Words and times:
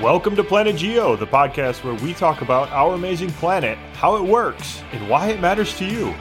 Welcome 0.00 0.34
to 0.36 0.44
Planet 0.44 0.76
Geo, 0.76 1.14
the 1.14 1.26
podcast 1.26 1.84
where 1.84 1.92
we 1.94 2.14
talk 2.14 2.40
about 2.40 2.70
our 2.70 2.94
amazing 2.94 3.30
planet, 3.32 3.76
how 3.94 4.16
it 4.16 4.22
works, 4.22 4.82
and 4.92 5.06
why 5.10 5.28
it 5.28 5.40
matters 5.40 5.76
to 5.76 5.84
you. 5.84 6.14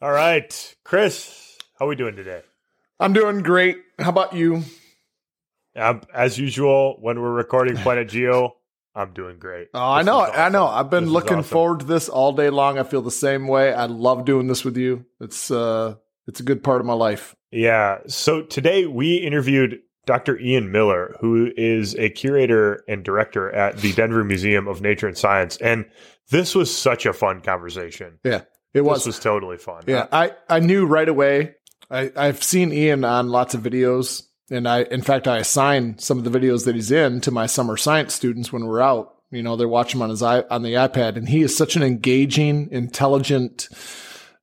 All 0.00 0.10
right, 0.10 0.74
Chris, 0.82 1.56
how 1.78 1.84
are 1.84 1.88
we 1.88 1.94
doing 1.94 2.16
today? 2.16 2.42
I'm 2.98 3.12
doing 3.12 3.42
great. 3.42 3.78
How 4.00 4.08
about 4.08 4.32
you? 4.32 4.62
Um, 5.76 6.02
as 6.12 6.36
usual, 6.36 6.96
when 7.00 7.20
we're 7.20 7.30
recording 7.32 7.76
Planet 7.82 8.08
Geo, 8.08 8.56
I'm 8.96 9.12
doing 9.12 9.38
great. 9.38 9.68
Oh, 9.72 9.78
I 9.92 10.02
know. 10.02 10.24
is 10.24 10.30
I 10.34 10.48
know. 10.48 10.66
I've 10.66 10.90
been 10.90 11.04
This 11.04 11.12
looking 11.12 11.38
awesome. 11.38 11.44
forward 11.44 11.80
to 11.80 11.86
this 11.86 12.08
all 12.08 12.32
day 12.32 12.50
long. 12.50 12.76
I 12.76 12.82
feel 12.82 13.02
the 13.02 13.10
same 13.12 13.46
way. 13.46 13.72
I 13.72 13.84
love 13.86 14.24
doing 14.24 14.48
this 14.48 14.64
with 14.64 14.76
you. 14.76 15.06
It's 15.20 15.50
uh 15.52 15.94
it's 16.26 16.40
a 16.40 16.42
good 16.44 16.64
part 16.64 16.80
of 16.80 16.86
my 16.86 16.92
life. 16.92 17.36
Yeah. 17.52 17.98
So 18.08 18.42
today 18.42 18.86
we 18.86 19.16
interviewed 19.16 19.80
Dr. 20.06 20.38
Ian 20.38 20.72
Miller, 20.72 21.16
who 21.20 21.52
is 21.56 21.94
a 21.96 22.10
curator 22.10 22.84
and 22.88 23.04
director 23.04 23.50
at 23.52 23.78
the 23.78 23.92
Denver 23.92 24.24
Museum 24.24 24.66
of 24.66 24.80
Nature 24.80 25.06
and 25.06 25.16
Science. 25.16 25.56
And 25.58 25.86
this 26.30 26.54
was 26.54 26.74
such 26.74 27.06
a 27.06 27.12
fun 27.12 27.40
conversation. 27.40 28.18
Yeah, 28.24 28.42
it 28.74 28.80
was. 28.82 29.00
This 29.00 29.06
was 29.06 29.20
totally 29.20 29.58
fun. 29.58 29.84
yeah, 29.86 30.06
I 30.10 30.32
I 30.48 30.60
knew 30.60 30.86
right 30.86 31.08
away. 31.08 31.54
I 31.90 32.10
I've 32.16 32.42
seen 32.42 32.72
Ian 32.72 33.04
on 33.04 33.28
lots 33.28 33.54
of 33.54 33.62
videos 33.62 34.24
and 34.50 34.68
I 34.68 34.82
in 34.82 35.02
fact 35.02 35.28
I 35.28 35.38
assign 35.38 35.98
some 35.98 36.18
of 36.18 36.24
the 36.24 36.36
videos 36.36 36.64
that 36.64 36.74
he's 36.74 36.90
in 36.90 37.20
to 37.22 37.30
my 37.30 37.46
summer 37.46 37.76
science 37.76 38.14
students 38.14 38.52
when 38.52 38.66
we're 38.66 38.80
out. 38.80 39.16
You 39.30 39.42
know, 39.42 39.56
they're 39.56 39.68
watching 39.68 39.98
him 39.98 40.02
on 40.02 40.10
his 40.10 40.22
on 40.22 40.62
the 40.62 40.74
iPad 40.74 41.16
and 41.16 41.28
he 41.28 41.42
is 41.42 41.56
such 41.56 41.76
an 41.76 41.82
engaging, 41.82 42.68
intelligent, 42.70 43.68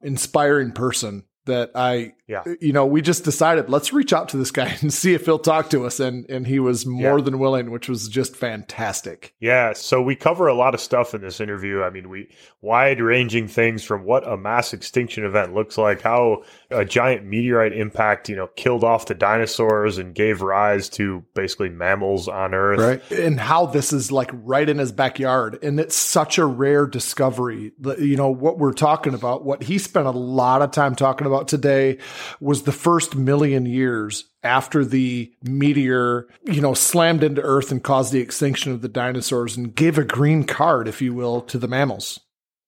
inspiring 0.02 0.72
person 0.72 1.26
that 1.46 1.72
I 1.76 2.14
Yeah. 2.30 2.44
Uh, 2.46 2.54
you 2.62 2.72
know, 2.72 2.86
we 2.86 3.02
just 3.02 3.24
decided 3.26 3.70
let's 3.70 3.92
reach 3.92 4.14
out 4.14 4.30
to 4.30 4.38
this 4.38 4.52
guy 4.52 4.78
and 4.82 4.94
see 5.02 5.14
if 5.14 5.26
he'll 5.26 5.40
talk 5.40 5.70
to 5.72 5.86
us 5.86 6.00
and 6.00 6.30
and 6.30 6.48
he 6.48 6.60
was 6.60 6.86
more 6.86 7.18
Yeah. 7.18 7.24
than 7.26 7.40
willing, 7.40 7.72
which 7.72 7.90
was 7.90 8.08
just 8.08 8.36
fantastic. 8.36 9.34
Yeah, 9.40 9.74
so 9.74 10.02
we 10.02 10.16
cover 10.16 10.48
a 10.48 10.54
lot 10.54 10.74
of 10.74 10.80
stuff 10.80 11.14
in 11.16 11.22
this 11.22 11.42
interview. 11.42 11.82
I 11.82 11.90
mean, 11.90 12.08
we 12.08 12.30
wide 12.62 13.02
ranging 13.02 13.48
things 13.48 13.84
from 13.84 14.04
what 14.04 14.28
a 14.28 14.38
mass 14.38 14.74
extinction 14.74 15.26
event 15.26 15.54
looks 15.56 15.78
like, 15.78 16.02
how 16.02 16.44
a 16.70 16.86
giant 16.86 17.26
meteorite 17.26 17.74
impact, 17.74 18.30
you 18.30 18.36
know, 18.36 18.48
killed 18.56 18.84
off 18.84 19.08
the 19.08 19.16
dinosaurs 19.16 19.98
and 19.98 20.14
gave 20.14 20.42
rise 20.42 20.88
to 20.90 21.24
basically 21.34 21.70
mammals 21.70 22.28
on 22.28 22.54
Earth. 22.54 22.80
right 22.80 23.12
and 23.20 23.40
how 23.40 23.66
this 23.66 23.92
is 23.92 24.12
like 24.12 24.30
right 24.34 24.70
in 24.70 24.78
his 24.78 24.92
backyard 24.92 25.58
and 25.64 25.80
it's 25.80 25.96
such 25.96 26.38
a 26.38 26.46
rare 26.46 26.86
discovery 26.86 27.72
you 27.98 28.16
know 28.16 28.30
what 28.30 28.58
we're 28.60 28.74
talking 28.74 29.14
about 29.14 29.44
what 29.44 29.64
he 29.64 29.78
spent 29.80 30.06
a 30.06 30.12
lot 30.12 30.62
of 30.62 30.70
time 30.72 30.96
talking 30.96 31.26
about 31.26 31.48
today 31.48 31.98
was 32.40 32.64
the 32.64 32.72
first 32.72 33.16
million 33.16 33.66
years 33.66 34.26
after 34.44 34.86
the 34.86 35.32
meteor 35.44 36.28
you 36.46 36.62
know 36.62 36.74
slammed 36.74 37.24
into 37.24 37.42
earth 37.42 37.72
and 37.72 37.84
caused 37.84 38.12
the 38.14 38.20
extinction 38.22 38.72
of 38.72 38.82
the 38.82 38.88
dinosaurs 38.90 39.58
and 39.58 39.76
gave 39.76 39.98
a 39.98 40.04
green 40.04 40.44
card 40.44 40.88
if 40.88 41.02
you 41.02 41.14
will 41.14 41.42
to 41.42 41.58
the 41.58 41.68
mammals 41.68 42.20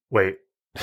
Wait, 0.10 0.38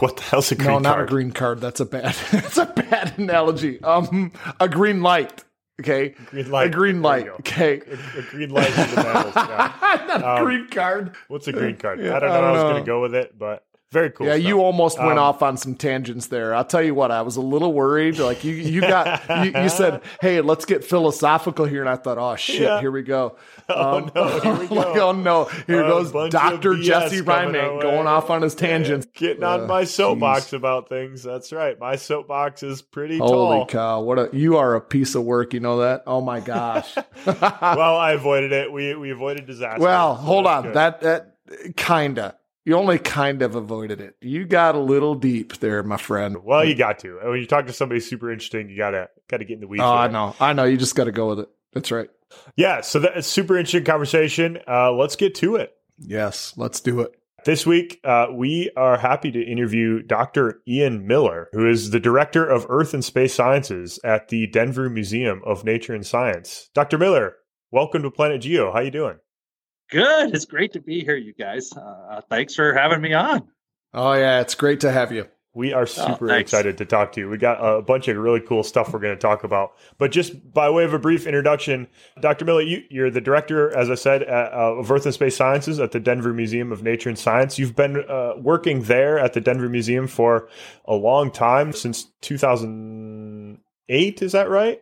what 0.00 0.16
the 0.16 0.22
hell's 0.22 0.52
a 0.52 0.54
green 0.54 0.66
card? 0.68 0.82
no 0.82 0.88
not 0.90 0.96
card? 0.96 1.08
a 1.08 1.10
green 1.12 1.32
card 1.32 1.60
that's 1.60 1.80
a 1.80 1.86
bad 1.86 2.14
that's 2.32 2.58
a 2.58 2.66
bad 2.66 3.14
analogy 3.18 3.82
um 3.82 4.32
a 4.60 4.68
green 4.68 5.02
light 5.02 5.44
okay 5.80 6.10
Green 6.26 6.50
light. 6.50 6.66
a 6.66 6.70
green 6.70 7.02
light 7.02 7.28
okay 7.40 7.80
A, 7.80 8.18
a 8.18 8.22
green 8.30 8.50
light 8.50 8.66
to 8.68 8.94
the 8.94 9.02
mammals. 9.02 9.34
Yeah. 9.36 9.74
not 10.08 10.22
a 10.22 10.28
Um, 10.38 10.44
green 10.44 10.68
card 10.68 11.14
What's 11.28 11.46
a 11.48 11.52
green 11.52 11.76
card? 11.76 12.00
I 12.00 12.18
don't 12.18 12.28
know. 12.28 12.34
I 12.34 12.38
I, 12.38 12.40
don't 12.40 12.52
was 12.52 12.62
going 12.64 12.82
to 12.82 12.86
go 12.86 13.00
with 13.00 13.14
it, 13.14 13.38
but 13.38 13.64
very 13.90 14.10
cool. 14.10 14.26
Yeah, 14.26 14.34
stuff. 14.34 14.46
you 14.46 14.60
almost 14.60 14.98
went 14.98 15.12
Um, 15.12 15.18
off 15.18 15.42
on 15.42 15.56
some 15.56 15.74
tangents 15.74 16.26
there. 16.26 16.54
I'll 16.54 16.64
tell 16.64 16.82
you 16.82 16.94
what, 16.94 17.10
I 17.10 17.22
was 17.22 17.36
a 17.36 17.40
little 17.40 17.72
worried. 17.72 18.18
Like 18.18 18.44
you, 18.44 18.54
you 18.54 18.80
got, 18.82 19.22
you, 19.46 19.62
you 19.62 19.68
said, 19.70 20.02
"Hey, 20.20 20.40
let's 20.42 20.64
get 20.66 20.84
philosophical 20.84 21.64
here," 21.64 21.80
and 21.80 21.88
I 21.88 21.96
thought, 21.96 22.18
"Oh 22.18 22.36
shit, 22.36 22.60
Yeah. 22.62 22.80
here 22.80 22.90
we 22.90 23.02
go." 23.02 23.36
Oh, 23.70 23.98
Um, 23.98 24.10
no, 24.14 24.38
here 24.40 24.54
we 24.54 24.66
like, 24.76 24.96
oh 24.96 25.12
no, 25.12 25.44
here 25.66 25.84
A 25.84 25.88
goes 25.88 26.10
Doctor 26.30 26.74
Jesse 26.74 27.20
Reimink 27.20 27.82
going 27.82 28.06
off 28.06 28.30
on 28.30 28.40
his 28.40 28.54
tangents. 28.54 29.06
Getting 29.14 29.44
on 29.44 29.64
Uh, 29.64 29.66
my 29.66 29.84
soapbox 29.84 30.54
about 30.54 30.88
things. 30.88 31.22
That's 31.22 31.52
right. 31.52 31.78
My 31.78 31.96
soapbox 31.96 32.62
is 32.62 32.80
pretty 32.80 33.18
Holy 33.18 33.58
tall. 33.58 33.66
cow! 33.66 34.00
What 34.00 34.18
a 34.18 34.30
you 34.32 34.56
are 34.56 34.74
a 34.74 34.80
piece 34.80 35.14
of 35.14 35.24
work. 35.24 35.52
You 35.52 35.60
know 35.60 35.80
that? 35.80 36.04
Oh 36.06 36.22
my 36.22 36.40
gosh. 36.40 36.96
well, 37.26 37.96
I 37.98 38.12
avoided 38.12 38.52
it. 38.52 38.72
We 38.72 38.94
we 38.94 39.10
avoided 39.10 39.44
disaster. 39.46 39.82
well, 39.82 40.16
so 40.16 40.22
hold 40.22 40.46
on. 40.46 40.62
good. 40.62 40.74
That 40.74 41.00
that 41.02 41.34
kinda. 41.76 42.36
You 42.68 42.76
only 42.76 42.98
kind 42.98 43.40
of 43.40 43.54
avoided 43.54 44.02
it. 44.02 44.16
You 44.20 44.44
got 44.44 44.74
a 44.74 44.78
little 44.78 45.14
deep 45.14 45.56
there, 45.56 45.82
my 45.82 45.96
friend. 45.96 46.44
Well, 46.44 46.66
you 46.66 46.74
got 46.74 46.98
to. 46.98 47.18
When 47.24 47.40
you 47.40 47.46
talk 47.46 47.66
to 47.68 47.72
somebody 47.72 47.98
super 47.98 48.30
interesting, 48.30 48.68
you 48.68 48.76
gotta 48.76 49.08
gotta 49.26 49.46
get 49.46 49.54
in 49.54 49.60
the 49.60 49.66
weeds. 49.66 49.82
Oh, 49.82 49.90
with 49.90 50.00
I 50.00 50.08
know. 50.08 50.36
I 50.38 50.52
know. 50.52 50.64
You 50.64 50.76
just 50.76 50.94
got 50.94 51.04
to 51.04 51.12
go 51.12 51.30
with 51.30 51.38
it. 51.38 51.48
That's 51.72 51.90
right. 51.90 52.10
Yeah. 52.56 52.82
So 52.82 52.98
that's 52.98 53.26
super 53.26 53.56
interesting 53.56 53.84
conversation. 53.84 54.58
Uh, 54.68 54.92
let's 54.92 55.16
get 55.16 55.34
to 55.36 55.56
it. 55.56 55.78
Yes, 55.98 56.52
let's 56.58 56.80
do 56.80 57.00
it. 57.00 57.18
This 57.46 57.64
week, 57.64 58.00
uh, 58.04 58.26
we 58.34 58.70
are 58.76 58.98
happy 58.98 59.30
to 59.30 59.42
interview 59.42 60.02
Dr. 60.02 60.60
Ian 60.68 61.06
Miller, 61.06 61.48
who 61.52 61.66
is 61.66 61.88
the 61.88 62.00
director 62.00 62.44
of 62.44 62.66
Earth 62.68 62.92
and 62.92 63.02
Space 63.02 63.32
Sciences 63.32 63.98
at 64.04 64.28
the 64.28 64.46
Denver 64.46 64.90
Museum 64.90 65.40
of 65.46 65.64
Nature 65.64 65.94
and 65.94 66.04
Science. 66.04 66.68
Dr. 66.74 66.98
Miller, 66.98 67.36
welcome 67.70 68.02
to 68.02 68.10
Planet 68.10 68.42
Geo. 68.42 68.70
How 68.74 68.80
you 68.80 68.90
doing? 68.90 69.16
Good. 69.90 70.34
It's 70.34 70.44
great 70.44 70.74
to 70.74 70.80
be 70.80 71.02
here, 71.02 71.16
you 71.16 71.32
guys. 71.32 71.72
Uh, 71.72 72.20
thanks 72.28 72.54
for 72.54 72.74
having 72.74 73.00
me 73.00 73.14
on. 73.14 73.48
Oh 73.94 74.12
yeah, 74.12 74.40
it's 74.40 74.54
great 74.54 74.80
to 74.80 74.92
have 74.92 75.12
you. 75.12 75.26
We 75.54 75.72
are 75.72 75.86
super 75.86 76.28
thanks. 76.28 76.52
excited 76.52 76.76
to 76.78 76.84
talk 76.84 77.10
to 77.12 77.20
you. 77.20 77.28
We 77.28 77.38
got 77.38 77.58
a 77.58 77.82
bunch 77.82 78.06
of 78.06 78.16
really 78.16 78.40
cool 78.40 78.62
stuff 78.62 78.92
we're 78.92 79.00
going 79.00 79.16
to 79.16 79.20
talk 79.20 79.42
about. 79.44 79.72
But 79.96 80.12
just 80.12 80.52
by 80.52 80.70
way 80.70 80.84
of 80.84 80.94
a 80.94 81.00
brief 81.00 81.26
introduction, 81.26 81.88
Dr. 82.20 82.44
Miller, 82.44 82.60
you, 82.60 82.82
you're 82.90 83.10
the 83.10 83.20
director, 83.20 83.76
as 83.76 83.90
I 83.90 83.96
said, 83.96 84.22
at, 84.22 84.52
uh, 84.52 84.76
of 84.76 84.92
Earth 84.92 85.06
and 85.06 85.14
Space 85.14 85.36
Sciences 85.36 85.80
at 85.80 85.90
the 85.92 86.00
Denver 86.00 86.32
Museum 86.32 86.70
of 86.70 86.84
Nature 86.84 87.08
and 87.08 87.18
Science. 87.18 87.58
You've 87.58 87.74
been 87.74 88.04
uh, 88.08 88.34
working 88.36 88.82
there 88.82 89.18
at 89.18 89.32
the 89.32 89.40
Denver 89.40 89.68
Museum 89.68 90.06
for 90.06 90.48
a 90.84 90.94
long 90.94 91.32
time, 91.32 91.72
since 91.72 92.04
2008. 92.20 94.22
Is 94.22 94.32
that 94.32 94.50
right? 94.50 94.80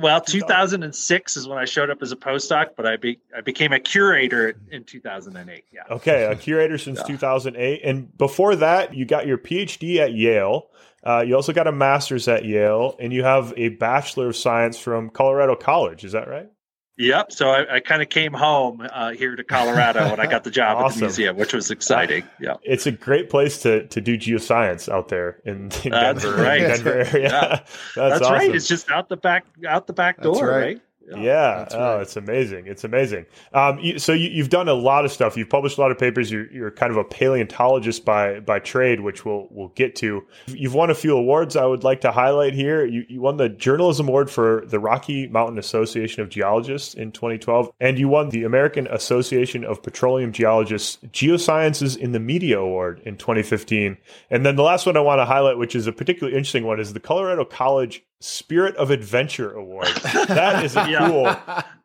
Well, 0.00 0.20
2006 0.20 1.36
is 1.36 1.48
when 1.48 1.58
I 1.58 1.64
showed 1.64 1.90
up 1.90 2.02
as 2.02 2.12
a 2.12 2.16
postdoc, 2.16 2.70
but 2.76 2.86
I 2.86 2.96
be, 2.96 3.18
I 3.36 3.40
became 3.40 3.72
a 3.72 3.80
curator 3.80 4.54
in 4.70 4.84
2008. 4.84 5.64
Yeah. 5.72 5.80
Okay, 5.90 6.24
a 6.24 6.36
curator 6.36 6.78
since 6.78 6.98
Yeah. 7.00 7.16
2008. 7.16 7.80
And 7.84 8.16
before 8.16 8.56
that, 8.56 8.94
you 8.94 9.04
got 9.04 9.26
your 9.26 9.38
PhD 9.38 9.98
at 9.98 10.14
Yale. 10.14 10.68
Uh, 11.04 11.24
you 11.26 11.34
also 11.34 11.52
got 11.52 11.66
a 11.66 11.72
master's 11.72 12.28
at 12.28 12.44
Yale, 12.44 12.96
and 13.00 13.12
you 13.12 13.24
have 13.24 13.52
a 13.56 13.70
Bachelor 13.70 14.28
of 14.28 14.36
Science 14.36 14.78
from 14.78 15.10
Colorado 15.10 15.56
College. 15.56 16.04
Is 16.04 16.12
that 16.12 16.28
right? 16.28 16.48
Yep. 17.02 17.32
So 17.32 17.50
I, 17.50 17.76
I 17.76 17.80
kind 17.80 18.00
of 18.00 18.08
came 18.08 18.32
home 18.32 18.86
uh, 18.92 19.10
here 19.10 19.34
to 19.34 19.42
Colorado 19.42 20.08
when 20.10 20.20
I 20.20 20.26
got 20.26 20.44
the 20.44 20.50
job 20.50 20.84
at 20.84 20.94
the 20.94 21.00
museum, 21.00 21.36
which 21.36 21.52
was 21.52 21.70
exciting. 21.70 22.24
Yeah. 22.40 22.54
It's 22.62 22.86
a 22.86 22.92
great 22.92 23.28
place 23.28 23.60
to 23.62 23.86
to 23.88 24.00
do 24.00 24.16
geoscience 24.16 24.88
out 24.88 25.08
there 25.08 25.40
in, 25.44 25.70
in 25.84 25.90
That's 25.90 26.22
Denver, 26.22 26.42
right. 26.42 26.60
Denver 26.60 26.92
area. 26.92 27.28
Yeah. 27.28 27.48
That's, 27.48 27.94
That's, 27.96 28.22
awesome. 28.22 28.34
right. 28.34 28.54
It's 28.54 28.68
just 28.68 28.90
out 28.90 29.08
the 29.08 29.16
back, 29.16 29.44
out 29.66 29.86
the 29.86 29.92
back 29.92 30.16
That's 30.18 30.38
door, 30.38 30.48
right. 30.48 30.60
right? 30.60 30.82
Yeah, 31.08 31.58
That's 31.58 31.74
oh, 31.74 32.00
it's 32.00 32.16
amazing. 32.16 32.66
It's 32.66 32.84
amazing. 32.84 33.26
Um, 33.52 33.78
you, 33.78 33.98
so 33.98 34.12
you, 34.12 34.28
you've 34.30 34.48
done 34.48 34.68
a 34.68 34.74
lot 34.74 35.04
of 35.04 35.12
stuff. 35.12 35.36
You've 35.36 35.48
published 35.48 35.78
a 35.78 35.80
lot 35.80 35.90
of 35.90 35.98
papers. 35.98 36.30
You're, 36.30 36.50
you're 36.52 36.70
kind 36.70 36.90
of 36.90 36.96
a 36.96 37.04
paleontologist 37.04 38.04
by 38.04 38.40
by 38.40 38.58
trade, 38.58 39.00
which 39.00 39.24
we'll 39.24 39.48
we'll 39.50 39.68
get 39.68 39.96
to. 39.96 40.24
You've 40.46 40.74
won 40.74 40.90
a 40.90 40.94
few 40.94 41.16
awards. 41.16 41.56
I 41.56 41.64
would 41.64 41.84
like 41.84 42.00
to 42.02 42.12
highlight 42.12 42.54
here. 42.54 42.84
You, 42.84 43.04
you 43.08 43.20
won 43.20 43.36
the 43.36 43.48
Journalism 43.48 44.08
Award 44.08 44.30
for 44.30 44.64
the 44.66 44.78
Rocky 44.78 45.26
Mountain 45.28 45.58
Association 45.58 46.22
of 46.22 46.28
Geologists 46.28 46.94
in 46.94 47.12
2012, 47.12 47.70
and 47.80 47.98
you 47.98 48.08
won 48.08 48.30
the 48.30 48.44
American 48.44 48.86
Association 48.88 49.64
of 49.64 49.82
Petroleum 49.82 50.32
Geologists 50.32 50.98
Geosciences 51.12 51.96
in 51.96 52.12
the 52.12 52.20
Media 52.20 52.58
Award 52.58 53.00
in 53.04 53.16
2015. 53.16 53.96
And 54.30 54.46
then 54.46 54.56
the 54.56 54.62
last 54.62 54.86
one 54.86 54.96
I 54.96 55.00
want 55.00 55.18
to 55.18 55.24
highlight, 55.24 55.58
which 55.58 55.74
is 55.74 55.86
a 55.86 55.92
particularly 55.92 56.36
interesting 56.36 56.64
one, 56.64 56.80
is 56.80 56.92
the 56.92 57.00
Colorado 57.00 57.44
College 57.44 58.04
Spirit 58.22 58.76
of 58.76 58.90
Adventure 58.90 59.52
Award. 59.52 59.88
That 60.28 60.64
is 60.64 60.76
a 60.76 60.88
Yeah. 60.88 61.08
cool. 61.08 61.24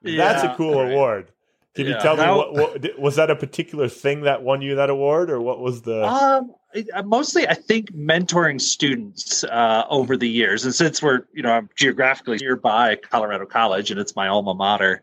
That's 0.03 0.43
a 0.43 0.53
cool 0.55 0.83
right. 0.83 0.91
award. 0.91 1.31
Can 1.75 1.85
you 1.85 1.91
Yeah. 1.93 1.99
tell 1.99 2.15
me 2.15 2.23
Now- 2.23 2.37
what, 2.37 2.53
what 2.53 2.99
was 2.99 3.15
that 3.17 3.29
a 3.29 3.35
particular 3.35 3.87
thing 3.87 4.21
that 4.21 4.41
won 4.43 4.61
you 4.61 4.75
that 4.75 4.89
award, 4.89 5.29
or 5.29 5.41
what 5.41 5.59
was 5.59 5.81
the? 5.83 6.03
Um, 6.05 6.53
I- 6.75 6.85
I- 6.95 7.01
mostly, 7.03 7.47
I 7.47 7.53
think 7.53 7.91
mentoring 7.93 8.59
students 8.59 9.43
uh, 9.43 9.83
over 9.89 10.17
the 10.17 10.27
years, 10.29 10.63
and 10.65 10.73
since 10.73 11.01
we're 11.01 11.21
you 11.33 11.41
know 11.43 11.51
I'm 11.51 11.69
geographically 11.75 12.37
nearby 12.37 12.95
Colorado 12.95 13.45
College, 13.45 13.91
and 13.91 13.99
it's 13.99 14.15
my 14.15 14.27
alma 14.27 14.53
mater, 14.55 15.01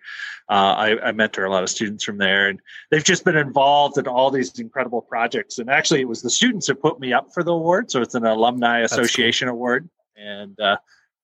uh, 0.48 0.52
I, 0.76 1.08
I 1.08 1.12
mentor 1.12 1.44
a 1.44 1.50
lot 1.50 1.62
of 1.62 1.69
students 1.70 2.02
from 2.04 2.19
there, 2.19 2.48
and 2.48 2.60
they've 2.90 3.04
just 3.04 3.25
been 3.25 3.36
involved 3.36 3.96
in 3.98 4.06
all 4.08 4.31
these 4.31 4.58
incredible 4.58 5.00
projects. 5.02 5.58
And 5.58 5.70
actually, 5.70 6.00
it 6.00 6.08
was 6.08 6.22
the 6.22 6.31
students 6.31 6.66
who 6.66 6.75
put 6.75 6.98
me 7.00 7.12
up 7.12 7.32
for 7.32 7.42
the 7.44 7.52
award, 7.52 7.90
so 7.90 8.02
it's 8.02 8.14
an 8.16 8.25
alumni 8.26 8.78
cool. 8.78 8.84
association 8.86 9.48
award, 9.48 9.88
and 10.16 10.58
uh, 10.60 10.76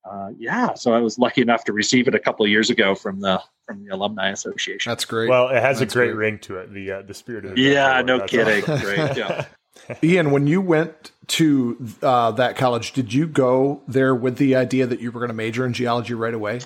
uh, 0.08 0.30
yeah, 0.38 0.74
so 0.74 0.92
I 0.92 1.00
was 1.00 1.18
lucky 1.18 1.42
enough 1.42 1.64
to 1.64 1.72
receive 1.72 2.08
it 2.08 2.14
a 2.14 2.18
couple 2.18 2.44
of 2.44 2.50
years 2.50 2.70
ago 2.70 2.94
from 2.94 3.20
the 3.20 3.42
from 3.66 3.84
the 3.84 3.94
alumni 3.94 4.30
association. 4.30 4.90
That's 4.90 5.04
great. 5.04 5.28
well, 5.28 5.48
it 5.48 5.60
has 5.62 5.78
That's 5.80 5.94
a 5.94 5.98
great 5.98 6.06
great. 6.12 6.16
ring 6.16 6.38
to 6.40 6.56
it. 6.58 6.72
The 6.72 6.90
uh, 6.92 7.02
the 7.02 7.14
Spirit 7.14 7.44
of 7.44 7.58
Yeah, 7.58 7.90
Award. 7.92 8.06
no 8.06 8.18
That's 8.18 8.30
kidding. 8.30 8.64
awesome. 8.64 8.80
Great, 8.80 9.16
yeah. 9.16 9.44
Ian, 10.02 10.30
when 10.30 10.46
you 10.46 10.60
went 10.60 11.12
to 11.28 11.86
uh, 12.02 12.32
that 12.32 12.56
college, 12.56 12.92
did 12.92 13.12
you 13.14 13.26
go 13.26 13.82
there 13.88 14.14
with 14.14 14.36
the 14.36 14.54
idea 14.56 14.86
that 14.86 15.00
you 15.00 15.10
were 15.12 15.20
going 15.20 15.28
to 15.30 15.34
major 15.34 15.64
in 15.66 15.72
geology 15.72 16.14
right 16.14 16.34
away? 16.34 16.60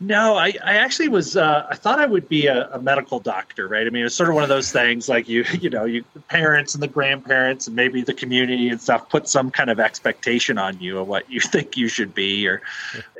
No, 0.00 0.36
I, 0.36 0.54
I 0.64 0.74
actually 0.74 1.08
was. 1.08 1.36
Uh, 1.36 1.66
I 1.68 1.74
thought 1.74 1.98
I 1.98 2.06
would 2.06 2.28
be 2.28 2.46
a, 2.46 2.68
a, 2.70 2.80
medical 2.80 3.18
doctor, 3.18 3.66
right? 3.66 3.84
I 3.84 3.90
mean, 3.90 4.06
it's 4.06 4.14
sort 4.14 4.28
of 4.28 4.36
one 4.36 4.44
of 4.44 4.48
those 4.48 4.70
things 4.70 5.08
like 5.08 5.28
you, 5.28 5.44
you 5.60 5.70
know, 5.70 5.84
you 5.86 6.04
the 6.14 6.20
parents 6.20 6.74
and 6.74 6.82
the 6.82 6.88
grandparents 6.88 7.66
and 7.66 7.74
maybe 7.74 8.02
the 8.02 8.14
community 8.14 8.68
and 8.68 8.80
stuff 8.80 9.08
put 9.08 9.28
some 9.28 9.50
kind 9.50 9.70
of 9.70 9.80
expectation 9.80 10.56
on 10.56 10.78
you 10.78 10.98
of 10.98 11.08
what 11.08 11.28
you 11.28 11.40
think 11.40 11.76
you 11.76 11.88
should 11.88 12.14
be, 12.14 12.46
or, 12.46 12.62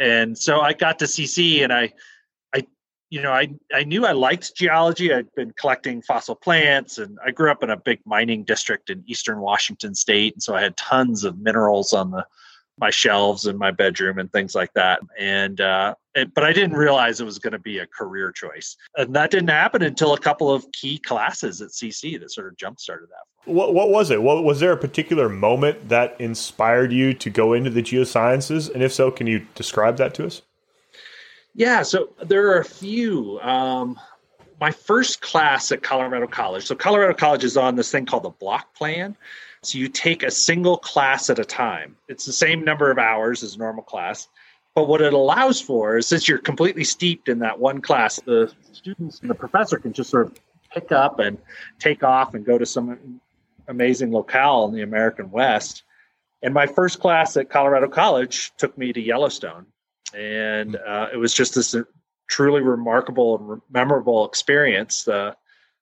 and 0.01 0.39
so 0.39 0.61
I 0.61 0.73
got 0.73 1.01
to 1.01 1.07
CC 1.07 1.65
and 1.65 1.73
I, 1.73 1.93
I, 2.55 2.65
you 3.11 3.23
know, 3.23 3.33
I 3.33 3.49
I 3.75 3.83
knew 3.83 4.07
I 4.07 4.13
liked 4.13 4.55
geology. 4.55 5.13
I'd 5.13 5.35
been 5.35 5.53
collecting 5.59 6.01
fossil 6.01 6.37
plants, 6.37 6.99
and 6.99 7.19
I 7.27 7.33
grew 7.33 7.51
up 7.51 7.65
in 7.65 7.71
a 7.71 7.77
big 7.77 7.99
mining 8.07 8.45
district 8.45 8.89
in 8.89 9.03
eastern 9.09 9.41
Washington 9.41 9.97
State, 9.97 10.35
and 10.35 10.43
so 10.43 10.55
I 10.55 10.63
had 10.63 10.77
tons 10.77 11.25
of 11.25 11.39
minerals 11.39 11.93
on 11.93 12.13
the 12.13 12.25
my 12.79 12.91
shelves 12.91 13.47
in 13.47 13.59
my 13.59 13.71
bedroom 13.71 14.19
and 14.19 14.31
things 14.33 14.55
like 14.55 14.73
that. 14.75 15.01
And 15.19 15.61
uh, 15.61 15.95
it, 16.15 16.35
but 16.35 16.45
I 16.45 16.53
didn't 16.53 16.77
realize 16.77 17.21
it 17.21 17.25
was 17.25 17.39
going 17.39 17.53
to 17.53 17.59
be 17.59 17.79
a 17.79 17.87
career 17.87 18.33
choice, 18.33 18.77
and 18.97 19.15
that 19.15 19.31
didn't 19.31 19.49
happen 19.49 19.83
until 19.83 20.15
a 20.15 20.19
couple 20.19 20.53
of 20.53 20.71
key 20.73 20.99
classes 20.99 21.61
at 21.61 21.71
CC 21.71 22.19
that 22.21 22.31
sort 22.31 22.49
of 22.49 22.57
jump 22.57 22.81
started 22.81 23.09
that. 23.09 23.53
What, 23.53 23.75
what 23.75 23.91
was 23.91 24.11
it? 24.11 24.23
What 24.23 24.45
was 24.45 24.61
there 24.61 24.73
a 24.73 24.77
particular 24.77 25.29
moment 25.29 25.89
that 25.89 26.21
inspired 26.21 26.93
you 26.93 27.15
to 27.15 27.31
go 27.31 27.53
into 27.53 27.71
the 27.71 27.83
geosciences? 27.83 28.73
And 28.73 28.83
if 28.83 28.93
so, 28.93 29.11
can 29.11 29.27
you 29.27 29.47
describe 29.55 29.97
that 29.99 30.15
to 30.15 30.27
us? 30.27 30.43
Yeah, 31.55 31.83
so 31.83 32.11
there 32.23 32.49
are 32.49 32.61
a 32.61 32.65
few. 32.65 33.41
Um, 33.41 33.99
my 34.61 34.71
first 34.71 35.21
class 35.21 35.71
at 35.73 35.83
Colorado 35.83 36.27
College. 36.27 36.67
So 36.67 36.75
Colorado 36.75 37.15
College 37.15 37.45
is 37.45 37.57
on 37.57 37.77
this 37.77 37.91
thing 37.91 38.07
called 38.07 38.25
the 38.25 38.31
block 38.31 38.75
plan. 38.75 39.17
So 39.63 39.79
you 39.79 39.89
take 39.89 40.23
a 40.23 40.31
single 40.31 40.77
class 40.77 41.31
at 41.31 41.39
a 41.39 41.45
time. 41.45 41.97
It's 42.09 42.25
the 42.25 42.33
same 42.33 42.65
number 42.65 42.91
of 42.91 42.99
hours 42.99 43.43
as 43.43 43.59
normal 43.59 43.83
class. 43.83 44.29
But 44.75 44.87
what 44.87 45.01
it 45.01 45.13
allows 45.13 45.61
for 45.61 45.99
is 45.99 46.07
since 46.07 46.29
you're 46.29 46.39
completely 46.39 46.85
steeped 46.85 47.29
in 47.29 47.41
that 47.41 47.59
one 47.59 47.81
class, 47.81 48.21
the 48.21 48.53
students 48.73 49.21
and 49.21 49.29
the 49.29 49.35
professor 49.35 49.79
can 49.79 49.93
just 49.93 50.11
sort 50.11 50.27
of 50.27 50.39
pick 50.73 50.93
up 50.93 51.19
and 51.19 51.39
take 51.79 52.05
off 52.05 52.35
and 52.35 52.45
go 52.45 52.59
to 52.59 52.67
some 52.67 53.21
amazing 53.67 54.13
locale 54.13 54.67
in 54.67 54.75
the 54.75 54.83
American 54.83 55.31
West. 55.31 55.83
And 56.43 56.55
my 56.55 56.67
first 56.67 57.01
class 57.01 57.37
at 57.37 57.51
Colorado 57.51 57.89
College 57.89 58.53
took 58.57 58.79
me 58.79 58.93
to 58.93 59.01
Yellowstone. 59.01 59.67
And 60.15 60.77
uh, 60.77 61.09
it 61.13 61.17
was 61.17 61.35
just 61.35 61.55
this 61.55 61.75
truly 62.29 62.63
remarkable 62.63 63.39
and 63.39 63.63
memorable 63.71 64.27
experience. 64.27 65.05
The, 65.05 65.37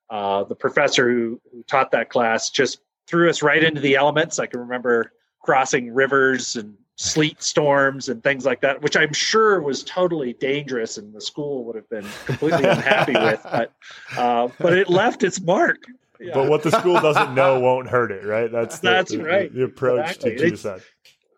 uh, 0.09 0.43
the 0.45 0.55
professor 0.55 1.09
who, 1.09 1.39
who 1.51 1.63
taught 1.63 1.91
that 1.91 2.09
class 2.09 2.49
just 2.49 2.79
threw 3.07 3.29
us 3.29 3.41
right 3.41 3.63
into 3.63 3.81
the 3.81 3.95
elements. 3.95 4.39
I 4.39 4.45
can 4.45 4.59
remember 4.59 5.13
crossing 5.41 5.93
rivers 5.93 6.55
and 6.55 6.75
sleet 6.95 7.41
storms 7.41 8.09
and 8.09 8.23
things 8.23 8.45
like 8.45 8.59
that, 8.61 8.81
which 8.81 8.97
I'm 8.97 9.13
sure 9.13 9.61
was 9.61 9.83
totally 9.83 10.33
dangerous 10.33 10.97
and 10.97 11.13
the 11.13 11.21
school 11.21 11.63
would 11.65 11.75
have 11.75 11.89
been 11.89 12.05
completely 12.25 12.65
unhappy 12.65 13.13
with. 13.13 13.41
But 13.43 13.73
uh, 14.17 14.49
but 14.59 14.73
it 14.73 14.89
left 14.89 15.23
its 15.23 15.39
mark. 15.39 15.77
Yeah. 16.19 16.33
But 16.33 16.49
what 16.49 16.63
the 16.63 16.71
school 16.71 16.99
doesn't 16.99 17.35
know 17.35 17.59
won't 17.59 17.87
hurt 17.87 18.11
it, 18.11 18.25
right? 18.25 18.51
That's 18.51 18.79
the, 18.79 18.89
that's 18.89 19.11
the, 19.11 19.23
right. 19.23 19.53
The, 19.53 19.59
the 19.59 19.65
approach 19.65 20.15
exactly. 20.15 20.35
to 20.35 20.51
geoscience. 20.51 20.83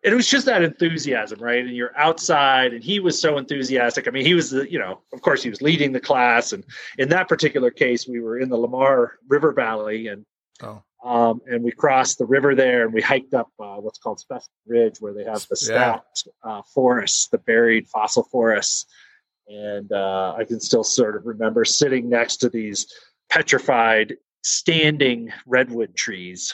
It 0.02 0.14
was 0.14 0.30
just 0.30 0.46
that 0.46 0.64
enthusiasm, 0.64 1.40
right? 1.42 1.60
And 1.66 1.76
you're 1.76 1.96
outside, 1.98 2.74
and 2.74 2.82
he 2.82 3.02
was 3.02 3.20
so 3.20 3.38
enthusiastic. 3.38 4.08
I 4.08 4.12
mean, 4.12 4.26
he 4.26 4.34
was 4.34 4.52
the, 4.52 4.72
you 4.72 4.80
know, 4.80 5.02
of 5.12 5.22
course, 5.22 5.44
he 5.44 5.50
was 5.50 5.62
leading 5.62 5.92
the 5.92 6.00
class, 6.00 6.54
and 6.54 6.64
in 6.98 7.10
that 7.10 7.28
particular 7.28 7.70
case, 7.70 8.08
we 8.08 8.22
were 8.22 8.40
in 8.40 8.48
the 8.48 8.56
Lamar 8.56 9.16
River 9.28 9.52
Valley, 9.52 10.08
and 10.08 10.26
oh. 10.64 10.82
Um, 11.04 11.42
and 11.46 11.64
we 11.64 11.72
crossed 11.72 12.18
the 12.18 12.26
river 12.26 12.56
there 12.56 12.84
and 12.84 12.94
we 12.94 13.02
hiked 13.02 13.34
up 13.34 13.50
uh, 13.60 13.76
what's 13.76 14.00
called 14.00 14.20
Specimen 14.20 14.52
Ridge, 14.68 14.98
where 15.00 15.14
they 15.14 15.24
have 15.24 15.48
the 15.50 15.56
stacked 15.56 16.28
yeah. 16.44 16.52
uh, 16.52 16.62
forests, 16.74 17.28
the 17.30 17.38
buried 17.38 17.88
fossil 17.88 18.24
forests. 18.24 18.86
And 19.48 19.92
uh, 19.92 20.36
I 20.38 20.44
can 20.44 20.60
still 20.60 20.84
sort 20.84 21.16
of 21.16 21.26
remember 21.26 21.64
sitting 21.66 22.10
next 22.10 22.38
to 22.38 22.50
these 22.50 22.88
petrified, 23.30 24.18
standing 24.44 25.32
redwood 25.46 25.96
trees 25.96 26.54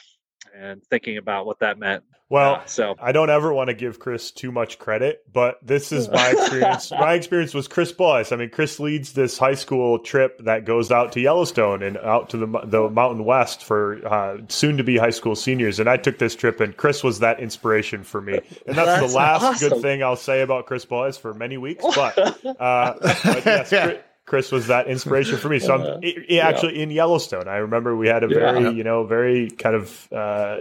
and 0.56 0.84
thinking 0.86 1.18
about 1.18 1.46
what 1.46 1.60
that 1.60 1.80
meant 1.80 2.04
well, 2.30 2.64
so 2.66 2.96
I 3.00 3.12
don't 3.12 3.30
ever 3.30 3.54
want 3.54 3.70
to 3.70 3.76
give 3.76 4.00
Chris 4.00 4.32
too 4.32 4.52
much 4.52 4.80
credit, 4.80 5.24
but 5.32 5.60
this 5.62 5.92
is 5.92 6.10
my 6.10 6.32
experience. 6.38 6.92
my 6.92 7.14
experience 7.14 7.54
was 7.54 7.68
Chris 7.68 7.92
Bolhuis. 7.92 8.32
I 8.32 8.36
mean, 8.36 8.50
Chris 8.50 8.80
leads 8.80 9.14
this 9.14 9.38
high 9.38 9.54
school 9.54 10.00
trip 10.00 10.40
that 10.46 10.66
goes 10.66 10.92
out 10.92 11.12
to 11.14 11.22
Yellowstone 11.22 11.84
and 11.84 11.98
out 11.98 12.30
to 12.32 12.38
the 12.38 12.48
the 12.64 12.90
Mountain 12.90 13.26
West 13.26 13.64
for 13.64 14.06
uh, 14.08 14.38
soon 14.48 14.78
to 14.78 14.84
be 14.84 14.98
high 14.98 15.12
school 15.12 15.36
seniors. 15.36 15.80
And 15.80 15.88
I 15.88 15.98
took 15.98 16.18
this 16.18 16.36
trip, 16.36 16.60
and 16.60 16.76
Chris 16.76 17.04
was 17.04 17.20
that 17.20 17.40
inspiration 17.40 18.04
for 18.04 18.22
me. 18.22 18.40
And 18.66 18.76
that's, 18.76 19.02
that's 19.02 19.12
the 19.12 19.18
last 19.18 19.44
awesome. 19.44 19.70
good 19.70 19.82
thing 19.82 20.02
I'll 20.02 20.16
say 20.16 20.42
about 20.42 20.66
Chris 20.66 20.86
Bolhuis 20.86 21.20
for 21.20 21.34
many 21.34 21.58
weeks. 21.58 21.84
But, 21.96 22.18
uh, 22.46 22.94
but 23.02 23.46
yes, 23.46 23.70
Chris, 23.70 24.00
Chris 24.26 24.52
was 24.52 24.68
that 24.68 24.88
inspiration 24.88 25.38
for 25.38 25.50
me. 25.50 25.60
So 25.60 25.76
I'm 25.76 26.02
yeah. 26.28 26.48
actually 26.48 26.82
in 26.82 26.90
Yellowstone. 26.90 27.48
I 27.48 27.58
remember 27.58 27.96
we 27.96 28.08
had 28.08 28.24
a 28.24 28.28
very, 28.28 28.64
yeah. 28.64 28.70
you 28.72 28.84
know, 28.84 29.04
very 29.06 29.52
kind 29.52 29.76
of 29.76 30.12
uh, 30.12 30.58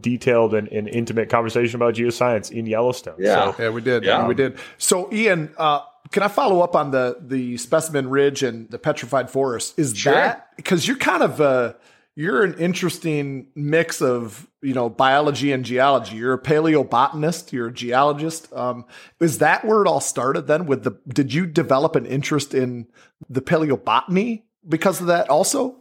detailed 0.00 0.54
and, 0.54 0.66
and, 0.68 0.88
intimate 0.88 1.28
conversation 1.28 1.76
about 1.76 1.94
geoscience 1.94 2.50
in 2.50 2.64
Yellowstone. 2.64 3.16
Yeah, 3.18 3.52
so, 3.52 3.62
yeah, 3.62 3.70
we 3.70 3.82
did. 3.82 4.04
Yeah, 4.04 4.26
we 4.26 4.34
did. 4.34 4.58
So, 4.78 5.12
Ian, 5.12 5.52
uh, 5.58 5.80
can 6.10 6.22
I 6.22 6.28
follow 6.28 6.62
up 6.62 6.74
on 6.74 6.90
the 6.90 7.18
the 7.20 7.58
specimen 7.58 8.08
ridge 8.08 8.42
and 8.42 8.70
the 8.70 8.78
petrified 8.78 9.30
forest? 9.30 9.78
Is 9.78 9.94
sure. 9.96 10.14
that 10.14 10.56
because 10.56 10.88
you're 10.88 10.96
kind 10.96 11.22
of 11.22 11.40
uh, 11.40 11.74
you're 12.16 12.42
an 12.42 12.54
interesting 12.54 13.48
mix 13.54 14.00
of 14.00 14.48
you 14.62 14.72
know 14.72 14.88
biology 14.88 15.52
and 15.52 15.64
geology. 15.64 16.16
You're 16.16 16.32
a 16.32 16.42
paleobotanist. 16.42 17.52
You're 17.52 17.68
a 17.68 17.72
geologist. 17.72 18.52
Um, 18.54 18.86
is 19.20 19.38
that 19.38 19.64
where 19.64 19.82
it 19.82 19.86
all 19.86 20.00
started? 20.00 20.46
Then 20.46 20.66
with 20.66 20.82
the 20.82 20.98
did 21.06 21.32
you 21.32 21.46
develop 21.46 21.94
an 21.94 22.06
interest 22.06 22.54
in 22.54 22.88
the 23.28 23.42
paleobotany 23.42 24.42
because 24.66 25.00
of 25.00 25.06
that 25.08 25.28
also? 25.28 25.76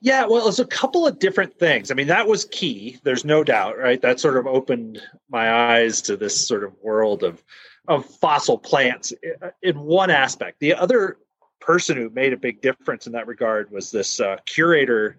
Yeah, 0.00 0.26
well, 0.26 0.46
it's 0.46 0.58
a 0.58 0.66
couple 0.66 1.06
of 1.06 1.18
different 1.18 1.58
things. 1.58 1.90
I 1.90 1.94
mean, 1.94 2.06
that 2.06 2.28
was 2.28 2.44
key. 2.44 2.98
There's 3.02 3.24
no 3.24 3.42
doubt, 3.42 3.78
right? 3.78 4.00
That 4.00 4.20
sort 4.20 4.36
of 4.36 4.46
opened 4.46 5.00
my 5.30 5.50
eyes 5.50 6.00
to 6.02 6.16
this 6.16 6.46
sort 6.46 6.64
of 6.64 6.72
world 6.82 7.24
of 7.24 7.42
of 7.88 8.06
fossil 8.06 8.58
plants 8.58 9.12
in 9.62 9.80
one 9.80 10.10
aspect. 10.10 10.60
The 10.60 10.74
other 10.74 11.18
person 11.60 11.96
who 11.96 12.10
made 12.10 12.32
a 12.32 12.36
big 12.36 12.60
difference 12.60 13.06
in 13.06 13.12
that 13.14 13.26
regard 13.26 13.70
was 13.72 13.90
this 13.90 14.20
uh, 14.20 14.36
curator 14.46 15.18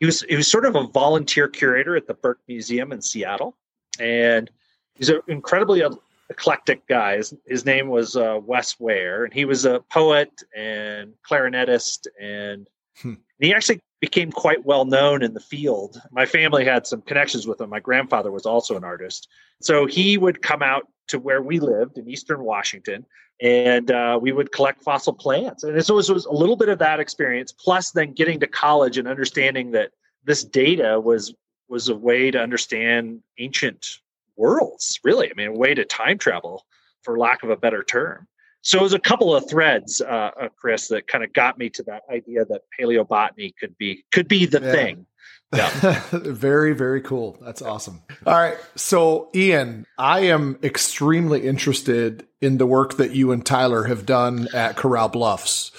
he 0.00 0.06
was 0.06 0.22
he 0.22 0.34
was 0.34 0.48
sort 0.48 0.64
of 0.64 0.74
a 0.74 0.84
volunteer 0.84 1.46
curator 1.46 1.94
at 1.94 2.06
the 2.06 2.14
Burke 2.14 2.40
Museum 2.48 2.90
in 2.90 3.02
Seattle, 3.02 3.56
and 4.00 4.50
he's 4.94 5.10
an 5.10 5.20
incredibly 5.28 5.82
eclectic 6.30 6.86
guy. 6.88 7.18
His, 7.18 7.34
his 7.46 7.66
name 7.66 7.88
was 7.88 8.16
uh, 8.16 8.40
Wes 8.42 8.76
Wehr, 8.80 9.24
and 9.24 9.32
he 9.32 9.44
was 9.44 9.66
a 9.66 9.80
poet 9.92 10.30
and 10.56 11.12
clarinetist, 11.28 12.06
and 12.18 12.66
hmm. 13.00 13.14
he 13.38 13.54
actually 13.54 13.80
became 14.00 14.32
quite 14.32 14.64
well 14.64 14.84
known 14.84 15.22
in 15.22 15.34
the 15.34 15.40
field. 15.40 16.00
My 16.10 16.26
family 16.26 16.64
had 16.64 16.86
some 16.86 17.02
connections 17.02 17.46
with 17.46 17.60
him. 17.60 17.70
My 17.70 17.80
grandfather 17.80 18.30
was 18.30 18.46
also 18.46 18.76
an 18.76 18.84
artist, 18.84 19.28
so 19.60 19.86
he 19.86 20.16
would 20.16 20.42
come 20.42 20.62
out 20.62 20.88
to 21.08 21.18
where 21.18 21.42
we 21.42 21.60
lived 21.60 21.98
in 21.98 22.08
Eastern 22.08 22.42
Washington, 22.44 23.04
and 23.40 23.90
uh, 23.90 24.18
we 24.20 24.32
would 24.32 24.52
collect 24.52 24.82
fossil 24.82 25.12
plants. 25.12 25.64
And 25.64 25.84
so 25.84 25.98
it 25.98 26.08
was 26.08 26.26
a 26.26 26.32
little 26.32 26.56
bit 26.56 26.68
of 26.68 26.78
that 26.78 27.00
experience, 27.00 27.52
plus 27.52 27.90
then 27.90 28.12
getting 28.12 28.40
to 28.40 28.46
college 28.46 28.96
and 28.96 29.08
understanding 29.08 29.72
that 29.72 29.90
this 30.24 30.44
data 30.44 31.00
was 31.00 31.34
was 31.68 31.88
a 31.88 31.96
way 31.96 32.30
to 32.30 32.38
understand 32.40 33.22
ancient 33.38 33.98
worlds. 34.36 34.98
Really, 35.04 35.30
I 35.30 35.34
mean, 35.36 35.48
a 35.48 35.52
way 35.52 35.74
to 35.74 35.84
time 35.84 36.18
travel, 36.18 36.64
for 37.02 37.18
lack 37.18 37.42
of 37.42 37.50
a 37.50 37.56
better 37.56 37.82
term. 37.82 38.26
So 38.62 38.78
it 38.78 38.82
was 38.82 38.92
a 38.92 38.98
couple 38.98 39.34
of 39.34 39.48
threads, 39.48 40.00
uh, 40.00 40.30
uh, 40.40 40.48
Chris, 40.56 40.88
that 40.88 41.06
kind 41.06 41.24
of 41.24 41.32
got 41.32 41.58
me 41.58 41.70
to 41.70 41.82
that 41.84 42.02
idea 42.10 42.44
that 42.44 42.62
paleobotany 42.78 43.54
could 43.58 43.76
be 43.78 44.04
could 44.12 44.28
be 44.28 44.46
the 44.46 44.60
yeah. 44.60 44.72
thing. 44.72 45.06
Yeah. 45.54 46.02
very, 46.12 46.74
very 46.74 47.00
cool. 47.00 47.36
That's 47.40 47.62
awesome. 47.62 48.02
All 48.24 48.34
right. 48.34 48.56
So, 48.76 49.30
Ian, 49.34 49.86
I 49.98 50.20
am 50.20 50.58
extremely 50.62 51.46
interested 51.46 52.26
in 52.40 52.58
the 52.58 52.66
work 52.66 52.98
that 52.98 53.14
you 53.14 53.32
and 53.32 53.44
Tyler 53.44 53.84
have 53.84 54.06
done 54.06 54.46
at 54.54 54.76
Corral 54.76 55.08
Bluffs. 55.08 55.72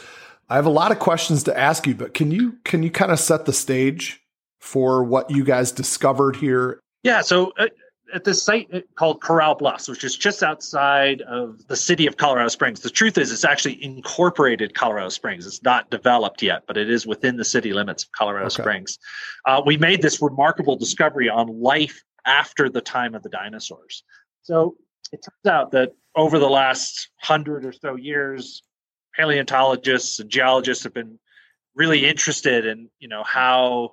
I 0.50 0.56
have 0.56 0.66
a 0.66 0.72
lot 0.72 0.92
of 0.92 1.00
questions 1.00 1.44
to 1.44 1.58
ask 1.58 1.88
you, 1.88 1.96
but 1.96 2.14
can 2.14 2.32
you 2.32 2.58
can 2.66 2.84
you 2.84 2.92
kind 2.92 3.12
of 3.12 3.20
set 3.20 3.46
the 3.46 3.54
stage 3.54 4.22
for 4.60 5.04
what 5.04 5.32
you 5.32 5.46
guys 5.46 5.72
discovered 5.72 6.36
here? 6.36 6.80
Yeah. 7.04 7.22
So, 7.22 7.54
uh, 7.58 7.68
at 8.14 8.24
this 8.24 8.42
site 8.42 8.70
called 8.96 9.22
Corral 9.22 9.56
Bluffs, 9.56 9.88
which 9.88 10.04
is 10.04 10.16
just 10.16 10.44
outside 10.44 11.22
of 11.22 11.68
the 11.68 11.76
city 11.76 12.08
of 12.08 12.18
Colorado 12.18 12.50
Springs. 12.50 12.82
The 12.82 12.90
truth 12.90 13.18
is, 13.18 13.32
it's 13.32 13.46
actually 13.46 13.84
incorporated 13.84 14.74
Colorado 14.74 15.10
Springs. 15.10 15.46
It's 15.46 15.64
not 15.64 15.90
developed 15.90 16.42
yet, 16.42 16.64
but 16.68 16.78
it 16.78 16.90
is 16.90 17.08
within 17.08 17.38
the 17.38 17.46
city 17.46 17.74
limits 17.74 18.04
of 18.04 18.12
Colorado 18.12 18.48
okay. 18.48 18.62
Springs. 18.62 19.00
Uh, 19.46 19.62
we 19.66 19.78
made 19.78 20.02
this 20.02 20.22
remarkable 20.22 20.76
discovery 20.76 21.30
on 21.30 21.62
life 21.62 22.04
after 22.26 22.70
the 22.70 22.82
time 22.82 23.16
of 23.16 23.24
the 23.24 23.30
dinosaurs. 23.30 24.04
So 24.44 24.76
it 25.12 25.24
turns 25.24 25.54
out 25.54 25.72
that 25.72 25.94
over 26.16 26.40
the 26.40 26.50
last 26.50 27.10
hundred 27.18 27.66
or 27.66 27.72
so 27.74 27.96
years, 27.96 28.64
paleontologists 29.16 30.20
and 30.20 30.30
geologists 30.30 30.84
have 30.84 30.94
been 30.94 31.20
really 31.76 32.06
interested 32.06 32.66
in, 32.66 32.90
you 33.00 33.08
know, 33.08 33.24
how 33.24 33.92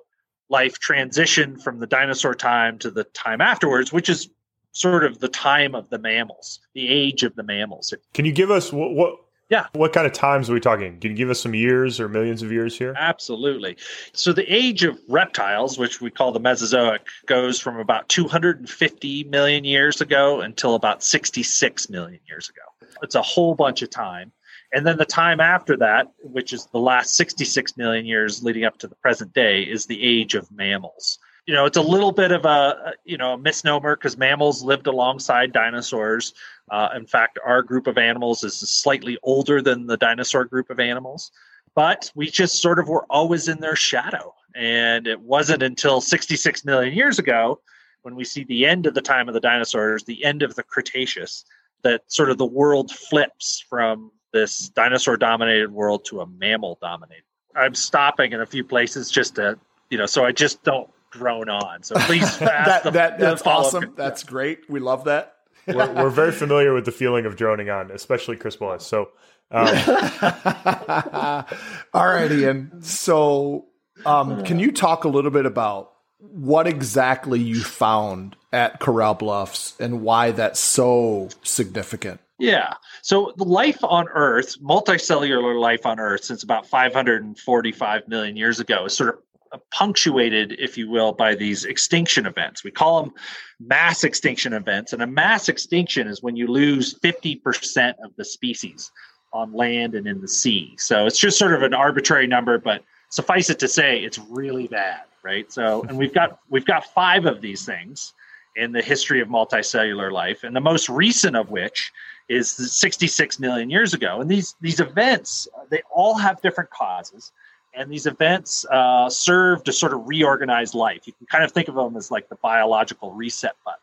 life 0.49 0.79
transition 0.79 1.57
from 1.57 1.79
the 1.79 1.87
dinosaur 1.87 2.35
time 2.35 2.77
to 2.79 2.91
the 2.91 3.03
time 3.05 3.41
afterwards, 3.41 3.93
which 3.93 4.09
is 4.09 4.29
sort 4.71 5.03
of 5.03 5.19
the 5.19 5.27
time 5.27 5.75
of 5.75 5.89
the 5.89 5.99
mammals, 5.99 6.59
the 6.73 6.89
age 6.89 7.23
of 7.23 7.35
the 7.35 7.43
mammals. 7.43 7.93
Can 8.13 8.25
you 8.25 8.31
give 8.31 8.51
us 8.51 8.71
what, 8.71 8.91
what 8.91 9.15
Yeah. 9.49 9.65
What 9.73 9.93
kind 9.93 10.05
of 10.05 10.13
times 10.13 10.49
are 10.49 10.53
we 10.53 10.59
talking? 10.59 10.99
Can 10.99 11.11
you 11.11 11.17
give 11.17 11.29
us 11.29 11.41
some 11.41 11.55
years 11.55 11.99
or 11.99 12.07
millions 12.07 12.43
of 12.43 12.51
years 12.51 12.77
here? 12.77 12.93
Absolutely. 12.97 13.77
So 14.13 14.31
the 14.31 14.51
age 14.53 14.83
of 14.83 14.99
reptiles, 15.09 15.77
which 15.77 16.01
we 16.01 16.11
call 16.11 16.31
the 16.31 16.39
Mesozoic, 16.39 17.01
goes 17.25 17.59
from 17.59 17.77
about 17.77 18.07
250 18.09 19.23
million 19.25 19.63
years 19.63 20.01
ago 20.01 20.41
until 20.41 20.75
about 20.75 21.03
66 21.03 21.89
million 21.89 22.19
years 22.27 22.49
ago. 22.49 22.61
It's 23.01 23.15
a 23.15 23.21
whole 23.21 23.55
bunch 23.55 23.81
of 23.81 23.89
time. 23.89 24.31
And 24.73 24.85
then 24.85 24.97
the 24.97 25.05
time 25.05 25.39
after 25.39 25.75
that, 25.77 26.11
which 26.21 26.53
is 26.53 26.67
the 26.67 26.79
last 26.79 27.15
66 27.15 27.75
million 27.77 28.05
years 28.05 28.43
leading 28.43 28.65
up 28.65 28.77
to 28.79 28.87
the 28.87 28.95
present 28.95 29.33
day, 29.33 29.63
is 29.63 29.85
the 29.85 30.01
age 30.03 30.35
of 30.35 30.51
mammals. 30.51 31.17
You 31.47 31.55
know, 31.55 31.65
it's 31.65 31.77
a 31.77 31.81
little 31.81 32.11
bit 32.11 32.31
of 32.31 32.45
a 32.45 32.93
you 33.05 33.17
know 33.17 33.33
a 33.33 33.37
misnomer 33.37 33.95
because 33.95 34.17
mammals 34.17 34.61
lived 34.61 34.85
alongside 34.85 35.51
dinosaurs. 35.51 36.33
Uh, 36.69 36.89
in 36.95 37.07
fact, 37.07 37.39
our 37.43 37.63
group 37.63 37.87
of 37.87 37.97
animals 37.97 38.43
is 38.43 38.53
slightly 38.53 39.17
older 39.23 39.59
than 39.59 39.87
the 39.87 39.97
dinosaur 39.97 40.45
group 40.45 40.69
of 40.69 40.79
animals, 40.79 41.31
but 41.73 42.11
we 42.13 42.29
just 42.29 42.61
sort 42.61 42.77
of 42.77 42.87
were 42.87 43.05
always 43.09 43.47
in 43.47 43.59
their 43.59 43.75
shadow. 43.75 44.35
And 44.55 45.07
it 45.07 45.19
wasn't 45.19 45.63
until 45.63 46.01
66 46.01 46.65
million 46.65 46.93
years 46.93 47.17
ago 47.17 47.61
when 48.03 48.15
we 48.15 48.23
see 48.23 48.43
the 48.43 48.65
end 48.65 48.85
of 48.85 48.93
the 48.93 49.01
time 49.01 49.27
of 49.27 49.33
the 49.33 49.39
dinosaurs, 49.39 50.03
the 50.03 50.23
end 50.23 50.43
of 50.43 50.55
the 50.55 50.63
Cretaceous, 50.63 51.45
that 51.81 52.01
sort 52.11 52.29
of 52.29 52.37
the 52.37 52.45
world 52.45 52.91
flips 52.91 53.63
from 53.69 54.11
this 54.31 54.69
dinosaur 54.69 55.17
dominated 55.17 55.71
world 55.71 56.05
to 56.05 56.21
a 56.21 56.25
mammal 56.25 56.77
dominated. 56.81 57.23
I'm 57.55 57.75
stopping 57.75 58.31
in 58.31 58.41
a 58.41 58.45
few 58.45 58.63
places 58.63 59.09
just 59.09 59.35
to, 59.35 59.57
you 59.89 59.97
know, 59.97 60.05
so 60.05 60.23
I 60.23 60.31
just 60.31 60.63
don't 60.63 60.89
drone 61.11 61.49
on. 61.49 61.83
So 61.83 61.95
please 61.95 62.37
that, 62.39 62.83
the, 62.83 62.91
that, 62.91 63.19
that's 63.19 63.41
awesome. 63.43 63.93
That's 63.95 64.23
great. 64.23 64.69
We 64.69 64.79
love 64.79 65.05
that. 65.05 65.35
we're, 65.67 65.91
we're, 65.93 66.09
very 66.11 66.31
familiar 66.31 66.73
with 66.73 66.85
the 66.85 66.91
feeling 66.91 67.25
of 67.25 67.35
droning 67.35 67.69
on, 67.69 67.91
especially 67.91 68.37
Chris 68.37 68.59
Willis. 68.59 68.85
So, 68.85 69.09
um. 69.51 69.67
all 71.93 72.05
right, 72.05 72.31
Ian. 72.31 72.83
So, 72.83 73.65
um, 74.05 74.43
can 74.43 74.59
you 74.59 74.71
talk 74.71 75.05
a 75.05 75.09
little 75.09 75.31
bit 75.31 75.45
about 75.45 75.91
what 76.19 76.67
exactly 76.67 77.39
you 77.39 77.61
found 77.61 78.35
at 78.53 78.79
Corral 78.79 79.15
Bluffs 79.15 79.73
and 79.79 80.01
why 80.01 80.31
that's 80.31 80.59
so 80.59 81.29
significant? 81.43 82.19
Yeah. 82.39 82.73
So 83.01 83.33
the 83.35 83.43
life 83.43 83.83
on 83.83 84.07
Earth, 84.07 84.59
multicellular 84.61 85.59
life 85.59 85.85
on 85.85 85.99
Earth, 85.99 86.23
since 86.23 86.43
about 86.43 86.65
545 86.65 88.07
million 88.07 88.35
years 88.37 88.59
ago, 88.59 88.85
is 88.85 88.95
sort 88.95 89.23
of 89.51 89.69
punctuated, 89.71 90.55
if 90.59 90.77
you 90.77 90.89
will, 90.89 91.11
by 91.11 91.35
these 91.35 91.65
extinction 91.65 92.25
events. 92.25 92.63
We 92.63 92.71
call 92.71 93.03
them 93.03 93.13
mass 93.59 94.03
extinction 94.03 94.53
events. 94.53 94.93
And 94.93 95.01
a 95.01 95.07
mass 95.07 95.49
extinction 95.49 96.07
is 96.07 96.23
when 96.23 96.35
you 96.35 96.47
lose 96.47 96.97
50% 96.99 97.95
of 98.03 98.15
the 98.15 98.23
species 98.23 98.91
on 99.33 99.53
land 99.53 99.95
and 99.95 100.07
in 100.07 100.21
the 100.21 100.27
sea. 100.27 100.75
So 100.77 101.05
it's 101.05 101.19
just 101.19 101.37
sort 101.37 101.53
of 101.53 101.63
an 101.63 101.73
arbitrary 101.73 102.27
number, 102.27 102.57
but 102.57 102.83
suffice 103.09 103.49
it 103.49 103.59
to 103.59 103.67
say, 103.67 103.99
it's 103.99 104.17
really 104.17 104.67
bad, 104.67 105.01
right? 105.23 105.51
So, 105.51 105.83
and 105.83 105.97
we've 105.97 106.13
got 106.13 106.39
we've 106.49 106.65
got 106.65 106.85
five 106.93 107.25
of 107.25 107.41
these 107.41 107.65
things 107.65 108.13
in 108.55 108.71
the 108.71 108.81
history 108.81 109.21
of 109.21 109.27
multicellular 109.27 110.11
life, 110.11 110.43
and 110.43 110.55
the 110.55 110.61
most 110.61 110.89
recent 110.89 111.35
of 111.35 111.49
which 111.49 111.91
is 112.27 112.51
66 112.51 113.39
million 113.39 113.69
years 113.69 113.93
ago. 113.93 114.21
And 114.21 114.29
these 114.29 114.55
these 114.61 114.79
events, 114.79 115.47
they 115.69 115.81
all 115.93 116.15
have 116.15 116.41
different 116.41 116.69
causes, 116.69 117.31
and 117.73 117.91
these 117.91 118.05
events 118.05 118.65
uh, 118.71 119.09
serve 119.09 119.63
to 119.63 119.73
sort 119.73 119.93
of 119.93 120.07
reorganize 120.07 120.73
life. 120.73 121.07
You 121.07 121.13
can 121.13 121.27
kind 121.27 121.43
of 121.43 121.51
think 121.51 121.67
of 121.67 121.75
them 121.75 121.95
as 121.95 122.11
like 122.11 122.29
the 122.29 122.35
biological 122.35 123.13
reset 123.13 123.55
button. 123.65 123.79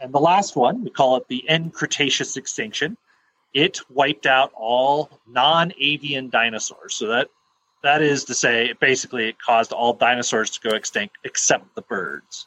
And 0.00 0.12
the 0.14 0.20
last 0.20 0.56
one, 0.56 0.82
we 0.82 0.90
call 0.90 1.16
it 1.16 1.28
the 1.28 1.46
end 1.48 1.74
Cretaceous 1.74 2.36
extinction. 2.36 2.96
It 3.52 3.80
wiped 3.90 4.26
out 4.26 4.52
all 4.54 5.10
non-avian 5.28 6.30
dinosaurs. 6.30 6.94
So 6.94 7.08
that 7.08 7.28
that 7.82 8.02
is 8.02 8.24
to 8.24 8.34
say, 8.34 8.74
basically, 8.80 9.28
it 9.28 9.36
caused 9.40 9.72
all 9.72 9.94
dinosaurs 9.94 10.50
to 10.50 10.68
go 10.68 10.74
extinct 10.76 11.16
except 11.24 11.74
the 11.74 11.82
birds 11.82 12.46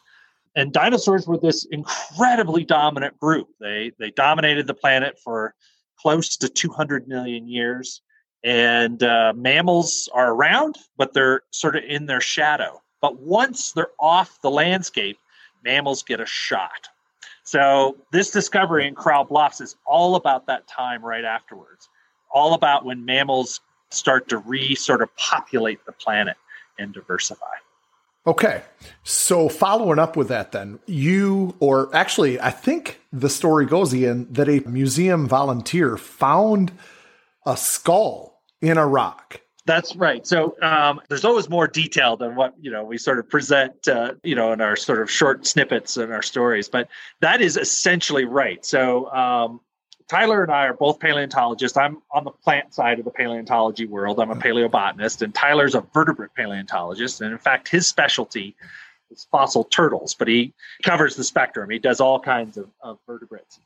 and 0.56 0.72
dinosaurs 0.72 1.28
were 1.28 1.38
this 1.38 1.66
incredibly 1.66 2.64
dominant 2.64 3.20
group. 3.20 3.48
They 3.60 3.92
they 4.00 4.12
dominated 4.12 4.68
the 4.68 4.74
planet 4.74 5.20
for 5.20 5.56
close 5.98 6.38
to 6.38 6.50
200 6.50 7.08
million 7.08 7.48
years. 7.48 8.02
And 8.44 9.02
uh, 9.02 9.32
mammals 9.36 10.10
are 10.14 10.34
around, 10.34 10.78
but 10.98 11.14
they're 11.14 11.44
sort 11.52 11.78
of 11.78 11.84
in 11.86 12.08
their 12.08 12.20
shadow. 12.20 12.82
But 13.02 13.20
once 13.20 13.72
they're 13.72 13.92
off 14.00 14.42
the 14.42 14.52
landscape, 14.52 15.18
mammals 15.64 16.04
get 16.04 16.20
a 16.20 16.26
shot. 16.26 16.90
So 17.46 17.98
this 18.12 18.32
discovery 18.32 18.88
in 18.88 18.96
Corral 18.96 19.24
Bluffs 19.24 19.62
is 19.62 19.78
all 19.86 20.16
about 20.16 20.46
that 20.48 20.68
time 20.68 21.04
right 21.04 21.24
afterwards, 21.24 21.90
all 22.32 22.54
about 22.54 22.84
when 22.84 23.06
mammals 23.06 23.62
start 23.92 24.28
to 24.30 24.38
re 24.38 24.76
sort 24.76 25.02
of 25.02 25.16
populate 25.16 25.86
the 25.86 25.92
planet 25.94 26.36
and 26.80 26.94
diversify. 26.94 27.56
Okay. 28.26 28.62
So 29.04 29.50
following 29.50 30.00
up 30.00 30.16
with 30.16 30.30
that, 30.30 30.54
then, 30.54 30.80
you, 30.86 31.56
or 31.60 31.94
actually, 31.94 32.40
I 32.40 32.52
think 32.52 33.02
the 33.12 33.30
story 33.30 33.66
goes, 33.66 33.94
Ian, 33.94 34.32
that 34.32 34.48
a 34.48 34.62
museum 34.62 35.28
volunteer 35.28 35.98
found 35.98 36.72
a 37.46 37.58
skull 37.58 38.42
in 38.62 38.78
a 38.78 38.88
rock. 38.88 39.42
That's 39.66 39.96
right. 39.96 40.26
So 40.28 40.56
um, 40.62 41.00
there's 41.08 41.24
always 41.24 41.50
more 41.50 41.68
detail 41.68 42.18
than 42.18 42.36
what 42.36 42.54
you 42.60 42.70
know 42.70 42.84
we 42.84 42.98
sort 42.98 43.18
of 43.18 43.30
present, 43.30 43.88
uh, 43.88 44.14
you 44.22 44.36
know, 44.36 44.52
in 44.52 44.60
our 44.60 44.76
sort 44.76 45.02
of 45.02 45.10
short 45.10 45.48
snippets 45.48 45.96
in 45.96 46.12
our 46.12 46.22
stories. 46.22 46.68
But 46.68 46.90
that 47.22 47.42
is 47.42 47.56
essentially 47.56 48.26
right. 48.26 48.66
So 48.66 49.10
um, 49.14 49.62
Tyler 50.08 50.44
and 50.44 50.52
I 50.52 50.66
are 50.68 50.74
both 50.74 51.00
paleontologists. 51.00 51.78
I'm 51.78 52.02
on 52.12 52.24
the 52.24 52.32
plant 52.32 52.74
side 52.74 53.00
of 53.00 53.06
the 53.06 53.12
paleontology 53.12 53.86
world. 53.86 54.20
I'm 54.20 54.32
a 54.32 54.36
paleobotanist, 54.36 55.22
and 55.22 55.34
Tyler's 55.34 55.76
a 55.76 55.82
vertebrate 55.94 56.34
paleontologist. 56.36 57.22
And 57.22 57.32
in 57.32 57.38
fact, 57.38 57.68
his 57.68 57.88
specialty 57.88 58.56
is 59.12 59.28
fossil 59.32 59.64
turtles, 59.64 60.14
but 60.14 60.28
he 60.28 60.54
covers 60.84 61.16
the 61.16 61.24
spectrum. 61.24 61.70
He 61.70 61.80
does 61.80 62.00
all 62.00 62.20
kinds 62.20 62.58
of, 62.58 62.70
of 62.82 63.00
vertebrates. 63.08 63.60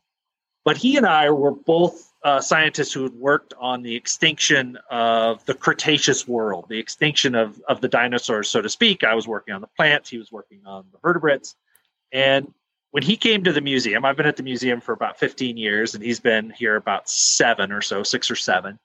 But 0.64 0.76
he 0.76 0.98
and 0.98 1.06
I 1.06 1.30
were 1.30 1.52
both 1.52 2.12
uh, 2.24 2.42
scientists 2.42 2.92
who 2.92 3.04
had 3.04 3.14
worked 3.14 3.54
on 3.58 3.84
the 3.84 3.96
extinction 3.96 4.78
of 4.90 5.46
the 5.46 5.54
Cretaceous 5.54 6.28
world, 6.28 6.66
the 6.68 6.78
extinction 6.80 7.36
of, 7.36 7.62
of 7.70 7.80
the 7.80 7.88
dinosaurs, 7.88 8.50
so 8.50 8.62
to 8.62 8.68
speak. 8.68 9.06
I 9.06 9.16
was 9.16 9.28
working 9.28 9.54
on 9.54 9.62
the 9.62 9.70
plants, 9.78 10.10
he 10.10 10.18
was 10.18 10.32
working 10.32 10.60
on 10.66 10.86
the 10.92 10.98
vertebrates. 11.02 11.56
And 12.12 12.54
when 12.92 13.04
he 13.04 13.18
came 13.18 13.44
to 13.44 13.54
the 13.54 13.62
museum, 13.62 14.06
I've 14.06 14.18
been 14.18 14.26
at 14.26 14.38
the 14.38 14.44
museum 14.44 14.82
for 14.82 14.94
about 14.94 15.20
15 15.20 15.58
years, 15.58 15.94
and 15.94 16.04
he's 16.04 16.20
been 16.20 16.50
here 16.52 16.76
about 16.76 17.10
seven 17.10 17.72
or 17.72 17.82
so, 17.82 18.04
six 18.04 18.32
or 18.32 18.36
seven. 18.36 18.80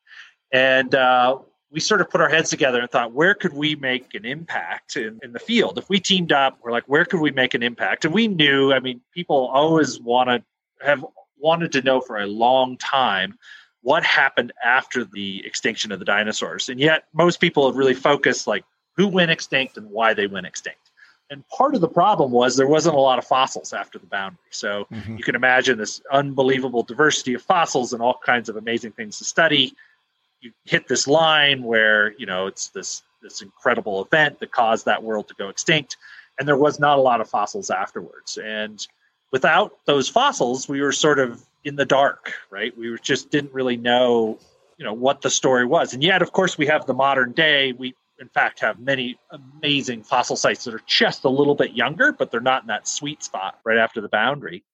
And 0.52 0.94
uh, 0.94 1.38
we 1.70 1.80
sort 1.80 2.00
of 2.00 2.10
put 2.10 2.20
our 2.20 2.28
heads 2.28 2.50
together 2.50 2.80
and 2.80 2.90
thought, 2.90 3.12
where 3.12 3.34
could 3.34 3.54
we 3.54 3.74
make 3.76 4.14
an 4.14 4.24
impact 4.24 4.96
in, 4.96 5.18
in, 5.22 5.32
the 5.32 5.38
field? 5.38 5.78
If 5.78 5.88
we 5.88 6.00
teamed 6.00 6.32
up, 6.32 6.58
we're 6.62 6.72
like, 6.72 6.84
where 6.84 7.04
could 7.04 7.20
we 7.20 7.30
make 7.30 7.54
an 7.54 7.62
impact? 7.62 8.04
And 8.04 8.12
we 8.12 8.28
knew, 8.28 8.72
I 8.72 8.80
mean, 8.80 9.00
people 9.14 9.48
always 9.52 9.98
want 9.98 10.28
to 10.28 10.44
have 10.84 11.04
wanted 11.38 11.72
to 11.72 11.82
know 11.82 12.00
for 12.00 12.18
a 12.18 12.26
long 12.26 12.76
time 12.76 13.36
what 13.80 14.04
happened 14.04 14.52
after 14.64 15.04
the 15.04 15.44
extinction 15.46 15.90
of 15.90 15.98
the 15.98 16.04
dinosaurs. 16.04 16.68
And 16.68 16.78
yet, 16.78 17.04
most 17.14 17.40
people 17.40 17.66
have 17.66 17.76
really 17.76 17.94
focused 17.94 18.46
like 18.46 18.64
who 18.96 19.08
went 19.08 19.30
extinct 19.30 19.76
and 19.76 19.88
why 19.90 20.14
they 20.14 20.26
went 20.26 20.46
extinct. 20.46 20.90
And 21.32 21.48
part 21.48 21.74
of 21.74 21.80
the 21.80 21.88
problem 21.88 22.30
was 22.30 22.56
there 22.56 22.68
wasn't 22.68 22.94
a 22.94 23.00
lot 23.00 23.18
of 23.18 23.24
fossils 23.24 23.72
after 23.72 23.98
the 23.98 24.04
boundary. 24.04 24.38
So 24.50 24.86
mm-hmm. 24.92 25.16
you 25.16 25.24
can 25.24 25.34
imagine 25.34 25.78
this 25.78 26.02
unbelievable 26.12 26.82
diversity 26.82 27.32
of 27.32 27.40
fossils 27.40 27.94
and 27.94 28.02
all 28.02 28.20
kinds 28.22 28.50
of 28.50 28.56
amazing 28.56 28.92
things 28.92 29.16
to 29.16 29.24
study. 29.24 29.74
You 30.42 30.52
hit 30.64 30.88
this 30.88 31.08
line 31.08 31.62
where, 31.62 32.12
you 32.18 32.26
know, 32.26 32.48
it's 32.48 32.68
this 32.68 33.02
this 33.22 33.40
incredible 33.40 34.04
event 34.04 34.40
that 34.40 34.52
caused 34.52 34.84
that 34.84 35.02
world 35.02 35.28
to 35.28 35.34
go 35.34 35.48
extinct. 35.48 35.96
And 36.38 36.46
there 36.46 36.56
was 36.56 36.78
not 36.78 36.98
a 36.98 37.00
lot 37.00 37.22
of 37.22 37.30
fossils 37.30 37.70
afterwards. 37.70 38.36
And 38.36 38.86
without 39.30 39.78
those 39.86 40.10
fossils, 40.10 40.68
we 40.68 40.82
were 40.82 40.92
sort 40.92 41.18
of 41.18 41.42
in 41.64 41.76
the 41.76 41.86
dark, 41.86 42.34
right? 42.50 42.76
We 42.76 42.94
just 43.00 43.30
didn't 43.30 43.54
really 43.54 43.78
know, 43.78 44.38
you 44.76 44.84
know, 44.84 44.92
what 44.92 45.22
the 45.22 45.30
story 45.30 45.64
was. 45.64 45.94
And 45.94 46.02
yet, 46.02 46.20
of 46.20 46.32
course, 46.32 46.58
we 46.58 46.66
have 46.66 46.84
the 46.84 46.94
modern 46.94 47.32
day. 47.32 47.72
We 47.72 47.94
in 48.18 48.28
fact 48.28 48.60
have 48.60 48.78
many 48.78 49.18
amazing 49.30 50.02
fossil 50.02 50.36
sites 50.36 50.64
that 50.64 50.74
are 50.74 50.82
just 50.86 51.24
a 51.24 51.28
little 51.28 51.54
bit 51.54 51.72
younger, 51.72 52.12
but 52.12 52.30
they're 52.30 52.40
not 52.40 52.62
in 52.62 52.68
that 52.68 52.86
sweet 52.86 53.22
spot 53.22 53.58
right 53.64 53.78
after 53.78 54.00
the 54.00 54.08
boundary. 54.08 54.64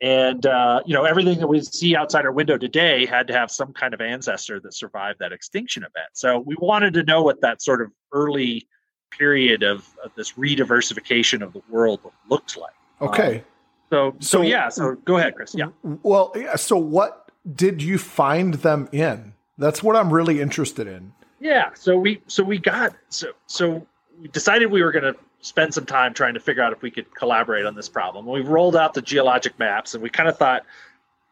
And 0.00 0.46
uh, 0.46 0.82
you 0.86 0.94
know 0.94 1.04
everything 1.04 1.38
that 1.40 1.48
we 1.48 1.60
see 1.60 1.96
outside 1.96 2.24
our 2.24 2.32
window 2.32 2.56
today 2.56 3.04
had 3.06 3.26
to 3.28 3.32
have 3.32 3.50
some 3.50 3.72
kind 3.72 3.94
of 3.94 4.00
ancestor 4.00 4.60
that 4.60 4.74
survived 4.74 5.18
that 5.20 5.32
extinction 5.32 5.82
event. 5.82 6.10
So 6.14 6.38
we 6.38 6.56
wanted 6.60 6.94
to 6.94 7.02
know 7.02 7.22
what 7.22 7.40
that 7.40 7.62
sort 7.62 7.82
of 7.82 7.90
early 8.12 8.66
period 9.10 9.62
of, 9.62 9.88
of 10.04 10.12
this 10.16 10.32
rediversification 10.32 11.42
of 11.42 11.52
the 11.52 11.62
world 11.68 12.00
looked 12.28 12.56
like. 12.56 12.74
Okay. 13.00 13.38
Um, 13.38 13.44
so, 13.90 14.10
so 14.20 14.38
so 14.38 14.42
yeah. 14.42 14.68
So 14.68 14.94
go 15.04 15.16
ahead, 15.16 15.34
Chris. 15.34 15.54
Yeah. 15.54 15.68
Well, 15.82 16.32
yeah. 16.36 16.56
So 16.56 16.76
what 16.76 17.30
did 17.50 17.82
you 17.82 17.98
find 17.98 18.54
them 18.54 18.88
in? 18.92 19.34
That's 19.56 19.82
what 19.82 19.96
I'm 19.96 20.12
really 20.12 20.40
interested 20.40 20.86
in. 20.86 21.12
Yeah, 21.40 21.70
so 21.74 21.96
we 21.98 22.20
so 22.26 22.42
we 22.42 22.58
got 22.58 22.94
so 23.10 23.28
so 23.46 23.86
we 24.20 24.28
decided 24.28 24.70
we 24.70 24.82
were 24.82 24.92
going 24.92 25.12
to 25.14 25.18
spend 25.40 25.72
some 25.72 25.86
time 25.86 26.12
trying 26.12 26.34
to 26.34 26.40
figure 26.40 26.62
out 26.62 26.72
if 26.72 26.82
we 26.82 26.90
could 26.90 27.14
collaborate 27.14 27.64
on 27.64 27.74
this 27.76 27.88
problem. 27.88 28.26
We 28.26 28.40
rolled 28.40 28.74
out 28.74 28.94
the 28.94 29.02
geologic 29.02 29.56
maps, 29.58 29.94
and 29.94 30.02
we 30.02 30.10
kind 30.10 30.28
of 30.28 30.36
thought, 30.36 30.64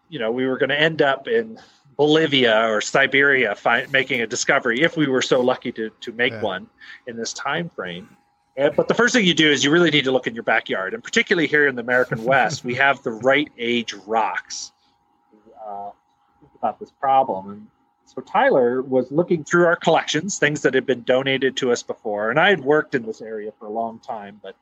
you 0.08 0.18
know, 0.20 0.30
we 0.30 0.46
were 0.46 0.58
going 0.58 0.68
to 0.68 0.80
end 0.80 1.02
up 1.02 1.26
in 1.26 1.58
Bolivia 1.96 2.68
or 2.70 2.80
Siberia 2.80 3.56
fi- 3.56 3.86
making 3.90 4.20
a 4.20 4.26
discovery 4.26 4.82
if 4.82 4.96
we 4.96 5.08
were 5.08 5.22
so 5.22 5.40
lucky 5.40 5.72
to 5.72 5.90
to 6.02 6.12
make 6.12 6.32
Yeah. 6.34 6.42
one 6.42 6.68
in 7.08 7.16
this 7.16 7.32
time 7.32 7.68
frame. 7.70 8.08
Uh, 8.56 8.70
But 8.70 8.86
the 8.88 8.94
first 8.94 9.12
thing 9.14 9.24
you 9.26 9.34
do 9.34 9.50
is 9.50 9.64
you 9.64 9.70
really 9.72 9.90
need 9.90 10.04
to 10.04 10.12
look 10.12 10.26
in 10.28 10.34
your 10.34 10.44
backyard, 10.44 10.94
and 10.94 11.02
particularly 11.02 11.48
here 11.48 11.66
in 11.66 11.74
the 11.74 11.82
American 11.82 12.22
West, 12.32 12.64
we 12.64 12.74
have 12.76 13.02
the 13.02 13.10
right 13.10 13.50
age 13.58 13.92
rocks. 14.06 14.72
Uh, 15.66 15.90
about 16.54 16.78
this 16.78 16.92
problem, 16.92 17.50
and 17.50 17.66
so 18.16 18.22
Tyler 18.22 18.80
was 18.80 19.12
looking 19.12 19.44
through 19.44 19.66
our 19.66 19.76
collections, 19.76 20.38
things 20.38 20.62
that 20.62 20.72
had 20.72 20.86
been 20.86 21.02
donated 21.02 21.54
to 21.58 21.70
us 21.70 21.82
before, 21.82 22.30
and 22.30 22.40
I 22.40 22.48
had 22.48 22.64
worked 22.64 22.94
in 22.94 23.04
this 23.04 23.20
area 23.20 23.52
for 23.58 23.66
a 23.66 23.70
long 23.70 23.98
time, 23.98 24.40
but 24.42 24.56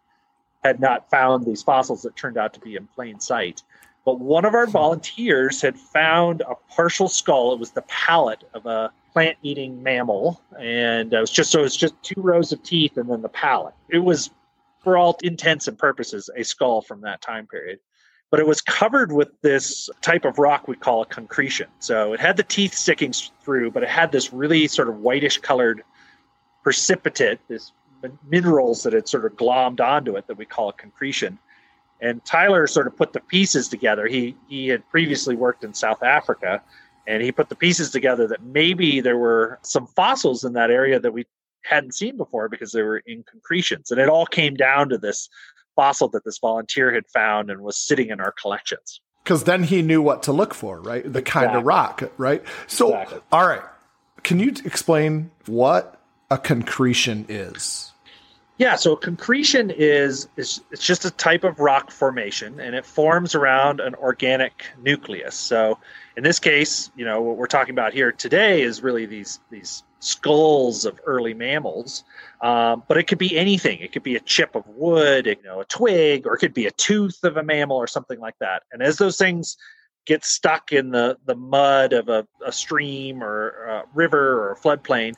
had 0.64 0.80
not 0.80 1.08
found 1.08 1.44
these 1.44 1.62
fossils 1.62 2.02
that 2.02 2.16
turned 2.16 2.36
out 2.36 2.52
to 2.54 2.60
be 2.60 2.74
in 2.74 2.88
plain 2.88 3.20
sight. 3.20 3.62
But 4.04 4.18
one 4.18 4.44
of 4.44 4.54
our 4.54 4.66
volunteers 4.66 5.62
had 5.62 5.78
found 5.78 6.40
a 6.40 6.56
partial 6.68 7.08
skull. 7.08 7.52
It 7.52 7.60
was 7.60 7.70
the 7.70 7.82
palate 7.82 8.42
of 8.54 8.66
a 8.66 8.92
plant-eating 9.12 9.82
mammal, 9.82 10.40
and 10.58 11.12
it 11.12 11.20
was 11.20 11.30
just 11.30 11.52
so 11.52 11.60
it 11.60 11.62
was 11.62 11.76
just 11.76 11.94
two 12.02 12.20
rows 12.20 12.50
of 12.50 12.60
teeth 12.64 12.96
and 12.96 13.08
then 13.08 13.22
the 13.22 13.28
palate. 13.28 13.74
It 13.88 14.00
was, 14.00 14.30
for 14.82 14.96
all 14.96 15.16
intents 15.22 15.68
and 15.68 15.78
purposes, 15.78 16.28
a 16.36 16.42
skull 16.42 16.82
from 16.82 17.02
that 17.02 17.22
time 17.22 17.46
period. 17.46 17.78
But 18.34 18.40
it 18.40 18.48
was 18.48 18.60
covered 18.60 19.12
with 19.12 19.28
this 19.42 19.88
type 20.00 20.24
of 20.24 20.40
rock 20.40 20.66
we 20.66 20.74
call 20.74 21.02
a 21.02 21.06
concretion. 21.06 21.68
So 21.78 22.14
it 22.14 22.18
had 22.18 22.36
the 22.36 22.42
teeth 22.42 22.74
sticking 22.74 23.12
through, 23.12 23.70
but 23.70 23.84
it 23.84 23.88
had 23.88 24.10
this 24.10 24.32
really 24.32 24.66
sort 24.66 24.88
of 24.88 24.96
whitish 24.96 25.38
colored 25.38 25.84
precipitate, 26.64 27.38
this 27.46 27.70
minerals 28.28 28.82
that 28.82 28.92
had 28.92 29.06
sort 29.06 29.24
of 29.24 29.34
glommed 29.34 29.80
onto 29.80 30.16
it 30.16 30.26
that 30.26 30.36
we 30.36 30.46
call 30.46 30.70
a 30.70 30.72
concretion. 30.72 31.38
And 32.00 32.24
Tyler 32.24 32.66
sort 32.66 32.88
of 32.88 32.96
put 32.96 33.12
the 33.12 33.20
pieces 33.20 33.68
together. 33.68 34.08
He 34.08 34.34
he 34.48 34.66
had 34.66 34.82
previously 34.90 35.36
worked 35.36 35.62
in 35.62 35.72
South 35.72 36.02
Africa, 36.02 36.60
and 37.06 37.22
he 37.22 37.30
put 37.30 37.48
the 37.48 37.54
pieces 37.54 37.92
together 37.92 38.26
that 38.26 38.42
maybe 38.42 39.00
there 39.00 39.16
were 39.16 39.60
some 39.62 39.86
fossils 39.86 40.42
in 40.42 40.54
that 40.54 40.72
area 40.72 40.98
that 40.98 41.12
we 41.12 41.24
hadn't 41.62 41.94
seen 41.94 42.16
before 42.16 42.48
because 42.48 42.72
they 42.72 42.82
were 42.82 42.98
in 43.06 43.22
concretions. 43.30 43.92
And 43.92 44.00
it 44.00 44.08
all 44.08 44.26
came 44.26 44.56
down 44.56 44.88
to 44.88 44.98
this 44.98 45.28
fossil 45.76 46.08
that 46.08 46.24
this 46.24 46.38
volunteer 46.38 46.92
had 46.92 47.06
found 47.06 47.50
and 47.50 47.60
was 47.60 47.76
sitting 47.76 48.10
in 48.10 48.20
our 48.20 48.32
collections. 48.32 49.00
Because 49.22 49.44
then 49.44 49.64
he 49.64 49.80
knew 49.82 50.02
what 50.02 50.22
to 50.24 50.32
look 50.32 50.52
for, 50.52 50.80
right? 50.80 51.10
The 51.10 51.22
kind 51.22 51.56
of 51.56 51.64
rock, 51.64 52.02
right? 52.18 52.42
So, 52.66 52.88
Exactly. 52.88 53.20
all 53.32 53.46
right. 53.46 53.62
Can 54.22 54.38
you 54.38 54.52
explain 54.64 55.30
what 55.46 56.00
a 56.30 56.38
concretion 56.38 57.26
is? 57.28 57.92
Yeah, 58.56 58.76
so 58.76 58.94
concretion 58.94 59.70
is, 59.70 60.28
is 60.36 60.60
it's 60.70 60.84
just 60.84 61.04
a 61.04 61.10
type 61.10 61.42
of 61.42 61.58
rock 61.58 61.90
formation 61.90 62.60
and 62.60 62.76
it 62.76 62.86
forms 62.86 63.34
around 63.34 63.80
an 63.80 63.96
organic 63.96 64.66
nucleus. 64.80 65.34
So 65.34 65.78
in 66.16 66.22
this 66.22 66.38
case, 66.38 66.90
you 66.94 67.04
know, 67.04 67.20
what 67.20 67.36
we're 67.36 67.46
talking 67.46 67.74
about 67.74 67.92
here 67.92 68.12
today 68.12 68.62
is 68.62 68.80
really 68.80 69.06
these 69.06 69.40
these 69.50 69.82
skulls 70.04 70.84
of 70.84 71.00
early 71.04 71.34
mammals. 71.34 72.04
Um, 72.40 72.82
but 72.86 72.98
it 72.98 73.04
could 73.04 73.18
be 73.18 73.36
anything. 73.36 73.80
It 73.80 73.92
could 73.92 74.02
be 74.02 74.16
a 74.16 74.20
chip 74.20 74.54
of 74.54 74.66
wood, 74.68 75.26
you 75.26 75.36
know, 75.44 75.60
a 75.60 75.64
twig, 75.64 76.26
or 76.26 76.34
it 76.34 76.38
could 76.38 76.54
be 76.54 76.66
a 76.66 76.70
tooth 76.72 77.24
of 77.24 77.36
a 77.36 77.42
mammal 77.42 77.76
or 77.76 77.86
something 77.86 78.20
like 78.20 78.38
that. 78.40 78.64
And 78.72 78.82
as 78.82 78.98
those 78.98 79.16
things 79.16 79.56
get 80.06 80.24
stuck 80.24 80.72
in 80.72 80.90
the, 80.90 81.16
the 81.24 81.34
mud 81.34 81.92
of 81.94 82.08
a, 82.08 82.26
a 82.44 82.52
stream 82.52 83.22
or 83.22 83.48
a 83.48 83.84
river 83.94 84.42
or 84.42 84.52
a 84.52 84.56
floodplain 84.56 85.14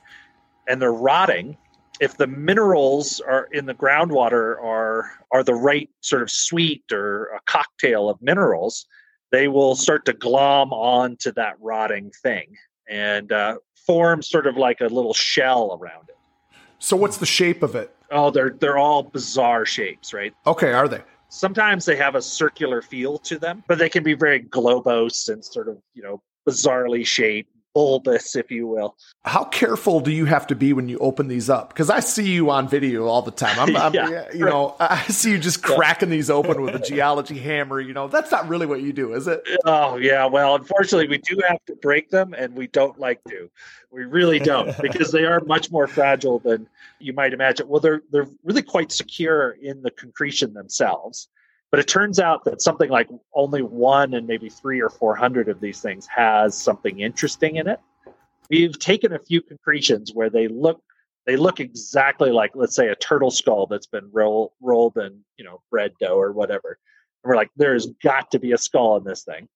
and 0.68 0.80
they're 0.80 0.92
rotting, 0.92 1.56
if 1.98 2.16
the 2.16 2.26
minerals 2.26 3.20
are 3.20 3.48
in 3.52 3.66
the 3.66 3.74
groundwater 3.74 4.62
are 4.62 5.10
are 5.32 5.42
the 5.42 5.54
right 5.54 5.88
sort 6.02 6.22
of 6.22 6.30
sweet 6.30 6.84
or 6.92 7.26
a 7.28 7.40
cocktail 7.46 8.10
of 8.10 8.20
minerals, 8.20 8.86
they 9.32 9.48
will 9.48 9.74
start 9.74 10.04
to 10.04 10.12
glom 10.12 10.72
onto 10.72 11.32
that 11.32 11.54
rotting 11.58 12.12
thing 12.22 12.54
and 12.88 13.32
uh, 13.32 13.56
form 13.86 14.22
sort 14.22 14.46
of 14.46 14.56
like 14.56 14.80
a 14.80 14.86
little 14.86 15.14
shell 15.14 15.78
around 15.80 16.08
it. 16.08 16.16
So, 16.78 16.96
what's 16.96 17.16
the 17.16 17.26
shape 17.26 17.62
of 17.62 17.74
it? 17.74 17.94
Oh, 18.10 18.30
they're 18.30 18.50
they're 18.50 18.78
all 18.78 19.02
bizarre 19.02 19.66
shapes, 19.66 20.12
right? 20.12 20.34
Okay, 20.46 20.72
are 20.72 20.88
they? 20.88 21.02
Sometimes 21.28 21.84
they 21.84 21.96
have 21.96 22.14
a 22.14 22.22
circular 22.22 22.82
feel 22.82 23.18
to 23.18 23.38
them, 23.38 23.64
but 23.66 23.78
they 23.78 23.88
can 23.88 24.02
be 24.02 24.14
very 24.14 24.40
globose 24.40 25.28
and 25.28 25.44
sort 25.44 25.68
of 25.68 25.78
you 25.94 26.02
know 26.02 26.22
bizarrely 26.48 27.06
shaped, 27.06 27.50
bulbous, 27.76 28.34
if 28.36 28.50
you 28.50 28.66
will. 28.66 28.96
How 29.26 29.44
careful 29.44 30.00
do 30.00 30.10
you 30.10 30.24
have 30.24 30.46
to 30.46 30.54
be 30.54 30.72
when 30.72 30.88
you 30.88 30.96
open 30.96 31.28
these 31.28 31.50
up? 31.50 31.68
Because 31.68 31.90
I 31.90 32.00
see 32.00 32.32
you 32.32 32.48
on 32.48 32.68
video 32.70 33.04
all 33.04 33.20
the 33.20 33.30
time. 33.30 33.58
I'm, 33.60 33.76
I'm 33.88 33.92
Yeah. 33.92 34.24
you 34.32 34.46
know, 34.46 34.74
I 34.80 35.02
see 35.08 35.32
you 35.32 35.38
just 35.38 35.62
cracking 35.62 36.08
these 36.08 36.30
open 36.30 36.62
with 36.62 36.74
a 36.74 36.78
geology 36.88 37.38
hammer. 37.38 37.78
You 37.78 37.92
know, 37.92 38.08
that's 38.08 38.30
not 38.30 38.48
really 38.48 38.64
what 38.64 38.80
you 38.80 38.94
do, 38.94 39.12
is 39.12 39.28
it? 39.28 39.42
Oh 39.66 39.98
yeah, 39.98 40.24
well, 40.24 40.54
unfortunately, 40.54 41.06
we 41.06 41.18
do 41.18 41.38
have 41.46 41.62
to 41.66 41.74
break 41.76 42.08
them, 42.08 42.32
and 42.32 42.54
we 42.54 42.66
don't 42.68 42.98
like 42.98 43.22
to. 43.24 43.50
We 43.90 44.04
really 44.04 44.38
don't 44.38 44.74
because 44.80 45.12
they 45.12 45.26
are 45.26 45.40
much 45.40 45.70
more 45.70 45.86
fragile 45.86 46.38
than 46.38 46.66
you 46.98 47.12
might 47.12 47.34
imagine. 47.34 47.68
Well, 47.68 47.80
they're 47.80 48.00
they're 48.10 48.28
really 48.42 48.62
quite 48.62 48.90
secure 48.90 49.50
in 49.60 49.82
the 49.82 49.90
concretion 49.90 50.54
themselves, 50.54 51.28
but 51.76 51.80
it 51.80 51.88
turns 51.88 52.18
out 52.18 52.42
that 52.44 52.62
something 52.62 52.88
like 52.88 53.06
only 53.34 53.60
one 53.60 54.14
and 54.14 54.26
maybe 54.26 54.48
three 54.48 54.80
or 54.80 54.88
four 54.88 55.14
hundred 55.14 55.50
of 55.50 55.60
these 55.60 55.82
things 55.82 56.06
has 56.06 56.56
something 56.56 57.00
interesting 57.00 57.56
in 57.56 57.68
it. 57.68 57.78
We've 58.48 58.78
taken 58.78 59.12
a 59.12 59.18
few 59.18 59.42
concretions 59.42 60.14
where 60.14 60.30
they 60.30 60.48
look 60.48 60.80
they 61.26 61.36
look 61.36 61.60
exactly 61.60 62.30
like, 62.30 62.52
let's 62.54 62.74
say, 62.74 62.88
a 62.88 62.94
turtle 62.94 63.30
skull 63.30 63.66
that's 63.66 63.86
been 63.86 64.08
roll, 64.10 64.54
rolled 64.62 64.96
in 64.96 65.20
you 65.36 65.44
know 65.44 65.60
bread 65.70 65.92
dough 66.00 66.18
or 66.18 66.32
whatever. 66.32 66.78
And 67.22 67.28
we're 67.28 67.36
like, 67.36 67.50
there's 67.58 67.88
got 68.02 68.30
to 68.30 68.38
be 68.38 68.52
a 68.52 68.58
skull 68.58 68.96
in 68.96 69.04
this 69.04 69.24
thing 69.24 69.46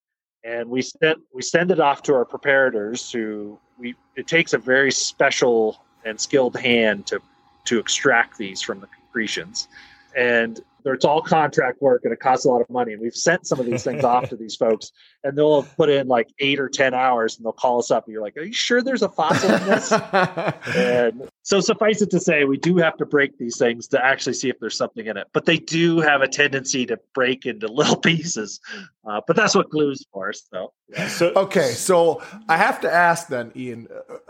and 0.45 0.69
we 0.69 0.83
send 0.83 1.17
we 1.33 1.41
send 1.41 1.71
it 1.71 1.81
off 1.81 2.03
to 2.03 2.13
our 2.13 2.27
preparators 2.27 3.11
who 3.11 3.59
we 3.79 3.95
it 4.15 4.27
takes 4.27 4.53
a 4.53 4.59
very 4.59 4.93
special 4.93 5.83
and 6.05 6.21
skilled 6.21 6.59
hand 6.59 7.07
to 7.07 7.19
to 7.65 7.79
extract 7.79 8.37
these 8.37 8.61
from 8.61 8.79
the 8.79 8.89
concretions 8.89 9.69
and 10.15 10.61
it's 10.85 11.05
all 11.05 11.23
contract 11.23 11.81
work 11.81 12.03
and 12.05 12.13
it 12.13 12.21
costs 12.21 12.45
a 12.45 12.49
lot 12.49 12.61
of 12.61 12.71
money 12.71 12.93
and 12.93 13.01
we've 13.01 13.15
sent 13.15 13.47
some 13.47 13.61
of 13.61 13.67
these 13.67 13.85
things 13.85 14.05
off 14.05 14.29
to 14.29 14.37
these 14.37 14.57
folks 14.57 14.93
and 15.25 15.37
they'll 15.37 15.63
have 15.63 15.77
put 15.77 15.89
in 15.89 16.09
like 16.09 16.29
eight 16.39 16.61
or 16.61 16.69
ten 16.69 16.95
hours 16.95 17.37
and 17.37 17.45
they'll 17.45 17.53
call 17.53 17.79
us 17.79 17.91
up 17.91 18.07
and 18.07 18.13
you're 18.13 18.23
like 18.23 18.37
are 18.37 18.43
you 18.43 18.53
sure 18.53 18.83
there's 18.83 19.03
a 19.03 19.09
fossil 19.09 19.51
in 19.51 19.65
this 19.65 19.93
and 20.77 21.29
so 21.51 21.61
suffice 21.61 22.01
it 22.01 22.11
to 22.11 22.21
say, 22.21 22.45
we 22.45 22.59
do 22.59 22.77
have 22.77 22.97
to 22.99 23.05
break 23.05 23.37
these 23.37 23.59
things 23.59 23.89
to 23.89 24.05
actually 24.05 24.35
see 24.35 24.51
if 24.51 24.61
there's 24.61 24.77
something 24.77 25.07
in 25.07 25.17
it. 25.17 25.27
But 25.33 25.47
they 25.47 25.57
do 25.57 25.99
have 25.99 26.21
a 26.21 26.29
tendency 26.29 26.87
to 26.87 27.01
break 27.13 27.45
into 27.45 27.67
little 27.73 27.97
pieces. 27.97 28.61
Uh, 29.05 29.21
but 29.27 29.35
that's 29.35 29.57
what 29.57 29.69
glue's 29.69 30.07
for. 30.13 30.33
So 30.33 30.73
yeah. 30.91 31.09
So 31.09 31.33
okay, 31.35 31.73
so 31.73 32.23
I 32.49 32.57
have 32.57 32.81
to 32.83 32.93
ask 32.93 33.27
then, 33.27 33.51
Ian, 33.57 33.89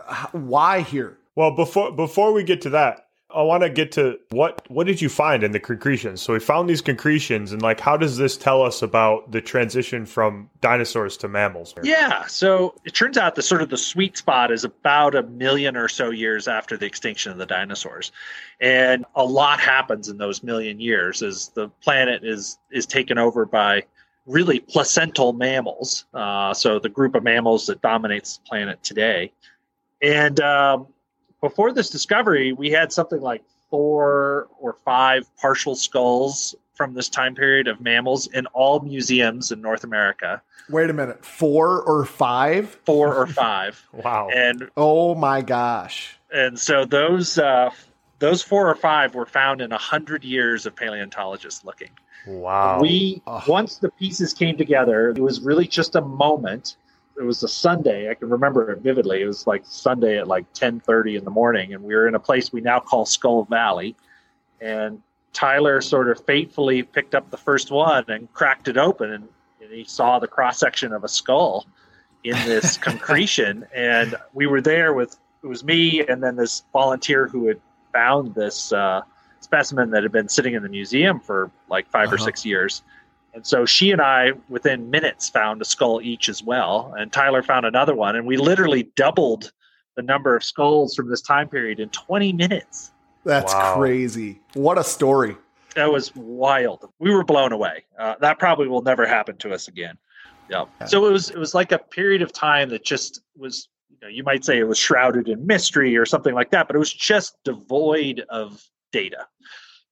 uh, 0.08 0.26
why 0.32 0.80
here? 0.80 1.18
Well, 1.34 1.54
before 1.54 1.92
before 1.92 2.32
we 2.32 2.42
get 2.42 2.62
to 2.62 2.70
that, 2.70 3.10
I 3.34 3.42
want 3.42 3.62
to 3.62 3.70
get 3.70 3.92
to 3.92 4.18
what 4.30 4.68
what 4.70 4.86
did 4.86 5.00
you 5.00 5.08
find 5.08 5.42
in 5.42 5.52
the 5.52 5.60
concretions? 5.60 6.20
So 6.20 6.32
we 6.32 6.40
found 6.40 6.68
these 6.68 6.80
concretions, 6.80 7.52
and 7.52 7.62
like, 7.62 7.80
how 7.80 7.96
does 7.96 8.16
this 8.16 8.36
tell 8.36 8.62
us 8.62 8.82
about 8.82 9.30
the 9.30 9.40
transition 9.40 10.06
from 10.06 10.50
dinosaurs 10.60 11.16
to 11.18 11.28
mammals? 11.28 11.74
yeah. 11.82 12.26
So 12.26 12.74
it 12.84 12.94
turns 12.94 13.16
out 13.16 13.34
the 13.34 13.42
sort 13.42 13.62
of 13.62 13.70
the 13.70 13.76
sweet 13.76 14.16
spot 14.16 14.50
is 14.50 14.64
about 14.64 15.14
a 15.14 15.22
million 15.22 15.76
or 15.76 15.88
so 15.88 16.10
years 16.10 16.48
after 16.48 16.76
the 16.76 16.86
extinction 16.86 17.32
of 17.32 17.38
the 17.38 17.46
dinosaurs, 17.46 18.12
and 18.60 19.04
a 19.14 19.24
lot 19.24 19.60
happens 19.60 20.08
in 20.08 20.18
those 20.18 20.42
million 20.42 20.80
years 20.80 21.22
as 21.22 21.48
the 21.50 21.68
planet 21.82 22.24
is 22.24 22.58
is 22.70 22.86
taken 22.86 23.18
over 23.18 23.46
by 23.46 23.84
really 24.26 24.60
placental 24.60 25.32
mammals. 25.32 26.04
Uh, 26.14 26.54
so 26.54 26.78
the 26.78 26.88
group 26.88 27.14
of 27.14 27.22
mammals 27.22 27.66
that 27.66 27.80
dominates 27.82 28.38
the 28.38 28.42
planet 28.48 28.82
today. 28.82 29.32
And 30.02 30.40
um, 30.40 30.86
before 31.40 31.72
this 31.72 31.90
discovery, 31.90 32.53
we 32.53 32.70
had 32.70 32.92
something 32.92 33.20
like 33.20 33.42
four 33.70 34.48
or 34.59 34.74
five 34.85 35.24
partial 35.37 35.74
skulls 35.74 36.55
from 36.74 36.94
this 36.94 37.09
time 37.09 37.35
period 37.35 37.68
of 37.68 37.81
mammals 37.81 38.26
in 38.29 38.46
all 38.46 38.81
museums 38.81 39.53
in 39.53 39.61
North 39.61 39.85
America. 39.85 40.40
Wait 40.68 40.88
a 40.88 40.92
minute, 40.92 41.24
four 41.24 41.83
or 41.83 42.05
five? 42.05 42.68
Four 42.87 43.14
or 43.14 43.26
five, 43.26 43.85
Wow. 43.92 44.29
and 44.35 44.68
Oh 44.76 45.14
my 45.14 45.42
gosh. 45.42 46.16
and 46.33 46.59
so 46.59 46.85
those 46.85 47.38
uh, 47.38 47.70
those 48.18 48.42
four 48.42 48.68
or 48.68 48.74
five 48.74 49.14
were 49.14 49.26
found 49.26 49.61
in 49.61 49.72
a 49.72 49.79
hundred 49.79 50.24
years 50.24 50.66
of 50.66 50.76
paleontologists 50.76 51.64
looking. 51.64 51.90
Wow. 52.26 52.81
We 52.81 53.22
Ugh. 53.26 53.48
once 53.48 53.76
the 53.79 53.90
pieces 53.90 54.33
came 54.33 54.57
together, 54.57 55.11
it 55.11 55.18
was 55.18 55.40
really 55.40 55.66
just 55.66 55.96
a 55.96 56.00
moment. 56.03 56.76
It 57.20 57.24
was 57.24 57.42
a 57.42 57.48
Sunday. 57.48 58.11
I 58.11 58.14
can 58.14 58.30
remember 58.30 58.70
it 58.70 58.78
vividly. 58.80 59.20
It 59.20 59.26
was 59.26 59.46
like 59.46 59.62
Sunday 59.66 60.18
at 60.18 60.26
like 60.26 60.50
ten 60.54 60.80
thirty 60.80 61.16
in 61.16 61.24
the 61.24 61.30
morning, 61.30 61.74
and 61.74 61.85
we 61.85 61.94
were 61.94 62.09
in 62.09 62.14
a 62.14 62.18
place 62.20 62.50
we 62.50 62.62
now 62.62 62.80
call 62.80 63.04
Skull 63.04 63.44
Valley. 63.44 63.94
And 64.62 65.02
Tyler 65.35 65.83
sort 65.83 66.09
of 66.09 66.24
fatefully 66.24 66.83
picked 66.83 67.14
up 67.14 67.30
the 67.30 67.37
first 67.37 67.70
one 67.70 68.04
and 68.09 68.33
cracked 68.33 68.68
it 68.68 68.78
open, 68.78 69.12
and, 69.12 69.28
and 69.62 69.70
he 69.70 69.85
saw 69.85 70.18
the 70.18 70.26
cross 70.28 70.59
section 70.59 70.92
of 70.94 71.04
a 71.04 71.09
skull 71.09 71.66
in 72.24 72.33
this 72.46 72.78
concretion. 72.88 73.66
And 73.74 74.14
we 74.33 74.46
were 74.46 74.62
there 74.62 74.94
with 74.94 75.18
it 75.42 75.46
was 75.46 75.62
me 75.62 76.04
and 76.06 76.22
then 76.22 76.37
this 76.37 76.64
volunteer 76.72 77.28
who 77.28 77.48
had 77.48 77.61
found 77.92 78.35
this 78.35 78.72
uh, 78.72 79.02
specimen 79.40 79.90
that 79.90 80.02
had 80.02 80.12
been 80.12 80.28
sitting 80.28 80.54
in 80.54 80.62
the 80.62 80.68
museum 80.68 81.20
for 81.20 81.50
like 81.68 81.87
5 81.90 82.12
or 82.12 82.14
Uh-huh. 82.14 82.24
six 82.24 82.44
years. 82.46 82.83
And 83.32 83.46
so 83.46 83.64
she 83.64 83.90
and 83.92 84.00
I, 84.00 84.32
within 84.48 84.90
minutes, 84.90 85.28
found 85.28 85.62
a 85.62 85.64
skull 85.64 86.00
each 86.02 86.28
as 86.28 86.42
well. 86.42 86.94
And 86.98 87.12
Tyler 87.12 87.42
found 87.42 87.64
another 87.64 87.94
one. 87.94 88.16
And 88.16 88.26
we 88.26 88.36
literally 88.36 88.84
doubled 88.96 89.52
the 89.96 90.02
number 90.02 90.34
of 90.34 90.42
skulls 90.42 90.94
from 90.94 91.08
this 91.08 91.20
time 91.20 91.48
period 91.48 91.78
in 91.80 91.88
20 91.90 92.32
minutes. 92.32 92.92
That's 93.24 93.52
wow. 93.52 93.76
crazy. 93.76 94.40
What 94.54 94.78
a 94.78 94.84
story. 94.84 95.36
That 95.76 95.92
was 95.92 96.14
wild. 96.16 96.88
We 96.98 97.12
were 97.12 97.24
blown 97.24 97.52
away. 97.52 97.84
Uh, 97.98 98.16
that 98.20 98.38
probably 98.38 98.66
will 98.66 98.82
never 98.82 99.06
happen 99.06 99.36
to 99.38 99.52
us 99.52 99.68
again. 99.68 99.96
Yeah. 100.48 100.64
So 100.86 101.06
it 101.06 101.12
was 101.12 101.30
it 101.30 101.38
was 101.38 101.54
like 101.54 101.70
a 101.70 101.78
period 101.78 102.22
of 102.22 102.32
time 102.32 102.70
that 102.70 102.84
just 102.84 103.20
was 103.36 103.68
you 103.88 103.96
know 104.02 104.08
you 104.08 104.24
might 104.24 104.44
say 104.44 104.58
it 104.58 104.64
was 104.64 104.78
shrouded 104.78 105.28
in 105.28 105.46
mystery 105.46 105.96
or 105.96 106.04
something 106.04 106.34
like 106.34 106.50
that, 106.50 106.66
but 106.66 106.74
it 106.74 106.80
was 106.80 106.92
just 106.92 107.36
devoid 107.44 108.24
of 108.30 108.60
data. 108.90 109.26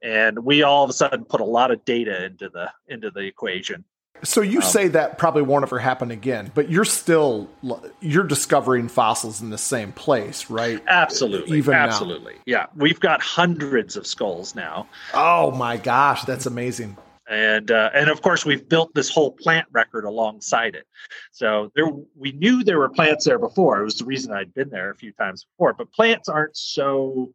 And 0.02 0.44
we 0.44 0.62
all 0.62 0.84
of 0.84 0.90
a 0.90 0.92
sudden 0.92 1.24
put 1.24 1.40
a 1.40 1.44
lot 1.44 1.70
of 1.70 1.84
data 1.84 2.24
into 2.24 2.48
the 2.48 2.70
into 2.88 3.10
the 3.10 3.20
equation. 3.20 3.84
So 4.24 4.40
you 4.40 4.58
um, 4.58 4.64
say 4.64 4.88
that 4.88 5.18
probably 5.18 5.42
won't 5.42 5.62
ever 5.62 5.78
happen 5.78 6.10
again, 6.10 6.50
but 6.54 6.70
you're 6.70 6.84
still 6.84 7.48
you're 8.00 8.24
discovering 8.24 8.88
fossils 8.88 9.40
in 9.42 9.50
the 9.50 9.58
same 9.58 9.92
place, 9.92 10.50
right? 10.50 10.82
Absolutely, 10.88 11.58
even 11.58 11.74
absolutely, 11.74 12.34
now. 12.34 12.42
yeah. 12.46 12.66
We've 12.76 13.00
got 13.00 13.20
hundreds 13.22 13.96
of 13.96 14.06
skulls 14.06 14.54
now. 14.54 14.88
Oh 15.14 15.50
my 15.52 15.76
gosh, 15.76 16.24
that's 16.24 16.46
amazing! 16.46 16.96
And 17.28 17.70
uh, 17.70 17.90
and 17.94 18.08
of 18.08 18.22
course, 18.22 18.44
we've 18.44 18.68
built 18.68 18.94
this 18.94 19.10
whole 19.10 19.32
plant 19.32 19.68
record 19.70 20.04
alongside 20.04 20.74
it. 20.74 20.86
So 21.30 21.70
there, 21.76 21.86
we 22.16 22.32
knew 22.32 22.64
there 22.64 22.78
were 22.78 22.88
plants 22.88 23.24
there 23.24 23.38
before. 23.38 23.80
It 23.80 23.84
was 23.84 23.96
the 23.96 24.04
reason 24.04 24.32
I'd 24.32 24.54
been 24.54 24.70
there 24.70 24.90
a 24.90 24.96
few 24.96 25.12
times 25.12 25.44
before. 25.44 25.74
But 25.74 25.92
plants 25.92 26.28
aren't 26.28 26.56
so 26.56 27.32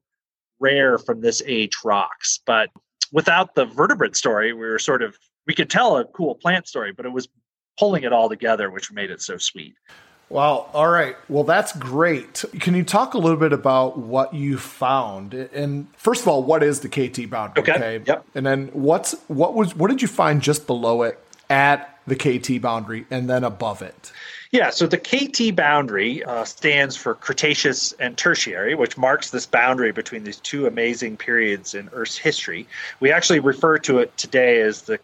rare 0.63 0.97
from 0.97 1.21
this 1.21 1.41
age 1.45 1.75
rocks. 1.83 2.39
But 2.45 2.69
without 3.11 3.55
the 3.55 3.65
vertebrate 3.65 4.15
story, 4.15 4.53
we 4.53 4.61
were 4.61 4.79
sort 4.79 5.03
of 5.03 5.17
we 5.45 5.53
could 5.53 5.69
tell 5.69 5.97
a 5.97 6.05
cool 6.05 6.35
plant 6.35 6.67
story, 6.67 6.93
but 6.93 7.05
it 7.05 7.11
was 7.11 7.27
pulling 7.77 8.03
it 8.03 8.13
all 8.13 8.29
together, 8.29 8.71
which 8.71 8.91
made 8.91 9.11
it 9.11 9.21
so 9.21 9.37
sweet. 9.37 9.75
Well, 10.29 10.69
all 10.73 10.89
right. 10.89 11.15
Well, 11.29 11.43
that's 11.43 11.75
great. 11.77 12.43
Can 12.59 12.75
you 12.75 12.83
talk 12.83 13.13
a 13.13 13.17
little 13.17 13.37
bit 13.37 13.53
about 13.53 13.99
what 13.99 14.33
you 14.33 14.57
found? 14.57 15.33
And 15.33 15.87
first 15.95 16.21
of 16.21 16.27
all, 16.27 16.41
what 16.41 16.63
is 16.63 16.79
the 16.79 16.89
KT 16.89 17.29
boundary? 17.29 17.61
Okay. 17.61 17.73
okay? 17.73 18.01
Yep. 18.05 18.25
And 18.33 18.45
then 18.45 18.69
what's 18.73 19.13
what 19.27 19.53
was 19.53 19.75
what 19.75 19.89
did 19.89 20.01
you 20.01 20.07
find 20.07 20.41
just 20.41 20.65
below 20.65 21.03
it 21.03 21.19
at 21.53 21.99
the 22.07 22.15
KT 22.15 22.59
boundary 22.59 23.05
and 23.11 23.29
then 23.29 23.43
above 23.43 23.83
it? 23.83 24.11
Yeah, 24.51 24.71
so 24.71 24.87
the 24.87 24.97
KT 24.97 25.55
boundary 25.55 26.23
uh, 26.23 26.45
stands 26.45 26.95
for 26.95 27.13
Cretaceous 27.13 27.91
and 27.93 28.17
Tertiary, 28.17 28.73
which 28.73 28.97
marks 28.97 29.29
this 29.29 29.45
boundary 29.45 29.91
between 29.91 30.23
these 30.23 30.37
two 30.37 30.65
amazing 30.65 31.15
periods 31.17 31.75
in 31.75 31.89
Earth's 31.93 32.17
history. 32.17 32.67
We 32.99 33.11
actually 33.11 33.39
refer 33.39 33.77
to 33.79 33.99
it 33.99 34.17
today 34.17 34.61
as 34.61 34.81
the 34.81 34.99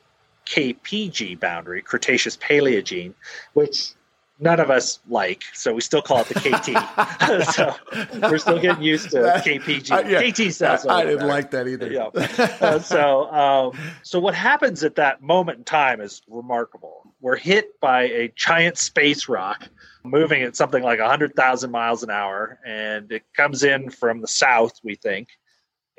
KPG 0.48 1.40
boundary, 1.40 1.84
Cretaceous 1.84 2.36
Paleogene, 2.36 3.14
which 3.54 3.92
none 4.40 4.60
of 4.60 4.72
us 4.72 5.00
like, 5.08 5.44
so 5.54 5.74
we 5.74 5.82
still 5.82 6.02
call 6.02 6.22
it 6.22 6.28
the 6.28 6.36
KT. 6.36 7.54
so 7.54 8.30
we're 8.30 8.38
still 8.38 8.60
getting 8.60 8.84
used 8.84 9.12
to 9.12 9.18
KPG. 9.18 9.92
Uh, 9.92 10.08
yeah, 10.08 10.32
KT 10.32 10.54
sounds. 10.54 10.86
I, 10.86 11.00
I 11.00 11.06
didn't 11.06 11.28
like 11.28 11.52
that 11.52 11.68
either. 11.68 11.92
Yeah. 11.92 12.08
uh, 12.62 12.80
so, 12.80 13.32
um, 13.32 13.78
so 14.04 14.20
what 14.20 14.36
happens 14.36 14.84
at 14.84 14.96
that 14.96 15.22
moment 15.22 15.60
in 15.60 15.64
time 15.64 16.02
is 16.02 16.22
remarkable. 16.28 17.14
We're 17.22 17.36
hit 17.36 17.80
by 17.80 18.04
a 18.04 18.32
giant 18.36 18.78
space 18.78 19.28
rock 19.28 19.68
moving 20.04 20.42
at 20.44 20.56
something 20.56 20.84
like 20.84 21.00
100,000 21.00 21.72
miles 21.72 22.04
an 22.04 22.10
hour, 22.10 22.60
and 22.66 23.12
it 23.12 23.24
comes 23.36 23.64
in 23.64 23.90
from 23.90 24.22
the 24.22 24.28
south, 24.28 24.80
we 24.84 24.96
think, 24.96 25.28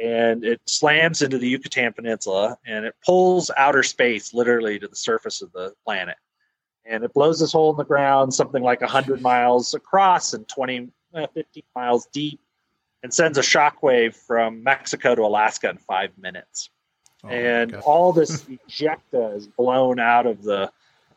and 0.01 0.45
it 0.45 0.61
slams 0.65 1.21
into 1.21 1.37
the 1.37 1.47
Yucatan 1.47 1.93
Peninsula 1.93 2.57
and 2.67 2.87
it 2.87 2.95
pulls 3.05 3.51
outer 3.57 3.83
space 3.83 4.33
literally 4.33 4.79
to 4.79 4.89
the 4.89 4.97
surface 4.97 5.43
of 5.43 5.53
the 5.53 5.75
planet. 5.85 6.17
And 6.85 7.05
it 7.05 7.13
blows 7.13 7.41
this 7.41 7.53
hole 7.53 7.71
in 7.71 7.77
the 7.77 7.85
ground, 7.85 8.35
something 8.35 8.63
like 8.63 8.81
100 8.81 9.21
miles 9.21 9.75
across 9.75 10.33
and 10.35 10.49
20, 10.49 10.89
eh, 11.15 11.27
50 11.35 11.65
miles 11.77 12.07
deep, 12.07 12.41
and 13.03 13.13
sends 13.13 13.39
a 13.39 13.43
shockwave 13.43 14.15
from 14.15 14.63
Mexico 14.63 15.15
to 15.15 15.23
Alaska 15.23 15.69
in 15.69 15.77
five 15.79 16.11
minutes. 16.19 16.71
Oh, 17.23 17.29
and 17.29 17.77
all 17.77 18.13
this 18.13 18.43
ejecta 18.69 19.37
is 19.37 19.47
blown 19.47 20.01
out 20.01 20.27
of 20.27 20.43
the 20.43 20.71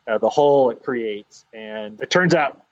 uh, 0.06 0.18
the 0.18 0.28
hole 0.28 0.70
it 0.70 0.82
creates. 0.82 1.44
And 1.52 2.00
it 2.00 2.10
turns 2.10 2.34
out, 2.34 2.62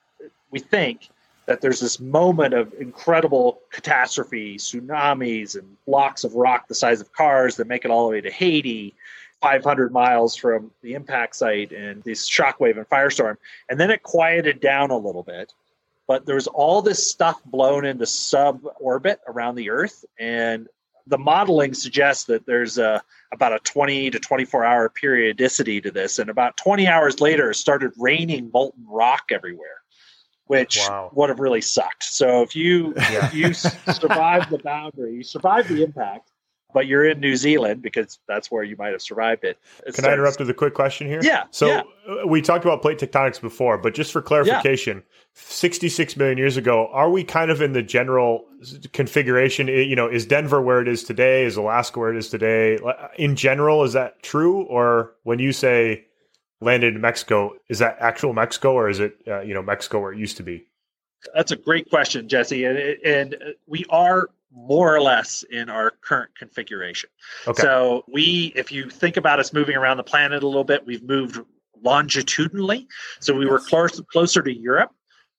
we 0.50 0.58
think, 0.58 1.08
that 1.46 1.60
there's 1.60 1.80
this 1.80 1.98
moment 1.98 2.54
of 2.54 2.72
incredible 2.74 3.60
catastrophe, 3.70 4.56
tsunamis, 4.56 5.58
and 5.58 5.76
blocks 5.86 6.24
of 6.24 6.34
rock 6.34 6.68
the 6.68 6.74
size 6.74 7.00
of 7.00 7.12
cars 7.12 7.56
that 7.56 7.66
make 7.66 7.84
it 7.84 7.90
all 7.90 8.06
the 8.06 8.12
way 8.12 8.20
to 8.20 8.30
Haiti, 8.30 8.94
500 9.42 9.92
miles 9.92 10.36
from 10.36 10.70
the 10.82 10.94
impact 10.94 11.36
site, 11.36 11.72
and 11.72 12.02
this 12.04 12.30
shockwave 12.30 12.76
and 12.76 12.88
firestorm. 12.88 13.36
And 13.68 13.78
then 13.78 13.90
it 13.90 14.02
quieted 14.02 14.60
down 14.60 14.90
a 14.90 14.96
little 14.96 15.24
bit. 15.24 15.52
But 16.06 16.26
there 16.26 16.36
was 16.36 16.46
all 16.46 16.82
this 16.82 17.06
stuff 17.06 17.42
blown 17.44 17.84
into 17.84 18.06
sub 18.06 18.62
orbit 18.80 19.20
around 19.26 19.56
the 19.56 19.70
Earth. 19.70 20.04
And 20.18 20.68
the 21.06 21.18
modeling 21.18 21.74
suggests 21.74 22.24
that 22.24 22.46
there's 22.46 22.78
a, 22.78 23.02
about 23.32 23.52
a 23.52 23.58
20 23.60 24.10
to 24.10 24.18
24 24.18 24.64
hour 24.64 24.88
periodicity 24.88 25.80
to 25.80 25.90
this. 25.90 26.18
And 26.18 26.30
about 26.30 26.56
20 26.56 26.86
hours 26.86 27.20
later, 27.20 27.50
it 27.50 27.56
started 27.56 27.92
raining 27.98 28.50
molten 28.52 28.84
rock 28.88 29.24
everywhere 29.30 29.82
which 30.46 30.78
wow. 30.86 31.10
would 31.14 31.30
have 31.30 31.40
really 31.40 31.60
sucked. 31.60 32.04
So 32.04 32.42
if 32.42 32.54
you 32.54 32.92
yeah. 32.96 33.32
you 33.32 33.54
survive 33.54 34.50
the 34.50 34.58
boundary, 34.58 35.14
you 35.14 35.22
survive 35.22 35.68
the 35.68 35.82
impact, 35.82 36.31
but 36.72 36.86
you're 36.86 37.08
in 37.08 37.20
New 37.20 37.36
Zealand 37.36 37.82
because 37.82 38.18
that's 38.26 38.50
where 38.50 38.62
you 38.62 38.76
might 38.76 38.92
have 38.92 39.02
survived 39.02 39.44
it. 39.44 39.58
it 39.80 39.84
Can 39.84 39.94
starts, 39.94 40.08
I 40.08 40.12
interrupt 40.12 40.38
with 40.38 40.50
a 40.50 40.54
quick 40.54 40.74
question 40.74 41.06
here? 41.06 41.20
Yeah. 41.22 41.44
So 41.50 41.66
yeah. 41.66 41.82
Uh, 42.08 42.26
we 42.26 42.42
talked 42.42 42.64
about 42.64 42.82
plate 42.82 42.98
tectonics 42.98 43.40
before, 43.40 43.78
but 43.78 43.94
just 43.94 44.12
for 44.12 44.20
clarification, 44.20 44.98
yeah. 44.98 45.20
66 45.34 46.16
million 46.16 46.38
years 46.38 46.56
ago, 46.56 46.88
are 46.92 47.10
we 47.10 47.24
kind 47.24 47.50
of 47.50 47.62
in 47.62 47.72
the 47.72 47.82
general 47.82 48.44
configuration? 48.92 49.68
You 49.68 49.96
know, 49.96 50.08
is 50.08 50.26
Denver 50.26 50.60
where 50.60 50.80
it 50.80 50.88
is 50.88 51.04
today? 51.04 51.44
Is 51.44 51.56
Alaska 51.56 51.98
where 51.98 52.12
it 52.12 52.16
is 52.16 52.28
today? 52.28 52.78
In 53.16 53.36
general, 53.36 53.84
is 53.84 53.92
that 53.92 54.22
true? 54.22 54.62
Or 54.62 55.14
when 55.22 55.38
you 55.38 55.52
say 55.52 56.06
landed 56.60 56.94
in 56.94 57.00
Mexico, 57.00 57.54
is 57.68 57.78
that 57.80 57.96
actual 58.00 58.32
Mexico 58.32 58.72
or 58.72 58.88
is 58.88 59.00
it 59.00 59.16
uh, 59.26 59.40
you 59.40 59.54
know 59.54 59.62
Mexico 59.62 60.00
where 60.00 60.12
it 60.12 60.18
used 60.18 60.36
to 60.38 60.42
be? 60.42 60.66
That's 61.34 61.52
a 61.52 61.56
great 61.56 61.88
question, 61.90 62.28
Jesse, 62.28 62.64
and 62.64 62.78
and 63.04 63.36
we 63.66 63.84
are 63.90 64.28
more 64.54 64.94
or 64.94 65.00
less 65.00 65.44
in 65.50 65.68
our 65.68 65.90
current 65.90 66.30
configuration. 66.36 67.10
Okay. 67.46 67.62
So 67.62 68.04
we, 68.12 68.52
if 68.54 68.70
you 68.70 68.90
think 68.90 69.16
about 69.16 69.40
us 69.40 69.52
moving 69.52 69.76
around 69.76 69.96
the 69.96 70.04
planet 70.04 70.42
a 70.42 70.46
little 70.46 70.64
bit, 70.64 70.86
we've 70.86 71.02
moved 71.02 71.40
longitudinally. 71.82 72.86
So 73.20 73.34
we 73.34 73.46
were 73.46 73.58
close, 73.58 74.00
closer 74.12 74.42
to 74.42 74.52
Europe, 74.52 74.92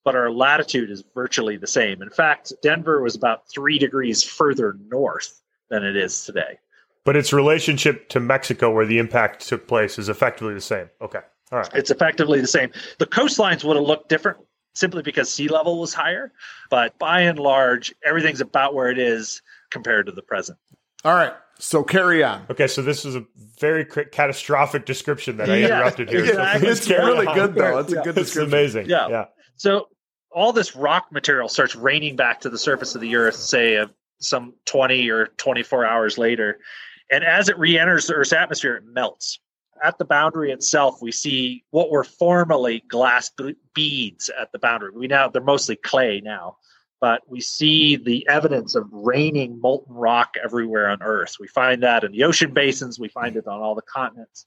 but 0.04 0.16
our 0.16 0.32
latitude 0.32 0.90
is 0.90 1.04
virtually 1.14 1.58
the 1.58 1.68
same. 1.68 2.02
In 2.02 2.10
fact, 2.10 2.52
Denver 2.62 3.02
was 3.02 3.16
about 3.16 3.50
three 3.50 3.78
degrees 3.78 4.24
further 4.24 4.78
north 4.88 5.42
than 5.70 5.84
it 5.84 5.96
is 5.96 6.26
today. 6.26 6.60
But 7.06 7.16
its 7.16 7.34
relationship 7.34 8.10
to 8.10 8.20
Mexico, 8.20 8.72
where 8.72 8.86
the 8.86 8.98
impact 8.98 9.48
took 9.48 9.68
place, 9.68 10.00
is 10.00 10.10
effectively 10.10 10.54
the 10.54 10.62
same. 10.62 10.90
Okay. 11.02 11.20
All 11.52 11.60
right. 11.60 11.70
It's 11.74 11.92
effectively 11.92 12.40
the 12.42 12.48
same. 12.48 12.72
The 12.98 13.06
coastlines 13.06 13.64
would 13.64 13.76
have 13.76 13.86
looked 13.86 14.10
different 14.10 14.38
simply 14.74 15.02
because 15.02 15.32
sea 15.32 15.48
level 15.48 15.80
was 15.80 15.94
higher, 15.94 16.32
but 16.70 16.98
by 17.00 17.22
and 17.22 17.40
large, 17.40 17.94
everything's 18.06 18.42
about 18.42 18.74
where 18.74 18.90
it 18.90 18.98
is 18.98 19.42
compared 19.72 20.06
to 20.08 20.12
the 20.12 20.22
present. 20.22 20.58
All 21.06 21.14
right. 21.14 21.34
So 21.60 21.84
carry 21.84 22.24
on. 22.24 22.46
Okay, 22.50 22.68
so 22.68 22.82
this 22.82 23.06
is 23.06 23.16
a 23.16 23.24
very 23.60 23.86
catastrophic 23.86 24.86
description 24.86 25.38
that 25.38 25.50
I 25.50 25.58
yeah, 25.58 25.66
interrupted 25.68 26.10
here. 26.10 26.26
Exactly. 26.26 26.66
So 26.66 26.72
it's 26.72 26.90
really 26.90 27.28
on. 27.28 27.36
good 27.36 27.56
though. 27.56 27.80
It's 27.80 27.94
a 27.94 28.02
good 28.02 28.16
description. 28.16 28.44
It's 28.44 28.54
amazing. 28.54 28.90
Yeah. 28.90 29.08
yeah. 29.08 29.26
So 29.56 29.88
all 30.32 30.52
this 30.52 30.76
rock 30.76 31.12
material 31.12 31.48
starts 31.48 31.76
raining 31.76 32.16
back 32.16 32.42
to 32.42 32.50
the 32.50 32.58
surface 32.58 32.96
of 32.96 33.02
the 33.02 33.16
earth, 33.16 33.36
say 33.36 33.78
uh, 33.78 33.88
some 34.20 34.54
20 34.66 35.10
or 35.10 35.28
24 35.38 35.86
hours 35.86 36.18
later. 36.18 36.60
And 37.12 37.24
as 37.24 37.50
it 37.50 37.58
re 37.60 37.78
enters 37.78 38.08
the 38.08 38.16
Earth's 38.16 38.34
atmosphere, 38.34 38.78
it 38.78 38.86
melts. 38.86 39.40
At 39.82 39.98
the 39.98 40.06
boundary 40.06 40.52
itself, 40.52 41.02
we 41.02 41.12
see 41.12 41.64
what 41.72 41.90
were 41.90 42.04
formerly 42.04 42.84
glass 42.88 43.32
beads 43.74 44.30
at 44.30 44.52
the 44.52 44.60
boundary. 44.60 44.92
We 44.94 45.08
now, 45.08 45.30
they're 45.30 45.42
mostly 45.42 45.76
clay 45.76 46.22
now, 46.24 46.58
but 47.02 47.22
we 47.28 47.42
see 47.42 47.96
the 47.96 48.28
evidence 48.30 48.76
of 48.76 48.88
raining 48.92 49.60
molten 49.60 49.94
rock 49.94 50.36
everywhere 50.44 50.90
on 50.90 51.02
Earth. 51.02 51.36
We 51.40 51.48
find 51.48 51.84
that 51.84 52.04
in 52.04 52.12
the 52.12 52.24
ocean 52.24 52.54
basins, 52.54 53.00
we 53.00 53.10
find 53.10 53.36
it 53.36 53.48
on 53.48 53.62
all 53.62 53.76
the 53.76 53.82
continents. 53.82 54.46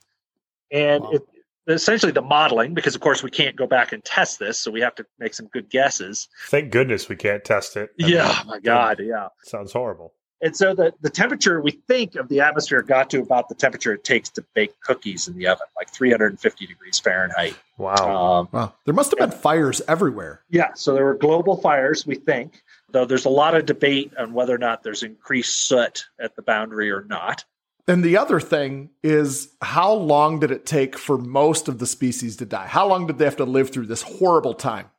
And 0.71 1.05
wow. 1.05 1.11
it, 1.11 1.23
essentially 1.69 2.13
the 2.13 2.23
modeling 2.23 2.75
because 2.75 2.95
of 2.95 3.01
course 3.01 3.23
we 3.23 3.31
can't 3.31 3.57
go 3.57 3.67
back 3.67 3.93
and 3.93 4.05
test 4.05 4.39
this 4.39 4.59
so 4.59 4.71
we 4.71 4.81
have 4.81 4.95
to 4.95 5.05
make 5.19 5.35
some 5.35 5.47
good 5.49 5.69
guesses 5.69 6.29
thank 6.49 6.71
goodness 6.71 7.09
we 7.09 7.17
can't 7.17 7.45
test 7.45 7.77
it 7.77 7.91
I 8.01 8.07
yeah 8.07 8.39
mean, 8.39 8.47
my 8.47 8.61
god 8.61 9.01
yeah 9.03 9.29
sounds 9.43 9.73
horrible 9.73 10.15
and 10.43 10.55
so 10.55 10.75
the, 10.75 10.93
the 11.01 11.09
temperature 11.09 11.61
we 11.61 11.73
think 11.89 12.15
of 12.15 12.29
the 12.29 12.41
atmosphere 12.41 12.83
got 12.83 13.09
to 13.11 13.21
about 13.21 13.49
the 13.49 13.55
temperature 13.55 13.95
it 13.95 14.05
takes 14.05 14.29
to 14.31 14.45
bake 14.55 14.79
cookies 14.81 15.29
in 15.29 15.37
the 15.37 15.47
oven, 15.47 15.67
like 15.77 15.91
350 15.91 16.67
degrees 16.67 16.99
Fahrenheit. 16.99 17.57
Wow. 17.79 17.95
Um, 17.95 18.49
wow. 18.53 18.75
There 18.85 18.95
must 18.95 19.13
have 19.13 19.19
been 19.19 19.39
fires 19.39 19.81
everywhere. 19.89 20.43
Yeah. 20.51 20.75
So 20.75 20.95
there 20.95 21.05
were 21.05 21.15
global 21.15 21.57
fires, 21.57 22.07
we 22.07 22.17
think, 22.17 22.63
though 22.91 23.07
there's 23.07 23.25
a 23.25 23.31
lot 23.31 23.55
of 23.55 23.65
debate 23.65 24.13
on 24.19 24.35
whether 24.35 24.55
or 24.55 24.59
not 24.59 24.83
there's 24.83 25.03
increased 25.03 25.69
soot 25.69 26.05
at 26.21 26.37
the 26.37 26.43
boundary 26.43 26.91
or 26.91 27.05
not. 27.05 27.45
And 27.89 28.05
the 28.05 28.19
other 28.19 28.41
thing 28.41 28.91
is 29.03 29.55
how 29.63 29.93
long 29.93 30.41
did 30.41 30.51
it 30.51 30.67
take 30.67 30.99
for 30.99 31.17
most 31.17 31.69
of 31.69 31.79
the 31.79 31.87
species 31.87 32.37
to 32.37 32.47
die? 32.47 32.67
How 32.67 32.87
long 32.87 33.07
did 33.07 33.19
they 33.19 33.25
have 33.25 33.37
to 33.37 33.45
live 33.45 33.71
through 33.71 33.87
this 33.87 34.03
horrible 34.03 34.55
time? 34.55 34.91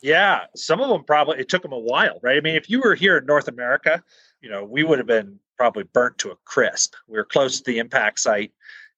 Yeah, 0.00 0.44
some 0.54 0.80
of 0.80 0.88
them 0.88 1.04
probably 1.04 1.38
it 1.38 1.48
took 1.48 1.62
them 1.62 1.72
a 1.72 1.78
while, 1.78 2.20
right? 2.22 2.36
I 2.36 2.40
mean, 2.40 2.54
if 2.54 2.70
you 2.70 2.80
were 2.80 2.94
here 2.94 3.18
in 3.18 3.26
North 3.26 3.48
America, 3.48 4.04
you 4.46 4.52
know, 4.52 4.62
we 4.62 4.84
would 4.84 4.98
have 4.98 5.08
been 5.08 5.40
probably 5.56 5.82
burnt 5.82 6.18
to 6.18 6.30
a 6.30 6.36
crisp. 6.44 6.94
We 7.08 7.18
were 7.18 7.24
close 7.24 7.58
to 7.58 7.64
the 7.64 7.78
impact 7.78 8.20
site, 8.20 8.52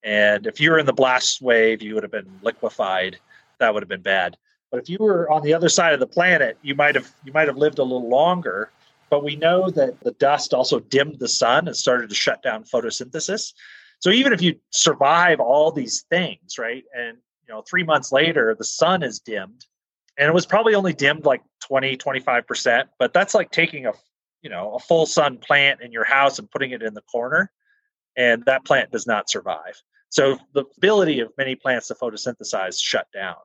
and 0.04 0.46
if 0.46 0.60
you 0.60 0.70
were 0.70 0.78
in 0.78 0.84
the 0.84 0.92
blast 0.92 1.40
wave, 1.40 1.80
you 1.80 1.94
would 1.94 2.02
have 2.02 2.12
been 2.12 2.30
liquefied. 2.42 3.16
That 3.58 3.72
would 3.72 3.82
have 3.82 3.88
been 3.88 4.02
bad. 4.02 4.36
But 4.70 4.80
if 4.82 4.90
you 4.90 4.98
were 5.00 5.30
on 5.30 5.40
the 5.40 5.54
other 5.54 5.70
side 5.70 5.94
of 5.94 6.00
the 6.00 6.06
planet, 6.06 6.58
you 6.60 6.74
might 6.74 6.94
have 6.96 7.10
you 7.24 7.32
might 7.32 7.48
have 7.48 7.56
lived 7.56 7.78
a 7.78 7.82
little 7.82 8.10
longer. 8.10 8.70
But 9.08 9.24
we 9.24 9.36
know 9.36 9.70
that 9.70 9.98
the 10.00 10.10
dust 10.10 10.52
also 10.52 10.80
dimmed 10.80 11.18
the 11.18 11.28
sun 11.28 11.66
and 11.66 11.74
started 11.74 12.10
to 12.10 12.14
shut 12.14 12.42
down 12.42 12.64
photosynthesis. 12.64 13.54
So 14.00 14.10
even 14.10 14.34
if 14.34 14.42
you 14.42 14.56
survive 14.68 15.40
all 15.40 15.72
these 15.72 16.02
things, 16.10 16.58
right, 16.58 16.84
and 16.94 17.16
you 17.46 17.54
know, 17.54 17.62
three 17.62 17.84
months 17.84 18.12
later 18.12 18.54
the 18.54 18.64
sun 18.64 19.02
is 19.02 19.18
dimmed, 19.18 19.64
and 20.18 20.28
it 20.28 20.34
was 20.34 20.44
probably 20.44 20.74
only 20.74 20.92
dimmed 20.92 21.24
like 21.24 21.40
20, 21.62 21.96
25 21.96 22.46
percent, 22.46 22.90
but 22.98 23.14
that's 23.14 23.32
like 23.32 23.50
taking 23.50 23.86
a 23.86 23.94
you 24.42 24.50
know 24.50 24.74
a 24.74 24.78
full 24.78 25.06
sun 25.06 25.38
plant 25.38 25.80
in 25.80 25.92
your 25.92 26.04
house 26.04 26.38
and 26.38 26.50
putting 26.50 26.70
it 26.72 26.82
in 26.82 26.94
the 26.94 27.02
corner, 27.02 27.50
and 28.16 28.44
that 28.46 28.64
plant 28.64 28.90
does 28.90 29.06
not 29.06 29.30
survive. 29.30 29.80
So 30.10 30.38
the 30.54 30.64
ability 30.76 31.20
of 31.20 31.32
many 31.36 31.54
plants 31.54 31.88
to 31.88 31.94
photosynthesize 31.94 32.82
shut 32.82 33.06
down. 33.12 33.36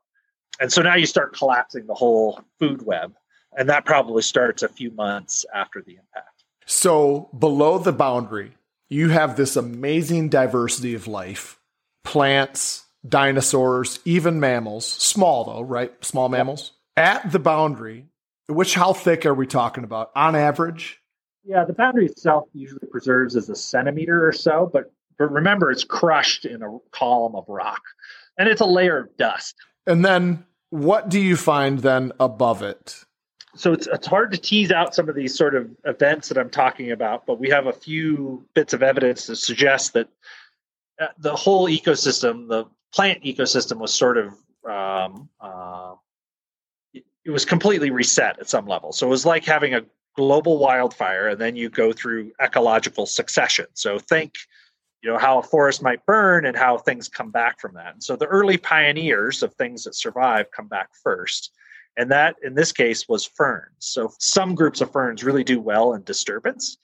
And 0.60 0.72
so 0.72 0.82
now 0.82 0.96
you 0.96 1.06
start 1.06 1.36
collapsing 1.36 1.88
the 1.88 1.94
whole 1.94 2.42
food 2.60 2.86
web. 2.86 3.14
And 3.56 3.70
that 3.70 3.86
probably 3.86 4.22
starts 4.22 4.64
a 4.64 4.68
few 4.68 4.92
months 4.92 5.46
after 5.54 5.82
the 5.82 5.94
impact. 5.94 6.44
So 6.66 7.30
below 7.38 7.78
the 7.78 7.92
boundary, 7.92 8.54
you 8.90 9.10
have 9.10 9.36
this 9.36 9.56
amazing 9.56 10.30
diversity 10.30 10.94
of 10.94 11.08
life 11.08 11.60
plants, 12.04 12.84
dinosaurs, 13.08 14.00
even 14.06 14.40
mammals, 14.40 14.86
small 14.86 15.46
though, 15.46 15.62
right? 15.62 15.94
Small 16.04 16.30
mammals. 16.30 16.72
At 16.96 17.32
the 17.32 17.40
boundary, 17.40 18.06
which 18.48 18.74
how 18.76 18.94
thick 18.94 19.26
are 19.26 19.34
we 19.34 19.48
talking 19.48 19.84
about 19.84 20.12
on 20.16 20.36
average? 20.36 21.00
Yeah, 21.44 21.66
the 21.66 21.74
boundary 21.74 22.06
itself 22.06 22.48
usually 22.54 22.88
preserves 22.90 23.36
as 23.36 23.50
a 23.50 23.56
centimeter 23.56 24.28
or 24.28 24.32
so, 24.32 24.70
but 24.72 24.92
but 25.18 25.32
remember 25.32 25.72
it's 25.72 25.84
crushed 25.84 26.46
in 26.46 26.64
a 26.64 26.78
column 26.92 27.36
of 27.36 27.46
rock 27.48 27.82
and 28.38 28.50
it's 28.50 28.62
a 28.62 28.66
layer 28.66 28.98
of 28.98 29.18
dust. 29.18 29.56
And 29.86 30.04
then 30.04 30.46
what 30.70 31.10
do 31.10 31.20
you 31.20 31.36
find 31.36 31.80
then 31.80 32.12
above 32.20 32.64
it? 32.64 33.04
So 33.56 33.74
it's, 33.74 33.86
it's 33.86 34.08
hard 34.08 34.32
to 34.32 34.38
tease 34.38 34.72
out 34.72 34.96
some 34.96 35.08
of 35.08 35.16
these 35.16 35.36
sort 35.36 35.54
of 35.54 35.70
events 35.86 36.30
that 36.30 36.38
I'm 36.40 36.50
talking 36.50 36.92
about, 36.92 37.28
but 37.28 37.40
we 37.40 37.50
have 37.50 37.68
a 37.68 37.74
few 37.74 38.44
bits 38.56 38.74
of 38.74 38.82
evidence 38.82 39.28
to 39.28 39.36
suggest 39.36 39.94
that 39.94 40.08
uh, 41.00 41.08
the 41.20 41.36
whole 41.36 41.68
ecosystem, 41.68 42.48
the 42.48 42.66
plant 42.94 43.24
ecosystem, 43.24 43.78
was 43.78 43.94
sort 43.94 44.18
of 44.18 44.34
um, 44.68 45.30
uh, 45.40 45.94
it 47.26 47.32
was 47.32 47.46
completely 47.46 47.90
reset 47.90 48.40
at 48.40 48.50
some 48.50 48.66
level. 48.66 48.92
So 48.92 49.08
it 49.08 49.10
was 49.10 49.26
like 49.26 49.46
having 49.46 49.74
a 49.74 49.86
global 50.16 50.58
wildfire, 50.60 51.30
and 51.30 51.42
then 51.42 51.56
you 51.56 51.70
go 51.70 51.92
through 51.92 52.32
ecological 52.42 53.06
succession. 53.06 53.66
So 53.74 53.98
think 53.98 54.34
you 55.02 55.12
know 55.12 55.18
how 55.18 55.40
a 55.40 55.44
forest 55.44 55.82
might 55.82 56.06
burn 56.06 56.46
and 56.46 56.56
how 56.56 56.78
things 56.78 57.10
come 57.10 57.30
back 57.30 57.60
from 57.60 57.74
that. 57.76 57.94
And 57.94 58.04
so 58.04 58.16
the 58.16 58.26
early 58.26 58.58
pioneers 58.58 59.44
of 59.44 59.54
things 59.56 59.84
that 59.84 59.96
survive 59.96 60.52
come 60.52 60.68
back 60.68 60.90
first. 61.04 61.52
And 61.98 62.10
that 62.10 62.38
in 62.42 62.56
this 62.56 62.72
case 62.72 63.08
was 63.08 63.26
ferns. 63.26 63.76
So 63.80 64.12
some 64.20 64.56
groups 64.56 64.82
of 64.82 64.92
ferns 64.92 65.24
really 65.24 65.44
do 65.44 65.60
well 65.60 65.94
in 65.94 66.04
disturbance. 66.04 66.78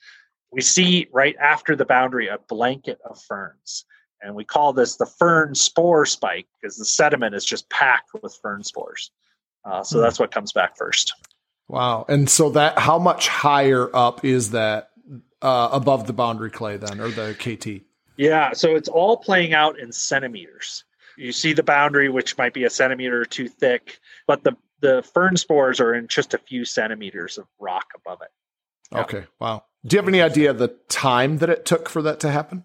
We 0.52 0.60
see 0.60 1.08
right 1.12 1.34
after 1.40 1.74
the 1.74 1.86
boundary 1.86 2.28
a 2.28 2.38
blanket 2.48 2.98
of 3.08 3.20
ferns. 3.22 3.86
And 4.20 4.34
we 4.34 4.44
call 4.44 4.72
this 4.74 4.96
the 4.96 5.06
fern 5.06 5.54
spore 5.54 6.04
spike 6.04 6.46
because 6.60 6.76
the 6.76 6.84
sediment 6.84 7.34
is 7.34 7.44
just 7.44 7.70
packed 7.70 8.10
with 8.22 8.38
fern 8.42 8.62
spores 8.62 9.10
uh, 9.64 9.82
so 9.82 9.98
hmm. 9.98 10.02
that's 10.02 10.18
what 10.18 10.30
comes 10.30 10.52
back 10.52 10.76
first 10.76 11.12
wow 11.68 12.04
and 12.08 12.28
so 12.28 12.50
that 12.50 12.78
how 12.78 12.98
much 12.98 13.28
higher 13.28 13.94
up 13.94 14.24
is 14.24 14.50
that 14.50 14.90
uh, 15.42 15.70
above 15.72 16.06
the 16.06 16.12
boundary 16.12 16.50
clay 16.50 16.76
then 16.76 17.00
or 17.00 17.08
the 17.08 17.34
kt 17.38 17.82
yeah, 18.20 18.52
so 18.52 18.76
it's 18.76 18.90
all 18.90 19.16
playing 19.16 19.54
out 19.54 19.78
in 19.78 19.92
centimeters. 19.92 20.84
You 21.16 21.32
see 21.32 21.54
the 21.54 21.62
boundary, 21.62 22.10
which 22.10 22.36
might 22.36 22.52
be 22.52 22.64
a 22.64 22.70
centimeter 22.70 23.22
or 23.22 23.24
two 23.24 23.48
thick, 23.48 23.98
but 24.26 24.44
the 24.44 24.58
the 24.80 25.02
fern 25.14 25.38
spores 25.38 25.80
are 25.80 25.94
in 25.94 26.06
just 26.06 26.34
a 26.34 26.38
few 26.38 26.66
centimeters 26.66 27.38
of 27.38 27.46
rock 27.58 27.86
above 27.96 28.20
it. 28.20 28.28
Yeah. 28.92 29.00
Okay, 29.00 29.24
wow. 29.38 29.64
Do 29.86 29.96
you 29.96 30.02
have 30.02 30.08
any 30.08 30.20
idea 30.20 30.52
the 30.52 30.76
time 30.90 31.38
that 31.38 31.48
it 31.48 31.64
took 31.64 31.88
for 31.88 32.02
that 32.02 32.20
to 32.20 32.30
happen? 32.30 32.64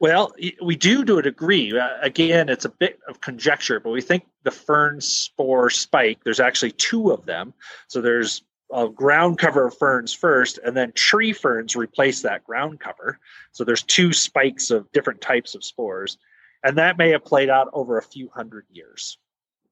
Well, 0.00 0.32
we 0.62 0.76
do 0.76 1.04
to 1.04 1.18
a 1.18 1.22
degree. 1.22 1.76
Uh, 1.76 1.88
again, 2.00 2.48
it's 2.48 2.64
a 2.64 2.68
bit 2.70 3.00
of 3.08 3.20
conjecture, 3.20 3.80
but 3.80 3.90
we 3.90 4.00
think 4.00 4.26
the 4.44 4.50
fern 4.50 5.00
spore 5.00 5.70
spike, 5.70 6.22
there's 6.24 6.40
actually 6.40 6.72
two 6.72 7.10
of 7.10 7.26
them. 7.26 7.52
So 7.88 8.00
there's 8.00 8.42
a 8.72 8.88
ground 8.88 9.38
cover 9.38 9.66
of 9.66 9.76
ferns 9.76 10.12
first, 10.12 10.58
and 10.64 10.76
then 10.76 10.92
tree 10.92 11.32
ferns 11.32 11.74
replace 11.74 12.22
that 12.22 12.44
ground 12.44 12.80
cover. 12.80 13.18
So 13.52 13.64
there's 13.64 13.82
two 13.82 14.12
spikes 14.12 14.70
of 14.70 14.90
different 14.92 15.20
types 15.20 15.54
of 15.54 15.64
spores, 15.64 16.18
and 16.62 16.78
that 16.78 16.98
may 16.98 17.10
have 17.10 17.24
played 17.24 17.50
out 17.50 17.68
over 17.72 17.98
a 17.98 18.02
few 18.02 18.28
hundred 18.28 18.66
years. 18.70 19.18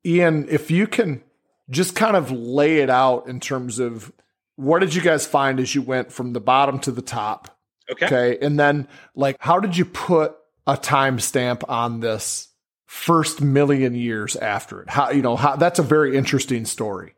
Ian, 0.04 0.48
if 0.48 0.70
you 0.70 0.86
can 0.86 1.22
just 1.68 1.94
kind 1.94 2.16
of 2.16 2.30
lay 2.30 2.78
it 2.78 2.90
out 2.90 3.28
in 3.28 3.40
terms 3.40 3.78
of 3.78 4.12
what 4.56 4.78
did 4.78 4.94
you 4.94 5.02
guys 5.02 5.26
find 5.26 5.60
as 5.60 5.74
you 5.74 5.82
went 5.82 6.10
from 6.10 6.32
the 6.32 6.40
bottom 6.40 6.78
to 6.80 6.90
the 6.90 7.02
top? 7.02 7.55
Okay. 7.90 8.06
Okay. 8.06 8.38
And 8.40 8.58
then, 8.58 8.88
like, 9.14 9.36
how 9.40 9.60
did 9.60 9.76
you 9.76 9.84
put 9.84 10.36
a 10.66 10.76
timestamp 10.76 11.62
on 11.68 12.00
this 12.00 12.48
first 12.86 13.40
million 13.40 13.94
years 13.94 14.36
after 14.36 14.82
it? 14.82 14.90
How, 14.90 15.10
you 15.10 15.22
know, 15.22 15.36
how 15.36 15.56
that's 15.56 15.78
a 15.78 15.84
very 15.84 16.16
interesting 16.16 16.64
story. 16.64 17.14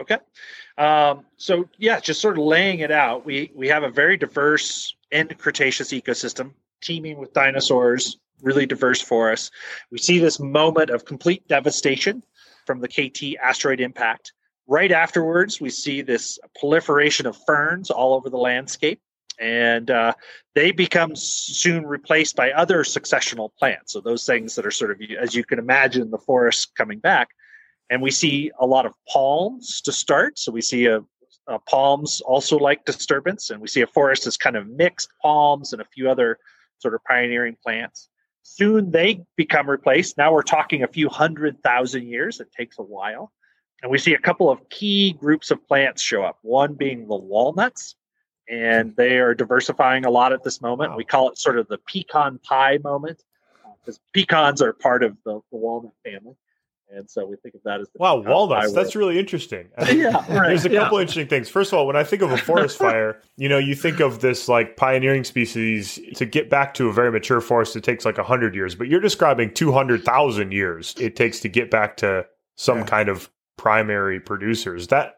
Okay. 0.00 0.18
Um, 0.76 1.24
so 1.36 1.68
yeah, 1.78 2.00
just 2.00 2.20
sort 2.20 2.38
of 2.38 2.44
laying 2.44 2.80
it 2.80 2.90
out. 2.90 3.24
We 3.24 3.50
we 3.54 3.68
have 3.68 3.84
a 3.84 3.90
very 3.90 4.16
diverse 4.16 4.94
end 5.12 5.36
Cretaceous 5.38 5.92
ecosystem, 5.92 6.52
teeming 6.82 7.18
with 7.18 7.32
dinosaurs, 7.32 8.18
really 8.42 8.66
diverse 8.66 9.00
forest. 9.00 9.52
We 9.90 9.98
see 9.98 10.18
this 10.18 10.40
moment 10.40 10.90
of 10.90 11.04
complete 11.04 11.46
devastation 11.46 12.22
from 12.66 12.80
the 12.80 12.88
KT 12.88 13.38
asteroid 13.40 13.80
impact. 13.80 14.32
Right 14.66 14.90
afterwards, 14.90 15.60
we 15.60 15.70
see 15.70 16.02
this 16.02 16.38
proliferation 16.58 17.26
of 17.26 17.36
ferns 17.46 17.90
all 17.90 18.14
over 18.14 18.30
the 18.30 18.38
landscape, 18.38 19.00
and 19.40 19.90
uh, 19.90 20.14
they 20.54 20.72
become 20.72 21.16
soon 21.16 21.86
replaced 21.86 22.36
by 22.36 22.50
other 22.52 22.84
successional 22.84 23.50
plants. 23.58 23.92
So 23.92 24.00
those 24.00 24.24
things 24.24 24.54
that 24.54 24.66
are 24.66 24.70
sort 24.70 24.90
of, 24.90 25.00
as 25.20 25.34
you 25.34 25.44
can 25.44 25.58
imagine, 25.58 26.10
the 26.10 26.18
forest 26.18 26.74
coming 26.76 26.98
back 26.98 27.28
and 27.90 28.02
we 28.02 28.10
see 28.10 28.50
a 28.58 28.66
lot 28.66 28.86
of 28.86 28.94
palms 29.08 29.80
to 29.82 29.92
start. 29.92 30.38
So 30.38 30.52
we 30.52 30.62
see 30.62 30.86
a, 30.86 31.00
a, 31.46 31.58
palms 31.58 32.20
also 32.22 32.58
like 32.58 32.84
disturbance, 32.84 33.50
and 33.50 33.60
we 33.60 33.68
see 33.68 33.82
a 33.82 33.86
forest 33.86 34.24
that's 34.24 34.36
kind 34.36 34.56
of 34.56 34.66
mixed 34.68 35.10
palms 35.20 35.72
and 35.72 35.82
a 35.82 35.86
few 35.86 36.10
other 36.10 36.38
sort 36.78 36.94
of 36.94 37.04
pioneering 37.04 37.56
plants. 37.62 38.08
Soon 38.42 38.90
they 38.90 39.24
become 39.36 39.68
replaced. 39.68 40.18
Now 40.18 40.32
we're 40.32 40.42
talking 40.42 40.82
a 40.82 40.88
few 40.88 41.08
hundred 41.08 41.62
thousand 41.62 42.08
years. 42.08 42.40
It 42.40 42.52
takes 42.52 42.78
a 42.78 42.82
while. 42.82 43.32
And 43.82 43.90
we 43.90 43.98
see 43.98 44.14
a 44.14 44.18
couple 44.18 44.50
of 44.50 44.68
key 44.70 45.12
groups 45.12 45.50
of 45.50 45.66
plants 45.66 46.00
show 46.00 46.22
up, 46.22 46.38
one 46.42 46.74
being 46.74 47.06
the 47.06 47.16
walnuts, 47.16 47.96
and 48.48 48.94
they 48.96 49.18
are 49.18 49.34
diversifying 49.34 50.04
a 50.04 50.10
lot 50.10 50.32
at 50.32 50.42
this 50.42 50.60
moment. 50.60 50.92
Wow. 50.92 50.96
We 50.96 51.04
call 51.04 51.30
it 51.30 51.38
sort 51.38 51.58
of 51.58 51.68
the 51.68 51.78
pecan 51.78 52.38
pie 52.38 52.78
moment 52.82 53.22
because 53.80 54.00
pecans 54.12 54.60
are 54.62 54.72
part 54.72 55.02
of 55.02 55.16
the, 55.24 55.40
the 55.50 55.56
walnut 55.56 55.92
family 56.04 56.36
and 56.94 57.10
so 57.10 57.26
we 57.26 57.36
think 57.36 57.54
of 57.54 57.62
that 57.64 57.80
as 57.80 57.88
the 57.90 57.98
wow 57.98 58.16
walnuts. 58.16 58.72
That's 58.72 58.94
really 58.94 59.18
interesting. 59.18 59.68
yeah, 59.92 60.16
right. 60.32 60.48
There's 60.48 60.64
a 60.64 60.70
yeah. 60.70 60.80
couple 60.80 60.98
interesting 60.98 61.26
things. 61.26 61.48
First 61.48 61.72
of 61.72 61.78
all, 61.78 61.86
when 61.86 61.96
I 61.96 62.04
think 62.04 62.22
of 62.22 62.30
a 62.30 62.38
forest 62.38 62.78
fire, 62.78 63.20
you 63.36 63.48
know, 63.48 63.58
you 63.58 63.74
think 63.74 64.00
of 64.00 64.20
this 64.20 64.48
like 64.48 64.76
pioneering 64.76 65.24
species 65.24 65.98
to 66.16 66.24
get 66.24 66.50
back 66.50 66.74
to 66.74 66.88
a 66.88 66.92
very 66.92 67.10
mature 67.10 67.40
forest. 67.40 67.76
It 67.76 67.84
takes 67.84 68.04
like 68.04 68.16
hundred 68.18 68.54
years, 68.54 68.74
but 68.74 68.88
you're 68.88 69.00
describing 69.00 69.52
two 69.52 69.72
hundred 69.72 70.04
thousand 70.04 70.52
years 70.52 70.94
it 70.98 71.16
takes 71.16 71.40
to 71.40 71.48
get 71.48 71.70
back 71.70 71.96
to 71.98 72.26
some 72.56 72.78
yeah. 72.78 72.84
kind 72.84 73.08
of 73.08 73.30
primary 73.56 74.20
producers. 74.20 74.88
That 74.88 75.16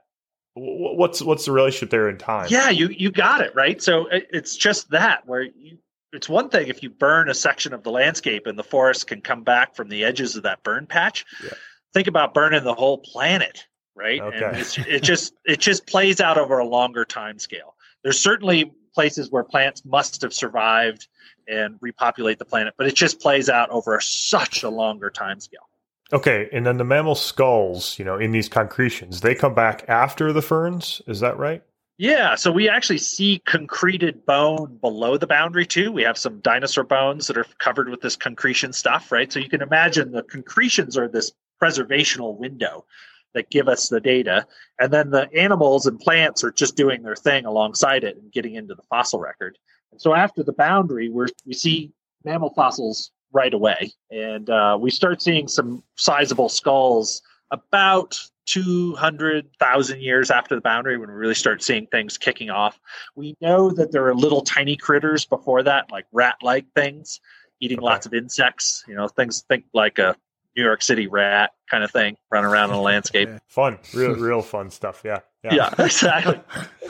what's 0.57 1.23
what's 1.23 1.45
the 1.45 1.53
relationship 1.53 1.91
there 1.91 2.09
in 2.09 2.19
time? 2.19 2.47
Yeah, 2.49 2.71
you 2.71 2.89
you 2.89 3.11
got 3.11 3.43
it 3.43 3.55
right. 3.55 3.81
So 3.83 4.09
it's 4.11 4.57
just 4.57 4.91
that 4.91 5.27
where 5.27 5.43
you 5.43 5.79
it's 6.13 6.29
one 6.29 6.49
thing 6.49 6.69
if 6.69 6.83
you 6.83 6.91
burn 6.91 7.29
a 7.29 7.35
section 7.35 7.75
of 7.75 7.83
the 7.83 7.91
landscape 7.91 8.47
and 8.47 8.59
the 8.59 8.65
forest 8.65 9.07
can 9.07 9.21
come 9.21 9.43
back 9.43 9.77
from 9.77 9.89
the 9.89 10.05
edges 10.05 10.35
of 10.35 10.45
that 10.45 10.63
burn 10.63 10.87
patch. 10.87 11.27
Yeah. 11.45 11.51
Think 11.93 12.07
about 12.09 12.33
burning 12.33 12.65
the 12.65 12.75
whole 12.75 12.99
planet, 12.99 13.67
right? 13.95 14.21
Okay. 14.21 14.63
It 14.89 15.03
just 15.03 15.33
it 15.45 15.61
just 15.61 15.87
plays 15.87 16.21
out 16.21 16.39
over 16.39 16.59
a 16.59 16.67
longer 16.67 17.05
time 17.05 17.39
scale. 17.39 17.75
There's 18.03 18.19
certainly 18.19 18.73
places 18.95 19.31
where 19.31 19.45
plants 19.45 19.85
must 19.85 20.23
have 20.23 20.33
survived 20.33 21.07
and 21.47 21.77
repopulate 21.81 22.39
the 22.39 22.45
planet, 22.45 22.75
but 22.79 22.87
it 22.87 22.95
just 22.95 23.21
plays 23.21 23.49
out 23.49 23.69
over 23.71 24.01
such 24.01 24.63
a 24.63 24.71
longer 24.71 25.11
time 25.11 25.39
scale. 25.39 25.69
Okay, 26.13 26.49
and 26.53 26.65
then 26.65 26.77
the 26.77 26.85
mammal 26.85 27.17
skulls, 27.17 27.99
you 27.99 28.05
know, 28.05 28.17
in 28.17 28.31
these 28.31 28.49
concretions, 28.49 29.21
they 29.21 29.35
come 29.35 29.55
back 29.55 29.85
after 29.89 30.33
the 30.33 30.43
ferns. 30.43 31.03
Is 31.07 31.21
that 31.21 31.37
right? 31.37 31.63
Yeah, 31.99 32.35
so 32.35 32.53
we 32.53 32.69
actually 32.69 32.99
see 32.99 33.43
concreted 33.47 34.25
bone 34.27 34.77
below 34.81 35.17
the 35.17 35.27
boundary 35.27 35.65
too. 35.67 35.91
We 35.91 36.03
have 36.03 36.19
some 36.19 36.41
dinosaur 36.41 36.85
bones 36.85 37.27
that 37.27 37.39
are 37.39 37.47
covered 37.59 37.89
with 37.89 38.03
this 38.03 38.17
concretion 38.17 38.73
stuff, 38.73 39.11
right? 39.11 39.33
So 39.33 39.41
you 39.41 39.49
can 39.49 39.63
imagine 39.63 40.13
the 40.13 40.23
concretions 40.23 40.99
are 40.99 41.09
this 41.09 41.33
preservational 41.61 42.37
window 42.37 42.85
that 43.33 43.51
give 43.51 43.67
us 43.67 43.89
the 43.89 44.01
data. 44.01 44.47
And 44.79 44.93
then 44.93 45.11
the 45.11 45.29
animals 45.35 45.87
and 45.87 45.99
plants 45.99 46.45
are 46.45 46.53
just 46.53 46.77
doing 46.77 47.03
their 47.03 47.17
thing 47.17 47.47
alongside 47.47 48.05
it 48.05 48.17
and 48.17 48.31
getting 48.31 48.55
into 48.55 48.75
the 48.75 48.83
fossil 48.91 49.19
record. 49.19 49.59
And 49.91 50.01
so 50.01 50.15
after 50.15 50.43
the 50.43 50.53
boundary, 50.53 51.09
we 51.09 51.27
we 51.47 51.55
see 51.55 51.93
mammal 52.25 52.51
fossils 52.51 53.11
right 53.33 53.53
away. 53.53 53.93
And 54.11 54.49
uh, 54.49 54.79
we 54.81 54.91
start 54.91 55.23
seeing 55.23 55.49
some 55.49 55.83
sizable 55.97 56.49
skulls 56.49 57.23
about 57.51 58.19
200,000 58.47 60.01
years 60.01 60.31
after 60.31 60.55
the 60.55 60.61
boundary 60.61 60.97
when 60.97 61.09
we 61.09 61.15
really 61.15 61.35
start 61.35 61.63
seeing 61.63 61.87
things 61.87 62.17
kicking 62.17 62.51
off. 62.51 62.81
We 63.15 63.35
know 63.41 63.71
that 63.71 63.93
there 63.93 64.07
are 64.07 64.15
little 64.15 64.43
tiny 64.43 64.77
critters 64.77 65.25
before 65.25 65.63
that, 65.65 65.91
like 65.91 66.07
rat 66.13 66.37
like 66.43 66.67
things, 66.75 67.21
eating 67.61 67.79
okay. 67.79 67.85
lots 67.85 68.07
of 68.07 68.15
insects, 68.15 68.85
you 68.87 68.95
know, 68.95 69.09
things 69.09 69.45
think 69.49 69.65
like 69.75 69.99
a 69.99 70.17
New 70.57 70.63
York 70.63 70.81
City 70.83 71.07
rat 71.07 71.53
kind 71.71 71.85
of 71.85 71.91
thing, 71.91 72.17
running 72.31 72.49
around 72.49 72.71
in 72.71 72.77
the 72.77 72.83
landscape. 72.83 73.29
fun, 73.49 73.79
real, 73.95 74.15
real 74.17 74.43
fun 74.43 74.71
stuff. 74.71 75.03
Yeah. 75.05 75.21
Yeah, 75.45 75.55
yeah 75.55 75.85
exactly. 75.85 76.41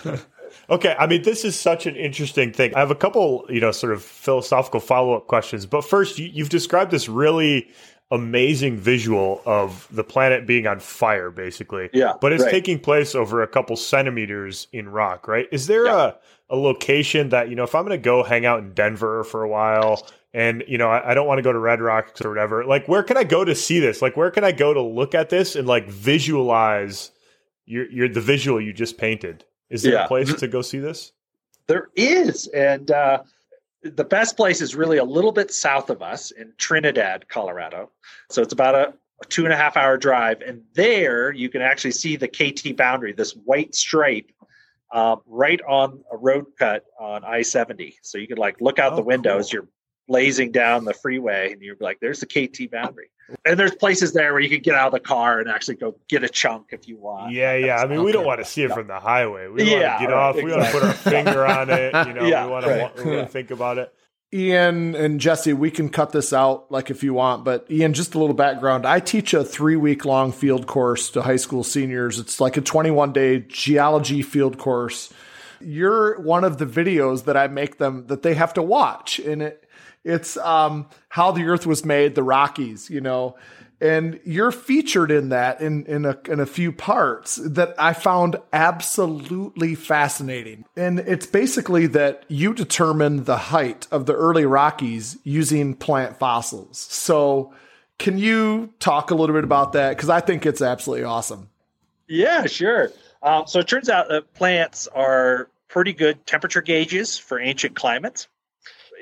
okay. 0.70 0.94
I 0.98 1.06
mean, 1.06 1.22
this 1.22 1.44
is 1.44 1.58
such 1.58 1.86
an 1.86 1.96
interesting 1.96 2.52
thing. 2.52 2.74
I 2.74 2.80
have 2.80 2.90
a 2.90 2.96
couple, 2.96 3.46
you 3.48 3.60
know, 3.60 3.72
sort 3.72 3.92
of 3.92 4.02
philosophical 4.02 4.80
follow 4.80 5.14
up 5.14 5.26
questions. 5.26 5.66
But 5.66 5.82
first, 5.82 6.18
you, 6.18 6.30
you've 6.32 6.48
described 6.48 6.90
this 6.90 7.08
really 7.08 7.68
amazing 8.12 8.76
visual 8.76 9.42
of 9.46 9.88
the 9.90 10.04
planet 10.04 10.46
being 10.46 10.66
on 10.66 10.78
fire, 10.78 11.30
basically. 11.30 11.90
Yeah. 11.92 12.12
But 12.20 12.32
it's 12.32 12.44
right. 12.44 12.50
taking 12.52 12.78
place 12.78 13.16
over 13.16 13.42
a 13.42 13.48
couple 13.48 13.74
centimeters 13.76 14.68
in 14.72 14.88
rock, 14.88 15.26
right? 15.26 15.48
Is 15.50 15.66
there 15.66 15.86
yeah. 15.86 16.12
a, 16.48 16.54
a 16.54 16.56
location 16.56 17.30
that, 17.30 17.48
you 17.48 17.56
know, 17.56 17.64
if 17.64 17.74
I'm 17.74 17.84
going 17.84 17.98
to 17.98 18.04
go 18.04 18.22
hang 18.22 18.46
out 18.46 18.60
in 18.60 18.74
Denver 18.74 19.24
for 19.24 19.42
a 19.42 19.48
while 19.48 20.06
and, 20.32 20.62
you 20.68 20.78
know, 20.78 20.88
I, 20.88 21.10
I 21.10 21.14
don't 21.14 21.26
want 21.26 21.38
to 21.38 21.42
go 21.42 21.52
to 21.52 21.58
Red 21.58 21.80
Rocks 21.80 22.24
or 22.24 22.28
whatever, 22.28 22.64
like, 22.64 22.86
where 22.86 23.02
can 23.02 23.16
I 23.16 23.24
go 23.24 23.44
to 23.44 23.56
see 23.56 23.80
this? 23.80 24.00
Like, 24.00 24.16
where 24.16 24.30
can 24.30 24.44
I 24.44 24.52
go 24.52 24.72
to 24.72 24.80
look 24.80 25.16
at 25.16 25.28
this 25.28 25.56
and, 25.56 25.66
like, 25.66 25.88
visualize 25.88 27.10
your, 27.64 27.90
your 27.90 28.08
the 28.08 28.20
visual 28.20 28.60
you 28.60 28.72
just 28.72 28.98
painted? 28.98 29.44
Is 29.70 29.82
there 29.82 29.94
yeah. 29.94 30.04
a 30.04 30.08
place 30.08 30.32
to 30.34 30.48
go 30.48 30.62
see 30.62 30.78
this? 30.78 31.12
There 31.66 31.88
is. 31.96 32.46
And, 32.48 32.90
uh, 32.90 33.22
the 33.82 34.04
best 34.04 34.36
place 34.36 34.60
is 34.60 34.74
really 34.74 34.98
a 34.98 35.04
little 35.04 35.32
bit 35.32 35.52
south 35.52 35.90
of 35.90 36.02
us 36.02 36.30
in 36.32 36.52
Trinidad, 36.58 37.28
Colorado. 37.28 37.90
So 38.30 38.42
it's 38.42 38.52
about 38.52 38.74
a, 38.74 38.94
two 39.28 39.44
and 39.44 39.52
a 39.52 39.56
half 39.56 39.76
hour 39.76 39.96
drive. 39.96 40.40
And 40.40 40.62
there 40.74 41.32
you 41.32 41.48
can 41.48 41.62
actually 41.62 41.92
see 41.92 42.16
the 42.16 42.28
KT 42.28 42.76
boundary, 42.76 43.12
this 43.12 43.32
white 43.32 43.74
stripe 43.74 44.30
uh, 44.92 45.16
right 45.26 45.60
on 45.66 46.02
a 46.12 46.16
road 46.16 46.46
cut 46.58 46.84
on 46.98 47.24
I 47.24 47.42
70. 47.42 47.98
So 48.02 48.18
you 48.18 48.26
can 48.26 48.38
like 48.38 48.60
look 48.60 48.78
out 48.78 48.92
oh, 48.92 48.96
the 48.96 49.02
windows, 49.02 49.46
cool. 49.46 49.60
you're 49.60 49.68
blazing 50.08 50.52
down 50.52 50.84
the 50.84 50.94
freeway, 50.94 51.52
and 51.52 51.60
you're 51.60 51.76
like, 51.80 51.98
there's 52.00 52.20
the 52.20 52.26
KT 52.26 52.70
boundary. 52.70 53.10
And 53.44 53.58
there's 53.58 53.74
places 53.74 54.12
there 54.12 54.32
where 54.32 54.40
you 54.40 54.48
can 54.48 54.60
get 54.60 54.74
out 54.74 54.86
of 54.86 54.92
the 54.92 55.00
car 55.00 55.40
and 55.40 55.48
actually 55.48 55.76
go 55.76 55.96
get 56.08 56.22
a 56.22 56.28
chunk 56.28 56.68
if 56.70 56.86
you 56.86 56.96
want. 56.96 57.32
Yeah, 57.32 57.56
yeah. 57.56 57.76
I 57.76 57.86
mean, 57.86 58.04
we 58.04 58.12
don't 58.12 58.24
want 58.24 58.40
to 58.40 58.44
see 58.44 58.62
it 58.62 58.72
from 58.72 58.86
the 58.86 59.00
highway. 59.00 59.48
We 59.48 59.64
yeah, 59.64 59.72
want 59.72 60.00
to 60.00 60.06
get 60.06 60.12
right, 60.12 60.18
off. 60.18 60.36
Exactly. 60.36 60.44
We 60.44 60.60
want 60.60 60.66
to 60.66 60.72
put 60.72 60.82
our 60.84 60.92
finger 60.92 61.46
on 61.46 61.70
it. 61.70 62.06
You 62.06 62.14
know, 62.14 62.26
yeah, 62.26 62.44
we 62.44 62.52
want 62.52 62.64
to, 62.66 62.70
right. 62.70 62.96
we 62.96 63.16
want 63.16 63.26
to 63.26 63.32
think 63.32 63.50
about 63.50 63.78
it. 63.78 63.92
Ian 64.32 64.94
and 64.94 65.20
Jesse, 65.20 65.52
we 65.52 65.70
can 65.70 65.88
cut 65.88 66.12
this 66.12 66.32
out 66.32 66.70
like 66.70 66.90
if 66.90 67.02
you 67.02 67.14
want, 67.14 67.44
but 67.44 67.66
Ian, 67.70 67.94
just 67.94 68.14
a 68.14 68.18
little 68.18 68.34
background. 68.34 68.84
I 68.84 69.00
teach 69.00 69.32
a 69.32 69.44
three 69.44 69.76
week 69.76 70.04
long 70.04 70.32
field 70.32 70.66
course 70.66 71.10
to 71.10 71.22
high 71.22 71.36
school 71.36 71.62
seniors. 71.62 72.18
It's 72.18 72.40
like 72.40 72.56
a 72.56 72.60
21 72.60 73.12
day 73.12 73.40
geology 73.40 74.22
field 74.22 74.58
course. 74.58 75.12
You're 75.60 76.20
one 76.20 76.44
of 76.44 76.58
the 76.58 76.66
videos 76.66 77.24
that 77.24 77.36
I 77.36 77.46
make 77.46 77.78
them 77.78 78.08
that 78.08 78.22
they 78.22 78.34
have 78.34 78.52
to 78.54 78.62
watch. 78.62 79.18
And 79.20 79.42
it, 79.42 79.65
it's 80.06 80.36
um, 80.36 80.88
how 81.08 81.32
the 81.32 81.44
Earth 81.44 81.66
was 81.66 81.84
made, 81.84 82.14
the 82.14 82.22
Rockies, 82.22 82.88
you 82.88 83.00
know, 83.00 83.36
and 83.80 84.20
you're 84.24 84.52
featured 84.52 85.10
in 85.10 85.30
that 85.30 85.60
in 85.60 85.84
in 85.86 86.04
a 86.06 86.18
in 86.28 86.40
a 86.40 86.46
few 86.46 86.72
parts 86.72 87.36
that 87.36 87.74
I 87.76 87.92
found 87.92 88.36
absolutely 88.52 89.74
fascinating. 89.74 90.64
And 90.76 91.00
it's 91.00 91.26
basically 91.26 91.88
that 91.88 92.24
you 92.28 92.54
determine 92.54 93.24
the 93.24 93.36
height 93.36 93.86
of 93.90 94.06
the 94.06 94.14
early 94.14 94.46
Rockies 94.46 95.18
using 95.24 95.74
plant 95.74 96.18
fossils. 96.18 96.78
So, 96.78 97.52
can 97.98 98.16
you 98.16 98.72
talk 98.78 99.10
a 99.10 99.14
little 99.14 99.34
bit 99.34 99.44
about 99.44 99.72
that? 99.72 99.96
Because 99.96 100.08
I 100.08 100.20
think 100.20 100.46
it's 100.46 100.62
absolutely 100.62 101.04
awesome. 101.04 101.50
Yeah, 102.08 102.46
sure. 102.46 102.92
Um, 103.22 103.48
so 103.48 103.58
it 103.58 103.66
turns 103.66 103.88
out 103.88 104.08
that 104.08 104.32
plants 104.34 104.86
are 104.86 105.50
pretty 105.66 105.92
good 105.92 106.24
temperature 106.26 106.62
gauges 106.62 107.18
for 107.18 107.40
ancient 107.40 107.74
climates 107.74 108.28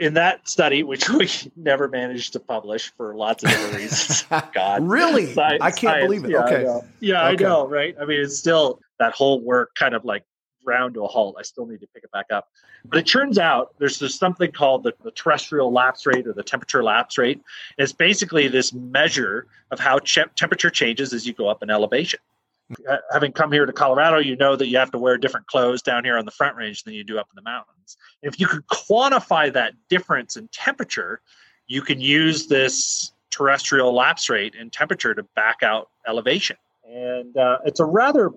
in 0.01 0.15
that 0.15 0.49
study, 0.49 0.83
which 0.83 1.09
we 1.09 1.29
never 1.57 1.89
managed 1.89 2.33
to 2.35 2.41
publish 2.41 2.93
for 2.97 3.15
lots 3.15 3.45
of 3.45 3.51
different 3.51 3.77
reasons. 3.77 4.25
God, 4.55 4.87
really? 4.87 5.27
Science, 5.35 5.63
I 5.63 5.71
can't 5.71 5.81
science. 5.81 6.05
believe 6.07 6.25
it. 6.25 6.31
Yeah, 6.31 6.45
okay. 6.45 6.67
I 6.67 6.81
yeah, 7.01 7.29
okay. 7.29 7.45
I 7.45 7.49
know, 7.49 7.67
right? 7.69 7.97
I 8.01 8.05
mean, 8.05 8.21
it's 8.21 8.37
still 8.37 8.81
that 8.99 9.13
whole 9.13 9.41
work 9.41 9.75
kind 9.75 9.95
of 9.95 10.05
like 10.05 10.25
ground 10.65 10.95
to 10.95 11.05
a 11.05 11.09
halt. 11.09 11.37
I 11.39 11.43
still 11.43 11.67
need 11.67 11.81
to 11.81 11.87
pick 11.89 12.05
it 12.05 12.11
back 12.11 12.27
up. 12.31 12.49
But 12.87 12.99
it 12.99 13.07
turns 13.07 13.39
out 13.39 13.75
there's 13.79 13.99
just 13.99 14.19
something 14.19 14.51
called 14.51 14.83
the, 14.83 14.95
the 15.03 15.11
terrestrial 15.11 15.73
lapse 15.73 16.07
rate 16.07 16.27
or 16.27 16.33
the 16.33 16.43
temperature 16.43 16.83
lapse 16.83 17.17
rate. 17.19 17.41
It's 17.79 17.93
basically 17.93 18.49
this 18.49 18.73
measure 18.73 19.47
of 19.71 19.79
how 19.79 19.99
ch- 20.01 20.19
temperature 20.37 20.71
changes 20.71 21.13
as 21.13 21.27
you 21.27 21.33
go 21.33 21.49
up 21.49 21.63
in 21.63 21.71
elevation 21.71 22.21
having 23.13 23.33
come 23.33 23.53
here 23.53 23.67
to 23.67 23.73
Colorado, 23.73 24.19
you 24.19 24.37
know 24.37 24.57
that 24.57 24.69
you 24.69 24.79
have 24.79 24.91
to 24.93 24.99
wear 24.99 25.19
different 25.19 25.47
clothes 25.47 25.83
down 25.83 26.05
here 26.05 26.17
on 26.17 26.25
the 26.25 26.31
front 26.31 26.57
range 26.57 26.83
than 26.85 26.95
you 26.95 27.05
do 27.05 27.19
up 27.19 27.29
in 27.31 27.37
the 27.37 27.43
mountains. 27.43 27.97
If 28.23 28.41
you 28.41 28.47
could 28.47 28.67
quantify 28.67 29.53
that 29.53 29.75
difference 29.89 30.37
in 30.37 30.49
temperature, 30.49 31.21
you 31.67 31.83
can 31.83 32.01
use 32.01 32.47
this 32.47 33.13
terrestrial 33.31 33.93
lapse 33.93 34.31
rate 34.31 34.55
in 34.55 34.71
temperature 34.71 35.15
to 35.15 35.23
back 35.35 35.63
out 35.63 35.91
elevation. 36.07 36.57
And 36.89 37.37
uh, 37.37 37.59
it's 37.65 37.81
a 37.81 37.85
rather 37.85 38.31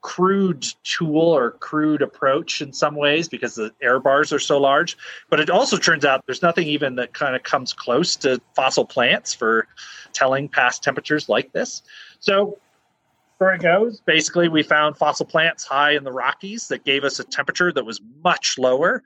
crude 0.00 0.66
tool 0.82 1.20
or 1.20 1.52
crude 1.52 2.02
approach 2.02 2.60
in 2.60 2.72
some 2.72 2.96
ways 2.96 3.28
because 3.28 3.54
the 3.54 3.72
error 3.80 4.00
bars 4.00 4.32
are 4.32 4.38
so 4.38 4.58
large. 4.58 4.96
But 5.30 5.38
it 5.38 5.48
also 5.48 5.76
turns 5.76 6.04
out 6.04 6.24
there's 6.26 6.42
nothing 6.42 6.66
even 6.66 6.96
that 6.96 7.14
kind 7.14 7.36
of 7.36 7.42
comes 7.44 7.72
close 7.72 8.16
to 8.16 8.40
fossil 8.54 8.84
plants 8.84 9.32
for 9.32 9.68
telling 10.12 10.48
past 10.48 10.82
temperatures 10.82 11.28
like 11.28 11.52
this. 11.52 11.82
So 12.18 12.58
where 13.42 13.54
it 13.54 13.60
goes. 13.60 14.00
Basically, 14.06 14.48
we 14.48 14.62
found 14.62 14.96
fossil 14.96 15.26
plants 15.26 15.64
high 15.64 15.92
in 15.92 16.04
the 16.04 16.12
Rockies 16.12 16.68
that 16.68 16.84
gave 16.84 17.02
us 17.02 17.18
a 17.18 17.24
temperature 17.24 17.72
that 17.72 17.84
was 17.84 18.00
much 18.22 18.56
lower 18.56 19.02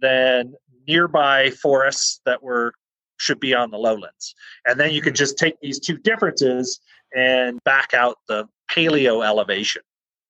than 0.00 0.54
nearby 0.88 1.50
forests 1.50 2.20
that 2.24 2.42
were 2.42 2.74
should 3.18 3.40
be 3.40 3.54
on 3.54 3.70
the 3.70 3.78
lowlands. 3.78 4.34
And 4.66 4.78
then 4.78 4.92
you 4.92 5.00
can 5.00 5.14
just 5.14 5.38
take 5.38 5.58
these 5.60 5.78
two 5.78 5.96
differences 5.96 6.80
and 7.14 7.62
back 7.64 7.94
out 7.94 8.18
the 8.28 8.46
paleo 8.70 9.24
elevation. 9.24 9.82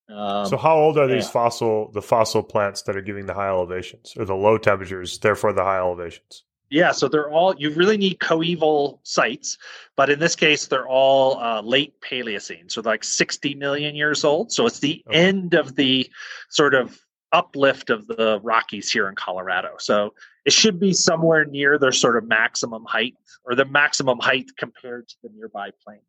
Um, 0.08 0.46
so 0.46 0.56
how 0.56 0.76
old 0.76 0.98
are 0.98 1.08
these 1.08 1.28
fossil 1.28 1.90
the 1.90 2.02
fossil 2.02 2.42
plants 2.42 2.82
that 2.82 2.96
are 2.96 3.02
giving 3.02 3.26
the 3.26 3.34
high 3.34 3.48
elevations 3.48 4.14
or 4.16 4.24
the 4.24 4.36
low 4.36 4.56
temperatures, 4.56 5.18
therefore 5.18 5.52
the 5.52 5.64
high 5.64 5.78
elevations? 5.78 6.44
Yeah, 6.70 6.92
so 6.92 7.08
they're 7.08 7.30
all, 7.30 7.54
you 7.56 7.70
really 7.70 7.96
need 7.96 8.18
coeval 8.18 9.00
sites, 9.04 9.56
but 9.96 10.10
in 10.10 10.18
this 10.18 10.34
case, 10.34 10.66
they're 10.66 10.88
all 10.88 11.38
uh, 11.38 11.62
late 11.62 12.00
Paleocene, 12.00 12.70
so 12.70 12.80
like 12.80 13.04
60 13.04 13.54
million 13.54 13.94
years 13.94 14.24
old. 14.24 14.50
So 14.50 14.66
it's 14.66 14.80
the 14.80 15.04
okay. 15.08 15.18
end 15.18 15.54
of 15.54 15.76
the 15.76 16.10
sort 16.50 16.74
of 16.74 16.98
uplift 17.32 17.90
of 17.90 18.06
the 18.06 18.40
Rockies 18.42 18.90
here 18.90 19.08
in 19.08 19.14
Colorado. 19.14 19.74
So 19.78 20.14
it 20.44 20.52
should 20.52 20.80
be 20.80 20.92
somewhere 20.92 21.44
near 21.44 21.78
their 21.78 21.92
sort 21.92 22.16
of 22.16 22.26
maximum 22.26 22.84
height 22.84 23.14
or 23.44 23.54
the 23.54 23.64
maximum 23.64 24.18
height 24.18 24.46
compared 24.58 25.08
to 25.08 25.16
the 25.22 25.30
nearby 25.34 25.70
plain. 25.84 26.00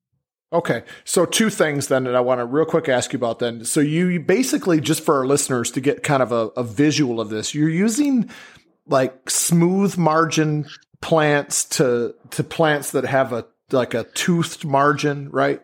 Okay. 0.54 0.84
So 1.04 1.26
two 1.26 1.50
things 1.50 1.88
then 1.88 2.06
that 2.06 2.16
I 2.16 2.22
want 2.22 2.40
to 2.40 2.46
real 2.46 2.66
quick 2.66 2.88
ask 2.88 3.12
you 3.12 3.18
about 3.18 3.40
then. 3.40 3.66
So 3.66 3.82
you 3.82 4.20
basically 4.20 4.80
just 4.80 5.04
for 5.04 5.18
our 5.18 5.26
listeners 5.26 5.72
to 5.72 5.82
get 5.82 6.04
kind 6.04 6.24
of 6.24 6.32
a, 6.32 6.48
a 6.56 6.64
visual 6.64 7.20
of 7.20 7.30
this, 7.30 7.54
you're 7.54 7.70
using 7.70 8.30
like 8.88 9.30
smooth 9.30 9.98
margin 9.98 10.68
plants 11.02 11.66
to 11.66 12.16
to 12.32 12.44
plants 12.44 12.92
that 12.92 13.06
have 13.06 13.34
a 13.34 13.46
like 13.72 13.94
a 13.94 14.04
toothed 14.04 14.66
margin, 14.66 15.30
right? 15.30 15.62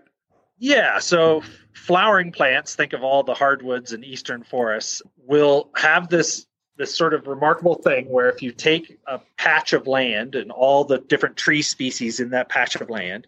Yeah. 0.57 0.99
So 0.99 1.43
flowering 1.73 2.31
plants, 2.31 2.75
think 2.75 2.93
of 2.93 3.03
all 3.03 3.23
the 3.23 3.33
hardwoods 3.33 3.91
and 3.93 4.03
eastern 4.03 4.43
forests, 4.43 5.01
will 5.17 5.69
have 5.75 6.09
this 6.09 6.45
this 6.77 6.95
sort 6.95 7.13
of 7.13 7.27
remarkable 7.27 7.75
thing 7.75 8.09
where 8.09 8.29
if 8.29 8.41
you 8.41 8.51
take 8.51 8.97
a 9.07 9.19
patch 9.37 9.73
of 9.73 9.85
land 9.87 10.35
and 10.35 10.51
all 10.51 10.83
the 10.83 10.99
different 10.99 11.37
tree 11.37 11.61
species 11.61 12.19
in 12.19 12.29
that 12.31 12.49
patch 12.49 12.75
of 12.75 12.89
land 12.89 13.27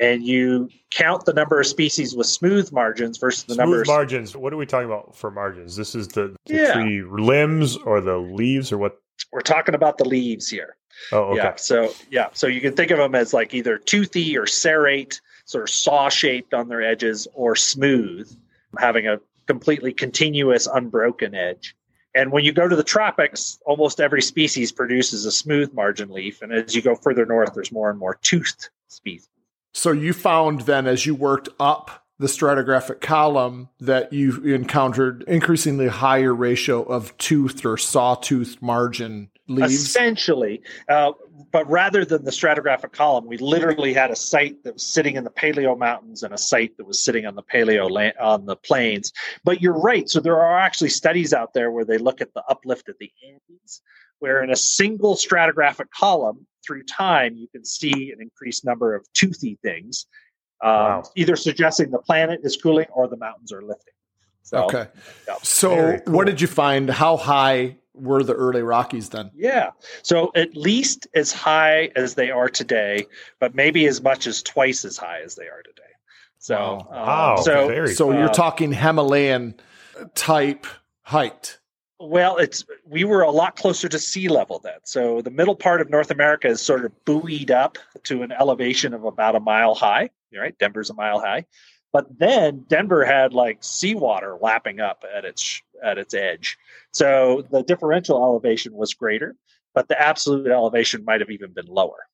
and 0.00 0.24
you 0.26 0.70
count 0.90 1.26
the 1.26 1.34
number 1.34 1.60
of 1.60 1.66
species 1.66 2.16
with 2.16 2.26
smooth 2.26 2.72
margins 2.72 3.18
versus 3.18 3.44
the 3.44 3.54
smooth 3.54 3.58
number 3.58 3.82
of 3.82 3.86
margins 3.86 4.34
what 4.34 4.54
are 4.54 4.56
we 4.56 4.64
talking 4.64 4.86
about 4.86 5.14
for 5.14 5.30
margins 5.30 5.76
this 5.76 5.94
is 5.94 6.08
the, 6.08 6.34
the 6.46 6.54
yeah. 6.54 6.72
tree 6.72 7.02
limbs 7.02 7.76
or 7.76 8.00
the 8.00 8.16
leaves 8.16 8.72
or 8.72 8.78
what 8.78 9.01
we're 9.32 9.40
talking 9.40 9.74
about 9.74 9.98
the 9.98 10.04
leaves 10.04 10.48
here. 10.48 10.76
Oh, 11.10 11.32
okay. 11.32 11.36
Yeah. 11.36 11.54
So 11.56 11.92
yeah. 12.10 12.28
So 12.32 12.46
you 12.46 12.60
can 12.60 12.74
think 12.74 12.90
of 12.90 12.98
them 12.98 13.14
as 13.14 13.32
like 13.32 13.54
either 13.54 13.78
toothy 13.78 14.36
or 14.36 14.46
serrate, 14.46 15.20
sort 15.44 15.64
of 15.64 15.70
saw 15.70 16.08
shaped 16.08 16.54
on 16.54 16.68
their 16.68 16.82
edges, 16.82 17.26
or 17.34 17.56
smooth, 17.56 18.30
having 18.78 19.06
a 19.06 19.18
completely 19.46 19.92
continuous, 19.92 20.66
unbroken 20.66 21.34
edge. 21.34 21.74
And 22.14 22.30
when 22.30 22.44
you 22.44 22.52
go 22.52 22.68
to 22.68 22.76
the 22.76 22.84
tropics, 22.84 23.58
almost 23.64 24.00
every 24.00 24.20
species 24.20 24.70
produces 24.70 25.24
a 25.24 25.32
smooth 25.32 25.72
margin 25.72 26.10
leaf. 26.10 26.42
And 26.42 26.52
as 26.52 26.74
you 26.74 26.82
go 26.82 26.94
further 26.94 27.24
north, 27.24 27.54
there's 27.54 27.72
more 27.72 27.88
and 27.88 27.98
more 27.98 28.18
toothed 28.20 28.68
species. 28.88 29.28
So 29.72 29.92
you 29.92 30.12
found 30.12 30.62
then 30.62 30.86
as 30.86 31.06
you 31.06 31.14
worked 31.14 31.48
up 31.58 32.01
the 32.18 32.26
stratigraphic 32.26 33.00
column 33.00 33.68
that 33.80 34.12
you 34.12 34.42
encountered 34.44 35.24
increasingly 35.26 35.88
higher 35.88 36.34
ratio 36.34 36.82
of 36.82 37.16
toothed 37.18 37.64
or 37.66 37.76
sawtoothed 37.76 38.62
margin 38.62 39.30
leaves. 39.48 39.74
Essentially, 39.74 40.62
uh, 40.88 41.12
but 41.50 41.68
rather 41.68 42.04
than 42.04 42.24
the 42.24 42.30
stratigraphic 42.30 42.92
column, 42.92 43.26
we 43.26 43.36
literally 43.38 43.92
had 43.92 44.10
a 44.10 44.16
site 44.16 44.62
that 44.64 44.74
was 44.74 44.86
sitting 44.86 45.16
in 45.16 45.24
the 45.24 45.30
Paleo 45.30 45.76
Mountains 45.76 46.22
and 46.22 46.32
a 46.32 46.38
site 46.38 46.76
that 46.76 46.86
was 46.86 47.02
sitting 47.02 47.26
on 47.26 47.34
the 47.34 47.42
Paleo 47.42 47.90
la- 47.90 48.24
on 48.24 48.46
the 48.46 48.56
plains. 48.56 49.12
But 49.44 49.60
you're 49.60 49.78
right. 49.78 50.08
So 50.08 50.20
there 50.20 50.40
are 50.40 50.58
actually 50.58 50.90
studies 50.90 51.32
out 51.32 51.54
there 51.54 51.70
where 51.70 51.84
they 51.84 51.98
look 51.98 52.20
at 52.20 52.32
the 52.34 52.42
uplift 52.48 52.88
of 52.88 52.96
the 53.00 53.10
Andes, 53.26 53.82
where 54.20 54.42
in 54.42 54.50
a 54.50 54.56
single 54.56 55.16
stratigraphic 55.16 55.90
column 55.94 56.46
through 56.64 56.84
time 56.84 57.34
you 57.36 57.48
can 57.48 57.64
see 57.64 58.12
an 58.12 58.20
increased 58.20 58.64
number 58.64 58.94
of 58.94 59.06
toothy 59.12 59.58
things, 59.62 60.06
um, 60.62 60.70
wow. 60.70 61.02
either 61.16 61.36
suggesting 61.36 61.90
the 61.90 61.98
planet 61.98 62.40
is 62.42 62.56
cooling 62.56 62.86
or 62.92 63.08
the 63.08 63.16
mountains 63.16 63.52
are 63.52 63.62
lifting. 63.62 63.94
So, 64.42 64.64
okay. 64.64 64.88
Yeah. 65.26 65.36
So, 65.42 65.98
cool. 65.98 66.14
what 66.14 66.26
did 66.26 66.40
you 66.40 66.46
find? 66.46 66.90
How 66.90 67.16
high 67.16 67.76
were 67.94 68.22
the 68.22 68.34
early 68.34 68.62
Rockies 68.62 69.10
then? 69.10 69.30
Yeah. 69.34 69.70
So 70.02 70.32
at 70.34 70.56
least 70.56 71.06
as 71.14 71.32
high 71.32 71.90
as 71.96 72.14
they 72.14 72.30
are 72.30 72.48
today, 72.48 73.06
but 73.38 73.54
maybe 73.54 73.86
as 73.86 74.02
much 74.02 74.26
as 74.26 74.42
twice 74.42 74.84
as 74.84 74.96
high 74.96 75.20
as 75.20 75.34
they 75.34 75.44
are 75.44 75.62
today. 75.62 75.82
So, 76.38 76.86
wow. 76.90 77.36
Um, 77.36 77.42
so, 77.44 77.86
so 77.86 78.12
you're 78.12 78.24
uh, 78.24 78.32
talking 78.32 78.72
Himalayan 78.72 79.54
type 80.14 80.66
height. 81.02 81.58
Well, 82.00 82.36
it's 82.38 82.64
we 82.84 83.04
were 83.04 83.22
a 83.22 83.30
lot 83.30 83.54
closer 83.54 83.88
to 83.88 83.98
sea 83.98 84.28
level 84.28 84.58
then. 84.58 84.78
So 84.82 85.20
the 85.20 85.30
middle 85.30 85.54
part 85.54 85.80
of 85.80 85.88
North 85.88 86.10
America 86.10 86.48
is 86.48 86.60
sort 86.60 86.84
of 86.84 87.04
buoyed 87.04 87.52
up 87.52 87.78
to 88.04 88.24
an 88.24 88.32
elevation 88.32 88.92
of 88.92 89.04
about 89.04 89.36
a 89.36 89.40
mile 89.40 89.76
high. 89.76 90.10
Right, 90.38 90.56
Denver's 90.58 90.90
a 90.90 90.94
mile 90.94 91.20
high, 91.20 91.46
but 91.92 92.06
then 92.18 92.64
Denver 92.68 93.04
had 93.04 93.34
like 93.34 93.58
seawater 93.60 94.36
lapping 94.40 94.80
up 94.80 95.04
at 95.14 95.24
its 95.24 95.62
at 95.82 95.98
its 95.98 96.14
edge. 96.14 96.56
So 96.92 97.44
the 97.50 97.62
differential 97.62 98.16
elevation 98.22 98.74
was 98.74 98.94
greater, 98.94 99.36
but 99.74 99.88
the 99.88 100.00
absolute 100.00 100.48
elevation 100.48 101.04
might 101.04 101.20
have 101.20 101.30
even 101.30 101.52
been 101.52 101.66
lower. 101.66 102.06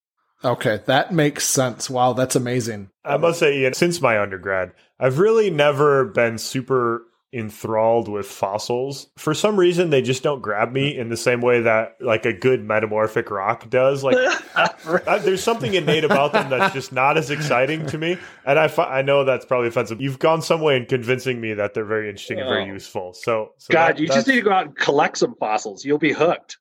Okay, 0.45 0.81
that 0.87 1.13
makes 1.13 1.45
sense. 1.45 1.91
Wow, 1.91 2.13
that's 2.13 2.37
amazing. 2.37 2.91
I 3.05 3.17
must 3.17 3.41
say, 3.41 3.59
Ian, 3.59 3.75
since 3.75 4.01
my 4.01 4.21
undergrad, 4.21 4.73
I've 5.01 5.19
really 5.19 5.51
never 5.51 6.05
been 6.05 6.39
super 6.39 7.08
enthralled 7.33 8.09
with 8.09 8.27
fossils. 8.27 9.09
For 9.17 9.35
some 9.35 9.59
reason, 9.59 9.91
they 9.91 10.01
just 10.01 10.23
don't 10.23 10.41
grab 10.41 10.73
me 10.73 10.97
in 10.97 11.11
the 11.11 11.17
same 11.17 11.41
way 11.41 11.61
that 11.61 11.97
like 12.01 12.25
a 12.25 12.33
good 12.33 12.65
metamorphic 12.65 13.31
rock 13.31 13.69
does. 13.69 14.03
Like 14.03 14.17
I, 14.55 15.19
there's 15.19 15.43
something 15.43 15.75
innate 15.75 16.05
about 16.05 16.33
them 16.33 16.49
that's 16.49 16.73
just 16.73 16.93
not 16.93 17.19
as 17.19 17.31
exciting 17.31 17.87
to 17.87 17.99
me. 17.99 18.17
And 18.47 18.59
I, 18.59 18.73
I 18.79 19.03
know 19.03 19.25
that's 19.25 19.45
probably 19.45 19.69
offensive. 19.69 20.01
You've 20.01 20.19
gone 20.19 20.41
some 20.41 20.61
way 20.61 20.77
in 20.77 20.87
convincing 20.87 21.41
me 21.41 21.53
that 21.55 21.75
they're 21.75 21.85
very 21.85 22.09
interesting 22.09 22.39
and 22.39 22.49
very 22.49 22.67
useful. 22.67 23.13
So, 23.13 23.53
so 23.59 23.73
God, 23.73 23.97
that, 23.97 23.99
you 24.01 24.07
just 24.07 24.27
need 24.27 24.37
to 24.37 24.43
go 24.43 24.53
out 24.53 24.67
and 24.67 24.77
collect 24.77 25.19
some 25.19 25.35
fossils. 25.39 25.85
You'll 25.85 25.99
be 25.99 26.13
hooked. 26.13 26.57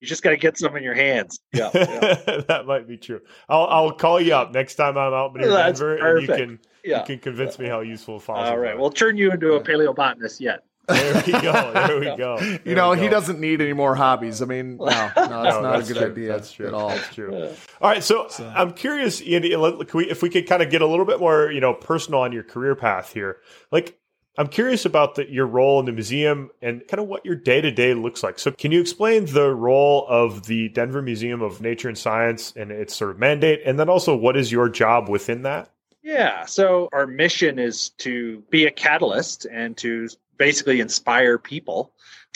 You 0.00 0.08
just 0.08 0.22
got 0.22 0.30
to 0.30 0.36
get 0.36 0.58
some 0.58 0.76
in 0.76 0.82
your 0.82 0.94
hands. 0.94 1.40
Yeah, 1.52 1.70
yeah. 1.74 2.42
that 2.48 2.64
might 2.66 2.86
be 2.86 2.98
true. 2.98 3.20
I'll 3.48 3.66
I'll 3.66 3.92
call 3.92 4.20
you 4.20 4.34
up 4.34 4.52
next 4.52 4.74
time 4.74 4.98
I'm 4.98 5.14
out 5.14 5.34
near 5.34 5.48
Denver, 5.50 5.96
perfect. 5.98 6.30
and 6.30 6.40
you 6.40 6.46
can 6.46 6.60
yeah. 6.86 7.00
you 7.00 7.06
can 7.06 7.18
convince 7.18 7.58
me 7.58 7.66
how 7.66 7.80
useful 7.80 8.18
fossils. 8.20 8.50
All 8.50 8.58
right, 8.58 8.74
are. 8.74 8.78
we'll 8.78 8.90
turn 8.90 9.16
you 9.16 9.30
into 9.30 9.54
a 9.54 9.60
paleobotanist 9.60 10.40
yet. 10.40 10.64
There 10.88 11.22
we 11.26 11.32
go. 11.32 11.72
There 11.72 12.00
we 12.00 12.06
go. 12.16 12.38
There 12.38 12.60
you 12.64 12.74
know, 12.74 12.92
he 12.92 13.08
doesn't 13.08 13.40
need 13.40 13.60
any 13.60 13.72
more 13.72 13.94
hobbies. 13.94 14.40
I 14.40 14.44
mean, 14.44 14.76
no, 14.76 14.84
no, 14.84 15.06
it's 15.06 15.16
no, 15.16 15.60
not 15.60 15.80
a 15.80 15.82
good 15.82 15.96
true. 15.96 16.06
idea 16.06 16.28
that's 16.28 16.52
true. 16.52 16.68
at 16.68 16.74
all. 16.74 16.90
That's 16.90 17.14
true. 17.14 17.36
Yeah. 17.36 17.52
All 17.80 17.90
right, 17.90 18.02
so, 18.02 18.28
so, 18.28 18.46
I'm 18.54 18.72
curious, 18.72 19.20
Andy, 19.20 19.52
if 19.52 20.22
we 20.22 20.30
could 20.30 20.46
kind 20.46 20.62
of 20.62 20.70
get 20.70 20.82
a 20.82 20.86
little 20.86 21.04
bit 21.04 21.18
more, 21.18 21.50
you 21.50 21.60
know, 21.60 21.74
personal 21.74 22.20
on 22.20 22.32
your 22.32 22.44
career 22.44 22.76
path 22.76 23.12
here. 23.12 23.38
Like, 23.72 23.98
I'm 24.38 24.48
curious 24.48 24.84
about 24.84 25.14
the, 25.14 25.30
your 25.30 25.46
role 25.46 25.80
in 25.80 25.86
the 25.86 25.92
museum 25.92 26.50
and 26.60 26.86
kind 26.86 27.00
of 27.00 27.08
what 27.08 27.24
your 27.24 27.36
day 27.36 27.60
to 27.60 27.70
day 27.70 27.94
looks 27.94 28.22
like. 28.22 28.38
So, 28.38 28.52
can 28.52 28.70
you 28.70 28.80
explain 28.80 29.26
the 29.26 29.52
role 29.52 30.06
of 30.08 30.46
the 30.46 30.68
Denver 30.68 31.02
Museum 31.02 31.42
of 31.42 31.60
Nature 31.60 31.88
and 31.88 31.98
Science 31.98 32.52
and 32.54 32.70
its 32.70 32.94
sort 32.94 33.10
of 33.10 33.18
mandate, 33.18 33.62
and 33.64 33.80
then 33.80 33.88
also 33.88 34.14
what 34.14 34.36
is 34.36 34.52
your 34.52 34.68
job 34.68 35.08
within 35.08 35.42
that? 35.42 35.70
Yeah, 36.06 36.44
so 36.44 36.88
our 36.92 37.04
mission 37.08 37.58
is 37.58 37.90
to 37.98 38.44
be 38.48 38.66
a 38.66 38.70
catalyst 38.70 39.44
and 39.44 39.76
to 39.78 40.08
basically 40.38 40.78
inspire 40.78 41.36
people 41.36 41.92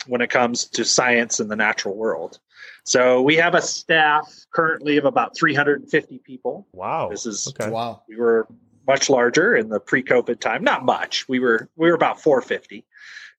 when 0.07 0.19
it 0.19 0.29
comes 0.29 0.65
to 0.65 0.83
science 0.83 1.39
and 1.39 1.49
the 1.49 1.55
natural 1.55 1.95
world. 1.95 2.37
So 2.83 3.21
we 3.21 3.37
have 3.37 3.55
a 3.55 3.61
staff 3.61 4.29
currently 4.53 4.97
of 4.97 5.05
about 5.05 5.37
350 5.37 6.17
people. 6.17 6.67
Wow. 6.73 7.07
This 7.11 7.25
is 7.25 7.47
okay. 7.47 7.71
wow. 7.71 8.03
We 8.09 8.17
were 8.17 8.45
much 8.85 9.09
larger 9.09 9.55
in 9.55 9.69
the 9.69 9.79
pre-COVID 9.79 10.41
time. 10.41 10.65
Not 10.65 10.83
much. 10.83 11.29
We 11.29 11.39
were 11.39 11.69
we 11.77 11.87
were 11.87 11.95
about 11.95 12.21
450 12.21 12.85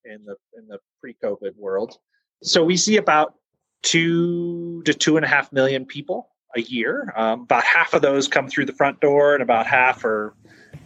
in 0.07 0.25
the 0.25 0.37
in 0.57 0.67
the 0.67 0.79
pre-COVID 1.03 1.57
world. 1.59 1.99
So 2.43 2.65
we 2.65 2.79
see 2.79 2.97
about 2.97 3.35
two 3.83 4.83
to 4.85 4.95
two 4.95 5.19
and 5.19 5.27
a 5.27 5.29
half 5.29 5.53
million 5.53 5.85
people 5.85 6.31
a 6.57 6.63
year. 6.63 7.13
Um, 7.17 7.43
about 7.43 7.65
half 7.65 7.95
of 7.95 8.03
those 8.03 8.29
come 8.29 8.49
through 8.49 8.67
the 8.67 8.73
front 8.73 9.01
door, 9.01 9.35
and 9.35 9.43
about 9.43 9.67
half 9.67 10.05
are 10.05 10.35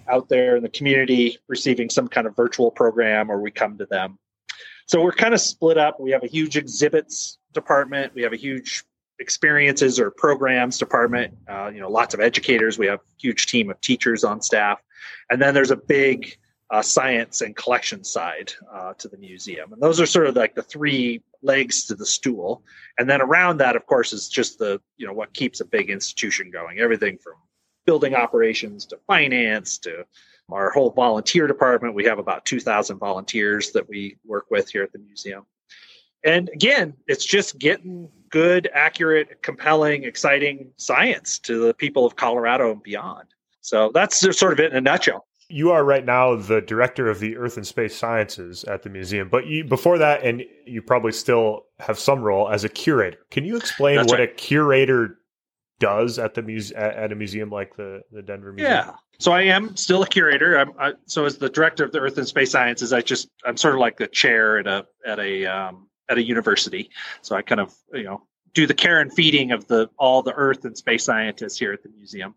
out 0.08 0.28
there 0.28 0.56
in 0.56 0.62
the 0.62 0.68
community 0.68 1.38
receiving 1.48 1.90
some 1.90 2.08
kind 2.08 2.26
of 2.26 2.36
virtual 2.36 2.70
program, 2.70 3.30
or 3.30 3.40
we 3.40 3.50
come 3.50 3.78
to 3.78 3.86
them. 3.86 4.18
So 4.86 5.02
we're 5.02 5.12
kind 5.12 5.34
of 5.34 5.40
split 5.40 5.78
up. 5.78 5.98
We 5.98 6.12
have 6.12 6.22
a 6.22 6.28
huge 6.28 6.56
exhibits 6.56 7.38
department. 7.52 8.14
We 8.14 8.22
have 8.22 8.32
a 8.32 8.36
huge 8.36 8.84
experiences 9.18 9.98
or 9.98 10.10
programs 10.10 10.78
department. 10.78 11.34
Uh, 11.48 11.70
you 11.74 11.80
know, 11.80 11.90
lots 11.90 12.14
of 12.14 12.20
educators. 12.20 12.78
We 12.78 12.86
have 12.86 13.00
a 13.00 13.20
huge 13.20 13.46
team 13.46 13.70
of 13.70 13.80
teachers 13.80 14.22
on 14.22 14.40
staff, 14.42 14.80
and 15.30 15.42
then 15.42 15.54
there's 15.54 15.72
a 15.72 15.76
big 15.76 16.36
uh, 16.70 16.82
science 16.82 17.42
and 17.42 17.54
collection 17.54 18.02
side 18.02 18.52
uh, 18.72 18.92
to 18.94 19.08
the 19.08 19.16
museum. 19.18 19.72
And 19.72 19.80
those 19.80 20.00
are 20.00 20.06
sort 20.06 20.26
of 20.26 20.36
like 20.36 20.54
the 20.54 20.62
three 20.62 21.22
legs 21.42 21.84
to 21.86 21.94
the 21.94 22.06
stool. 22.06 22.62
And 22.98 23.08
then 23.08 23.20
around 23.20 23.58
that, 23.58 23.76
of 23.76 23.86
course, 23.86 24.12
is 24.12 24.28
just 24.28 24.58
the 24.58 24.80
you 24.96 25.06
know 25.06 25.12
what 25.12 25.32
keeps 25.32 25.60
a 25.60 25.64
big 25.64 25.90
institution 25.90 26.50
going. 26.50 26.78
Everything 26.78 27.18
from 27.18 27.34
building 27.84 28.14
operations 28.14 28.84
to 28.86 28.98
finance 29.06 29.78
to 29.78 30.04
our 30.50 30.70
whole 30.70 30.90
volunteer 30.90 31.46
department. 31.46 31.94
We 31.94 32.04
have 32.04 32.18
about 32.18 32.44
2,000 32.44 32.98
volunteers 32.98 33.70
that 33.72 33.88
we 33.88 34.16
work 34.24 34.46
with 34.50 34.70
here 34.70 34.82
at 34.82 34.92
the 34.92 34.98
museum. 34.98 35.46
And 36.24 36.48
again, 36.48 36.94
it's 37.06 37.24
just 37.24 37.58
getting 37.58 38.08
good, 38.30 38.68
accurate, 38.72 39.42
compelling, 39.42 40.04
exciting 40.04 40.72
science 40.76 41.38
to 41.40 41.66
the 41.66 41.74
people 41.74 42.04
of 42.04 42.16
Colorado 42.16 42.72
and 42.72 42.82
beyond. 42.82 43.28
So 43.60 43.90
that's 43.94 44.18
sort 44.36 44.52
of 44.52 44.60
it 44.60 44.72
in 44.72 44.78
a 44.78 44.80
nutshell. 44.80 45.25
You 45.48 45.70
are 45.70 45.84
right 45.84 46.04
now 46.04 46.34
the 46.36 46.60
director 46.60 47.08
of 47.08 47.20
the 47.20 47.36
Earth 47.36 47.56
and 47.56 47.66
Space 47.66 47.96
Sciences 47.96 48.64
at 48.64 48.82
the 48.82 48.90
museum, 48.90 49.28
but 49.28 49.46
you, 49.46 49.64
before 49.64 49.98
that, 49.98 50.24
and 50.24 50.42
you 50.66 50.82
probably 50.82 51.12
still 51.12 51.66
have 51.78 51.98
some 51.98 52.20
role 52.20 52.48
as 52.48 52.64
a 52.64 52.68
curator. 52.68 53.18
Can 53.30 53.44
you 53.44 53.56
explain 53.56 53.96
that's 53.96 54.10
what 54.10 54.18
right. 54.18 54.28
a 54.28 54.32
curator 54.32 55.18
does 55.78 56.18
at 56.18 56.34
the 56.34 56.42
muse- 56.42 56.72
at 56.72 57.12
a 57.12 57.14
museum 57.14 57.50
like 57.50 57.76
the 57.76 58.02
the 58.10 58.22
Denver 58.22 58.52
Museum? 58.52 58.72
Yeah. 58.72 58.94
So 59.18 59.32
I 59.32 59.42
am 59.42 59.76
still 59.76 60.02
a 60.02 60.06
curator. 60.06 60.58
I'm 60.58 60.72
I, 60.78 60.92
so 61.06 61.24
as 61.24 61.38
the 61.38 61.48
director 61.48 61.84
of 61.84 61.92
the 61.92 62.00
Earth 62.00 62.18
and 62.18 62.26
Space 62.26 62.50
Sciences, 62.50 62.92
I 62.92 63.00
just 63.00 63.28
I'm 63.44 63.56
sort 63.56 63.74
of 63.74 63.80
like 63.80 63.96
the 63.98 64.06
chair 64.06 64.58
at 64.58 64.66
a 64.66 64.86
at 65.06 65.18
a 65.18 65.46
um, 65.46 65.88
at 66.08 66.18
a 66.18 66.22
university. 66.22 66.90
So 67.22 67.36
I 67.36 67.42
kind 67.42 67.60
of 67.60 67.74
you 67.92 68.04
know 68.04 68.22
do 68.54 68.66
the 68.66 68.74
care 68.74 69.00
and 69.00 69.12
feeding 69.12 69.52
of 69.52 69.66
the 69.68 69.88
all 69.98 70.22
the 70.22 70.32
Earth 70.32 70.64
and 70.64 70.76
space 70.76 71.04
scientists 71.04 71.58
here 71.58 71.72
at 71.72 71.82
the 71.82 71.90
museum. 71.90 72.34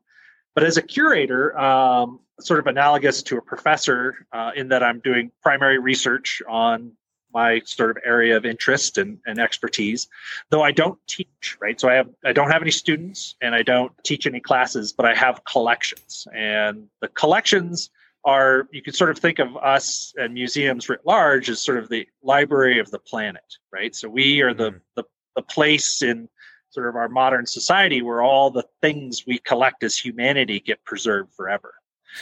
But 0.60 0.68
as 0.68 0.76
a 0.76 0.82
curator, 0.82 1.58
um, 1.58 2.20
sort 2.42 2.60
of 2.60 2.68
analogous 2.68 3.24
to 3.24 3.38
a 3.38 3.42
professor, 3.42 4.28
uh, 4.34 4.52
in 4.58 4.68
that 4.68 4.84
I'm 4.84 5.00
doing 5.00 5.32
primary 5.42 5.80
research 5.80 6.42
on 6.50 6.92
my 7.34 7.62
sort 7.64 7.92
of 7.92 7.98
area 8.06 8.36
of 8.36 8.44
interest 8.46 8.98
and, 8.98 9.20
and 9.26 9.40
expertise 9.40 10.10
though 10.50 10.62
i 10.62 10.72
don't 10.72 11.00
teach 11.08 11.58
right? 11.62 11.80
So 11.80 11.88
i 11.88 11.94
have 11.94 12.10
i 12.26 12.34
don't 12.34 12.52
have 12.52 12.62
any 12.62 12.72
students 12.72 13.36
and 13.42 13.56
i 13.56 13.62
don't 13.62 13.94
teach 14.04 14.28
any 14.28 14.42
classes 14.42 14.92
but 14.92 15.06
i 15.06 15.16
have 15.16 15.46
collections. 15.46 16.28
And 16.36 16.88
the 17.00 17.08
collections 17.08 17.90
are 18.26 18.68
you 18.74 18.82
can 18.82 18.94
sort 18.94 19.12
of 19.12 19.18
think 19.18 19.40
of 19.40 19.56
us 19.56 20.14
and 20.18 20.34
museums 20.34 20.90
writ 20.90 21.06
large 21.06 21.50
as 21.50 21.62
sort 21.62 21.78
of 21.78 21.88
the 21.88 22.06
library 22.22 22.80
of 22.80 22.92
the 22.92 23.00
planet 23.00 23.50
right? 23.72 23.96
So 23.96 24.10
we 24.10 24.42
are 24.42 24.54
the 24.54 24.72
mm-hmm. 24.72 24.78
the, 24.98 25.04
the 25.38 25.44
place 25.44 26.02
in 26.02 26.28
sort 26.70 26.88
of 26.88 26.96
our 26.96 27.10
modern 27.10 27.46
society 27.46 28.02
where 28.02 28.22
all 28.22 28.52
the 28.52 28.66
things 28.82 29.26
we 29.26 29.40
collect 29.40 29.84
as 29.84 29.96
humanity 29.96 30.60
get 30.60 30.84
preserved 30.84 31.34
forever 31.34 31.74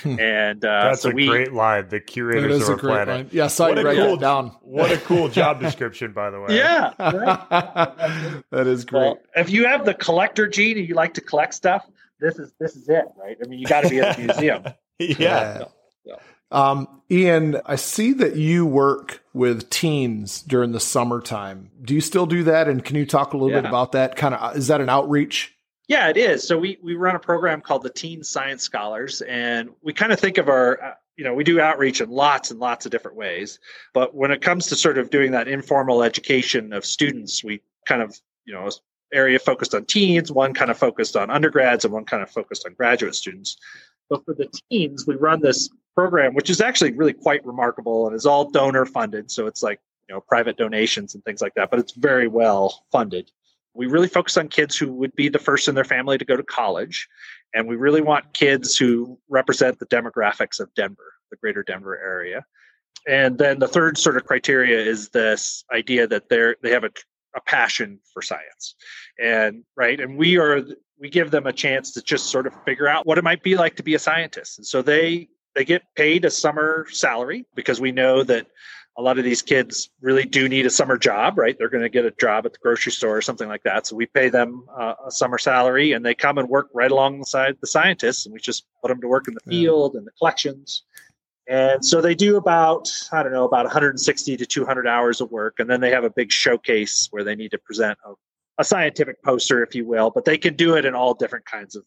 Hmm. 0.03 0.19
And 0.19 0.65
uh, 0.65 0.89
that's 0.89 1.01
so 1.01 1.09
a 1.09 1.13
we, 1.13 1.27
great 1.27 1.53
line. 1.53 1.87
The 1.89 1.99
curators 1.99 2.63
of 2.63 2.69
our 2.69 2.77
planet. 2.77 3.07
Line. 3.07 3.29
Yes, 3.31 3.59
I 3.59 3.71
write 3.71 3.97
cool, 3.97 4.17
that 4.17 4.19
down. 4.19 4.55
What 4.61 4.91
a 4.91 4.97
cool 4.97 5.29
job 5.29 5.61
description, 5.61 6.11
by 6.11 6.29
the 6.29 6.39
way. 6.39 6.57
Yeah, 6.57 6.93
right? 6.99 8.43
that 8.51 8.67
is 8.67 8.85
great. 8.85 9.01
Well, 9.01 9.19
if 9.35 9.49
you 9.49 9.65
have 9.65 9.85
the 9.85 9.93
collector 9.93 10.47
gene 10.47 10.77
and 10.77 10.87
you 10.87 10.93
like 10.93 11.13
to 11.15 11.21
collect 11.21 11.53
stuff, 11.53 11.87
this 12.19 12.37
is 12.37 12.51
this 12.59 12.75
is 12.75 12.89
it, 12.89 13.05
right? 13.17 13.37
I 13.43 13.47
mean, 13.47 13.59
you 13.59 13.65
got 13.65 13.81
to 13.81 13.89
be 13.89 13.99
at 14.01 14.17
the 14.17 14.23
museum. 14.25 14.63
yeah. 14.99 15.65
Um, 16.51 17.01
Ian, 17.11 17.59
I 17.65 17.75
see 17.75 18.13
that 18.13 18.35
you 18.35 18.65
work 18.65 19.23
with 19.33 19.69
teens 19.69 20.41
during 20.41 20.71
the 20.71 20.79
summertime. 20.79 21.71
Do 21.83 21.93
you 21.93 22.01
still 22.01 22.25
do 22.25 22.43
that? 22.43 22.67
And 22.67 22.83
can 22.83 22.95
you 22.95 23.05
talk 23.05 23.33
a 23.33 23.37
little 23.37 23.51
Yeah. 23.51 23.61
bit 23.61 23.69
about 23.69 23.91
that? 23.93 24.15
Kind 24.15 24.33
of, 24.35 24.55
is 24.57 24.67
that 24.67 24.81
an 24.81 24.89
outreach? 24.89 25.53
Yeah, 25.87 26.09
it 26.09 26.17
is. 26.17 26.45
So 26.45 26.57
we 26.57 26.77
we 26.83 26.95
run 26.95 27.15
a 27.15 27.19
program 27.19 27.61
called 27.61 27.83
the 27.83 27.89
Teen 27.89 28.21
Science 28.23 28.61
Scholars, 28.61 29.21
and 29.21 29.69
we 29.81 29.93
kind 29.93 30.11
of 30.11 30.19
think 30.19 30.37
of 30.37 30.49
our, 30.49 30.83
uh, 30.83 30.93
you 31.15 31.23
know, 31.23 31.33
we 31.33 31.45
do 31.45 31.61
outreach 31.61 32.01
in 32.01 32.09
lots 32.09 32.51
and 32.51 32.59
lots 32.59 32.85
of 32.85 32.91
different 32.91 33.15
ways. 33.15 33.57
But 33.93 34.13
when 34.13 34.31
it 34.31 34.41
comes 34.41 34.67
to 34.67 34.75
sort 34.75 34.97
of 34.97 35.09
doing 35.09 35.31
that 35.31 35.47
informal 35.47 36.03
education 36.03 36.73
of 36.73 36.85
students, 36.85 37.41
we 37.41 37.61
kind 37.87 38.01
of, 38.01 38.19
you 38.45 38.53
know, 38.53 38.69
area 39.13 39.39
focused 39.39 39.73
on 39.73 39.85
teens, 39.85 40.29
one 40.29 40.53
kind 40.53 40.69
of 40.69 40.77
focused 40.77 41.15
on 41.15 41.29
undergrads, 41.29 41.85
and 41.85 41.93
one 41.93 42.03
kind 42.03 42.21
of 42.21 42.29
focused 42.29 42.65
on 42.65 42.73
graduate 42.73 43.15
students. 43.15 43.55
But 44.09 44.25
for 44.25 44.33
the 44.33 44.49
teens, 44.69 45.07
we 45.07 45.15
run 45.15 45.41
this 45.41 45.69
program, 45.97 46.35
which 46.35 46.51
is 46.51 46.61
actually 46.61 46.91
really 46.91 47.11
quite 47.11 47.43
remarkable 47.43 48.05
and 48.05 48.15
is 48.15 48.27
all 48.27 48.51
donor 48.51 48.85
funded. 48.85 49.31
So 49.31 49.47
it's 49.47 49.63
like 49.63 49.79
you 50.07 50.13
know 50.13 50.21
private 50.21 50.55
donations 50.55 51.15
and 51.15 51.25
things 51.25 51.41
like 51.41 51.55
that, 51.55 51.71
but 51.71 51.79
it's 51.79 51.93
very 51.93 52.27
well 52.27 52.85
funded. 52.91 53.31
We 53.73 53.87
really 53.87 54.07
focus 54.07 54.37
on 54.37 54.47
kids 54.47 54.77
who 54.77 54.93
would 54.93 55.15
be 55.15 55.27
the 55.27 55.39
first 55.39 55.67
in 55.67 55.73
their 55.73 55.83
family 55.83 56.19
to 56.19 56.25
go 56.25 56.37
to 56.37 56.43
college. 56.43 57.07
And 57.53 57.67
we 57.67 57.75
really 57.75 58.01
want 58.01 58.33
kids 58.33 58.77
who 58.77 59.17
represent 59.27 59.79
the 59.79 59.87
demographics 59.87 60.59
of 60.59 60.73
denver 60.75 61.13
the 61.31 61.37
greater 61.37 61.63
denver 61.63 61.99
area. 61.99 62.45
And 63.07 63.37
then 63.37 63.59
the 63.59 63.67
third 63.67 63.97
sort 63.97 64.17
of 64.17 64.25
criteria 64.25 64.79
is 64.79 65.09
this 65.09 65.63
idea 65.73 66.07
that 66.07 66.29
they're 66.29 66.57
they 66.61 66.71
have 66.71 66.83
a, 66.83 66.91
a 67.35 67.41
passion 67.41 67.99
for 68.13 68.21
science. 68.21 68.75
And 69.19 69.63
right 69.75 69.99
and 69.99 70.15
we 70.15 70.37
are 70.37 70.63
we 70.99 71.09
give 71.09 71.31
them 71.31 71.47
a 71.47 71.53
chance 71.53 71.91
to 71.93 72.01
just 72.03 72.27
sort 72.27 72.45
of 72.45 72.53
figure 72.65 72.87
out 72.87 73.07
what 73.07 73.17
it 73.17 73.23
might 73.23 73.41
be 73.41 73.55
like 73.55 73.75
to 73.77 73.83
be 73.83 73.95
a 73.95 73.99
scientist. 73.99 74.59
And 74.59 74.65
so 74.65 74.81
they 74.83 75.27
they 75.57 75.65
get 75.65 75.81
paid 75.95 76.23
a 76.23 76.29
summer 76.29 76.85
salary 76.91 77.43
because 77.55 77.81
we 77.81 77.91
know 77.91 78.21
that 78.21 78.45
a 78.95 79.01
lot 79.01 79.17
of 79.17 79.23
these 79.23 79.41
kids 79.41 79.89
really 80.01 80.23
do 80.23 80.47
need 80.47 80.67
a 80.67 80.69
summer 80.69 80.99
job, 80.99 81.39
right? 81.39 81.57
They're 81.57 81.69
going 81.69 81.81
to 81.81 81.89
get 81.89 82.05
a 82.05 82.11
job 82.11 82.45
at 82.45 82.53
the 82.53 82.59
grocery 82.59 82.91
store 82.91 83.17
or 83.17 83.23
something 83.23 83.47
like 83.47 83.63
that. 83.63 83.87
So 83.87 83.95
we 83.95 84.05
pay 84.05 84.29
them 84.29 84.65
uh, 84.79 84.93
a 85.07 85.11
summer 85.11 85.39
salary 85.39 85.93
and 85.93 86.05
they 86.05 86.13
come 86.13 86.37
and 86.37 86.47
work 86.47 86.69
right 86.75 86.91
alongside 86.91 87.57
the 87.59 87.65
scientists 87.65 88.27
and 88.27 88.33
we 88.33 88.39
just 88.39 88.65
put 88.83 88.89
them 88.89 89.01
to 89.01 89.07
work 89.07 89.27
in 89.27 89.33
the 89.33 89.39
field 89.49 89.95
and 89.95 90.05
the 90.05 90.11
collections. 90.11 90.83
And 91.47 91.83
so 91.83 92.01
they 92.01 92.13
do 92.13 92.37
about, 92.37 92.87
I 93.11 93.23
don't 93.23 93.31
know, 93.31 93.45
about 93.45 93.65
160 93.65 94.37
to 94.37 94.45
200 94.45 94.87
hours 94.87 95.21
of 95.21 95.31
work. 95.31 95.55
And 95.57 95.67
then 95.67 95.81
they 95.81 95.89
have 95.89 96.03
a 96.03 96.11
big 96.11 96.31
showcase 96.31 97.07
where 97.09 97.23
they 97.23 97.35
need 97.35 97.49
to 97.49 97.57
present 97.57 97.97
a, 98.05 98.13
a 98.59 98.63
scientific 98.63 99.23
poster, 99.23 99.63
if 99.63 99.73
you 99.73 99.87
will, 99.87 100.11
but 100.11 100.23
they 100.23 100.37
can 100.37 100.55
do 100.55 100.75
it 100.75 100.85
in 100.85 100.93
all 100.93 101.15
different 101.15 101.45
kinds 101.45 101.75
of 101.75 101.83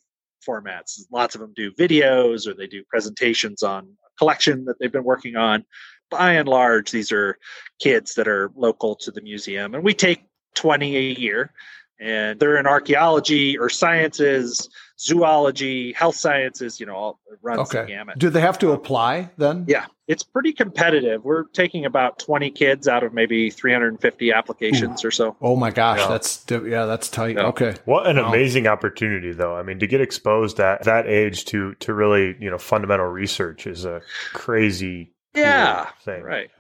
formats. 0.47 1.01
Lots 1.11 1.35
of 1.35 1.41
them 1.41 1.53
do 1.55 1.73
videos 1.73 2.47
or 2.47 2.55
they 2.55 2.67
do 2.67 2.83
presentations 2.89 3.63
on 3.63 3.85
a 3.85 4.19
collection 4.19 4.65
that 4.67 4.77
they've 4.79 4.93
been 4.93 5.05
working 5.05 5.37
on 5.37 5.65
by 6.11 6.33
and 6.33 6.49
large, 6.49 6.91
these 6.91 7.13
are 7.13 7.39
kids 7.79 8.15
that 8.15 8.29
are 8.29 8.51
local 8.55 8.97
to 8.97 9.11
the 9.11 9.23
museum, 9.23 9.75
and 9.75 9.85
we 9.85 9.95
take 9.95 10.25
20 10.57 10.97
a 10.97 11.01
year. 11.01 11.53
And 12.01 12.41
they're 12.41 12.57
in 12.57 12.67
archaeology 12.67 13.59
or 13.59 13.69
sciences, 13.69 14.71
zoology, 14.99 15.93
health 15.93 16.17
sciences, 16.17 16.81
you 16.81 16.87
know, 16.87 16.95
all 16.95 17.21
it 17.31 17.39
runs 17.43 17.69
the 17.69 17.85
gamut. 17.85 18.19
Do 18.19 18.31
they 18.31 18.41
have 18.41 18.59
to 18.61 18.73
apply 18.73 19.29
then? 19.37 19.67
Yeah, 19.69 19.85
it's 20.09 20.23
pretty 20.23 20.55
competitive. 20.55 21.23
We're 21.25 21.45
taking 21.53 21.85
about 21.85 22.19
20 22.19 22.51
kids 22.53 22.89
out 22.89 23.03
of 23.03 23.13
maybe 23.13 23.51
350 23.51 24.33
applications 24.33 25.05
or 25.05 25.11
so. 25.11 25.37
Oh 25.43 25.57
my 25.57 25.71
gosh, 25.71 25.99
Yeah. 25.99 26.09
that's 26.09 26.45
yeah, 26.51 26.87
that's 26.87 27.09
tight. 27.11 27.37
Yeah. 27.37 27.49
Okay. 27.49 27.75
What 27.85 28.07
an 28.07 28.17
Wow. 28.17 28.29
amazing 28.31 28.67
opportunity, 28.67 29.33
though. 29.33 29.55
I 29.55 29.63
mean, 29.63 29.79
to 29.81 29.87
get 29.87 30.01
exposed 30.01 30.59
at 30.59 30.85
that 30.85 31.07
age 31.07 31.45
to 31.47 31.75
to 31.75 31.93
really 31.93 32.35
you 32.41 32.51
know 32.51 32.59
fundamental 32.59 33.07
research 33.07 33.67
is 33.67 33.85
a 33.85 34.01
crazy 34.33 35.13
cool 35.35 35.43
Yeah, 35.45 35.91
thing. 36.05 36.23
right. 36.23 36.51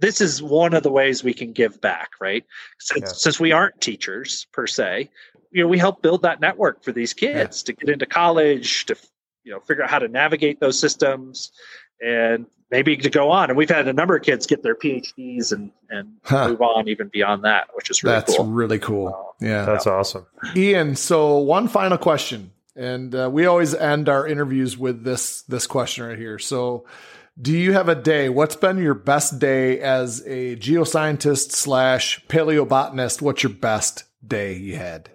This 0.00 0.20
is 0.20 0.42
one 0.42 0.74
of 0.74 0.82
the 0.82 0.90
ways 0.90 1.24
we 1.24 1.34
can 1.34 1.52
give 1.52 1.80
back, 1.80 2.10
right? 2.20 2.44
Since, 2.78 3.00
Yeah. 3.02 3.12
since 3.12 3.40
we 3.40 3.52
aren't 3.52 3.80
teachers 3.80 4.46
per 4.52 4.66
se, 4.66 5.10
you 5.50 5.62
know, 5.62 5.68
we 5.68 5.78
help 5.78 6.02
build 6.02 6.22
that 6.22 6.40
network 6.40 6.82
for 6.84 6.92
these 6.92 7.14
kids 7.14 7.62
to 7.64 7.72
get 7.72 7.88
into 7.88 8.06
college, 8.06 8.86
to 8.86 8.96
you 9.44 9.52
know, 9.52 9.60
figure 9.60 9.82
out 9.82 9.88
how 9.90 9.98
to 9.98 10.08
navigate 10.08 10.60
those 10.60 10.78
systems, 10.78 11.52
and 12.04 12.44
maybe 12.70 12.96
to 12.98 13.08
go 13.08 13.30
on. 13.30 13.48
And 13.48 13.56
we've 13.56 13.70
had 13.70 13.88
a 13.88 13.92
number 13.94 14.14
of 14.14 14.22
kids 14.22 14.46
get 14.46 14.62
their 14.62 14.74
PhDs 14.74 15.52
and 15.52 15.70
and 15.88 16.16
Huh. 16.22 16.48
move 16.50 16.60
on 16.60 16.86
even 16.88 17.08
beyond 17.08 17.44
that, 17.44 17.68
which 17.74 17.88
is 17.90 18.04
really 18.04 18.16
That's 18.16 18.36
cool. 18.36 18.44
really 18.46 18.78
cool. 18.78 19.34
Yeah. 19.40 19.64
That's 19.64 19.86
awesome. 19.86 20.26
Ian, 20.54 20.96
so 20.96 21.38
one 21.38 21.66
final 21.68 21.96
question, 21.96 22.50
and 22.76 23.14
uh, 23.14 23.30
we 23.32 23.46
always 23.46 23.74
end 23.74 24.10
our 24.10 24.26
interviews 24.26 24.76
with 24.76 25.02
this 25.02 25.42
this 25.42 25.66
question 25.66 26.04
right 26.04 26.18
here. 26.18 26.38
So, 26.38 26.84
do 27.40 27.52
you 27.52 27.72
have 27.72 27.88
a 27.88 27.94
day? 27.94 28.28
What's 28.28 28.56
been 28.56 28.78
your 28.78 28.94
best 28.94 29.38
day 29.38 29.80
as 29.80 30.22
a 30.26 30.56
geoscientist 30.56 31.52
slash 31.52 32.24
paleobotanist? 32.26 33.22
What's 33.22 33.42
your 33.42 33.52
best 33.52 34.04
day 34.26 34.56
you 34.56 34.76
had? 34.76 35.10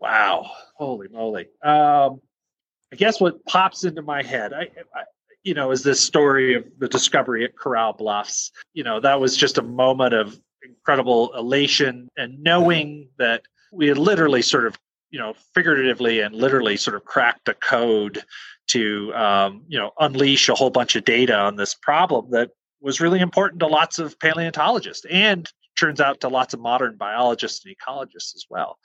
Wow, 0.00 0.50
holy 0.76 1.08
moly! 1.08 1.48
Um, 1.62 2.20
I 2.92 2.96
guess 2.96 3.20
what 3.20 3.44
pops 3.44 3.84
into 3.84 4.02
my 4.02 4.22
head, 4.22 4.52
I, 4.52 4.62
I, 4.94 5.02
you 5.44 5.54
know, 5.54 5.70
is 5.70 5.82
this 5.82 6.00
story 6.00 6.54
of 6.54 6.64
the 6.78 6.88
discovery 6.88 7.44
at 7.44 7.56
Corral 7.56 7.92
Bluffs. 7.92 8.50
You 8.72 8.82
know, 8.82 9.00
that 9.00 9.20
was 9.20 9.36
just 9.36 9.58
a 9.58 9.62
moment 9.62 10.14
of 10.14 10.40
incredible 10.62 11.34
elation 11.36 12.08
and 12.16 12.42
knowing 12.42 13.08
that 13.18 13.42
we 13.72 13.86
had 13.86 13.98
literally 13.98 14.42
sort 14.42 14.66
of, 14.66 14.78
you 15.10 15.18
know, 15.18 15.34
figuratively 15.54 16.20
and 16.20 16.34
literally 16.34 16.76
sort 16.76 16.96
of 16.96 17.04
cracked 17.04 17.48
a 17.48 17.54
code 17.54 18.22
to, 18.68 19.12
um, 19.14 19.62
you 19.68 19.78
know, 19.78 19.90
unleash 19.98 20.48
a 20.48 20.54
whole 20.54 20.70
bunch 20.70 20.96
of 20.96 21.04
data 21.04 21.36
on 21.36 21.56
this 21.56 21.74
problem 21.74 22.30
that 22.30 22.50
was 22.80 23.00
really 23.00 23.20
important 23.20 23.60
to 23.60 23.66
lots 23.66 23.98
of 23.98 24.18
paleontologists 24.20 25.04
and 25.10 25.50
turns 25.78 26.00
out 26.00 26.20
to 26.20 26.28
lots 26.28 26.54
of 26.54 26.60
modern 26.60 26.96
biologists 26.96 27.64
and 27.64 27.74
ecologists 27.74 28.34
as 28.34 28.44
well 28.48 28.78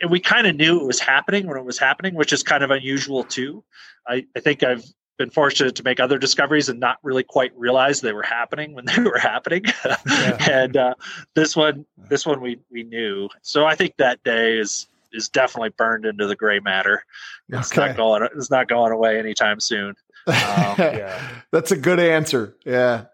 and 0.00 0.10
we 0.10 0.20
kind 0.20 0.46
of 0.46 0.56
knew 0.56 0.80
it 0.80 0.86
was 0.86 1.00
happening 1.00 1.46
when 1.46 1.56
it 1.56 1.64
was 1.64 1.78
happening, 1.78 2.14
which 2.14 2.32
is 2.32 2.42
kind 2.42 2.62
of 2.62 2.70
unusual 2.70 3.24
too. 3.24 3.64
I, 4.06 4.26
I 4.36 4.40
think 4.40 4.62
I've 4.62 4.84
been 5.18 5.30
fortunate 5.30 5.74
to 5.76 5.82
make 5.82 5.98
other 5.98 6.18
discoveries 6.18 6.68
and 6.68 6.78
not 6.78 6.98
really 7.02 7.22
quite 7.22 7.56
realize 7.56 8.00
they 8.00 8.12
were 8.12 8.22
happening 8.22 8.74
when 8.74 8.84
they 8.96 9.02
were 9.02 9.18
happening. 9.18 9.64
and 10.50 10.76
uh, 10.76 10.94
this 11.34 11.56
one, 11.56 11.86
this 12.08 12.26
one 12.26 12.40
we 12.40 12.58
we 12.70 12.82
knew. 12.82 13.28
So 13.42 13.64
I 13.64 13.74
think 13.74 13.96
that 13.96 14.22
day 14.22 14.58
is 14.58 14.86
is 15.12 15.28
definitely 15.28 15.70
burned 15.70 16.04
into 16.04 16.26
the 16.26 16.36
gray 16.36 16.60
matter. 16.60 17.04
It's 17.48 17.70
Okay. 17.72 17.88
not 17.88 17.96
going. 17.96 18.28
It's 18.36 18.50
not 18.50 18.68
going 18.68 18.92
away 18.92 19.18
anytime 19.18 19.60
soon. 19.60 19.94
Yeah. 20.28 21.20
That's 21.52 21.70
a 21.70 21.76
good 21.76 22.00
answer. 22.00 22.56
Yeah. 22.64 23.04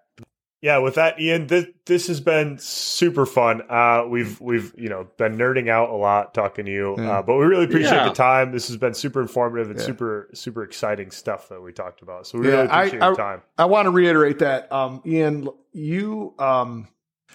Yeah, 0.63 0.79
with 0.79 0.95
that, 0.95 1.21
Ian, 1.21 1.49
this 1.49 1.67
this 1.87 2.07
has 2.07 2.21
been 2.21 2.57
super 2.59 3.27
fun. 3.27 3.63
Uh, 3.69 4.05
we've 4.09 4.41
we've 4.41 4.73
you 4.79 4.89
know 4.89 5.09
been 5.19 5.37
nerding 5.37 5.69
out 5.69 5.91
a 5.91 5.95
lot 5.97 6.35
talking 6.35 6.65
to 6.67 6.71
you, 6.71 6.95
Yeah. 6.97 7.19
uh, 7.19 7.23
but 7.23 7.37
we 7.37 7.45
really 7.47 7.65
appreciate 7.65 7.97
Yeah. 7.97 8.09
the 8.09 8.15
time. 8.15 8.53
This 8.53 8.69
has 8.69 8.77
been 8.77 8.95
super 8.95 9.21
informative 9.21 9.71
and 9.71 9.79
Yeah. 9.81 9.85
super 9.87 10.29
super 10.35 10.63
exciting 10.63 11.11
stuff 11.11 11.49
that 11.49 11.61
we 11.61 11.73
talked 11.73 12.01
about. 12.01 12.29
So 12.29 12.39
we 12.39 12.47
Yeah, 12.47 12.53
really 12.53 12.67
appreciate 12.69 13.03
I- 13.03 13.07
your 13.09 13.17
time. 13.17 13.43
I 13.59 13.65
want 13.65 13.87
to 13.87 13.91
reiterate 13.91 14.39
that, 14.39 14.71
um, 14.71 15.03
Ian, 15.05 15.49
you, 15.73 16.33
um, 16.39 16.87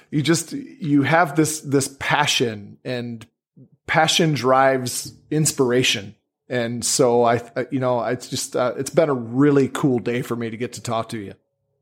you 0.10 0.22
just, 0.22 0.54
you 0.54 1.02
have 1.04 1.36
this, 1.36 1.60
this 1.60 1.94
passion 2.00 2.78
and 2.86 3.28
passion 3.88 4.34
drives 4.34 5.14
inspiration. 5.32 6.16
And 6.50 6.86
so 6.86 7.24
I, 7.24 7.42
I- 7.56 7.68
you 7.72 7.80
know, 7.80 8.04
it's 8.04 8.30
just, 8.30 8.56
uh, 8.56 8.74
it's 8.78 8.90
been 8.92 9.10
a 9.10 9.14
really 9.14 9.68
cool 9.70 10.00
day 10.00 10.22
for 10.22 10.36
me 10.36 10.50
to 10.50 10.58
get 10.58 10.74
to 10.74 10.82
talk 10.82 11.10
to 11.10 11.18
you. 11.18 11.34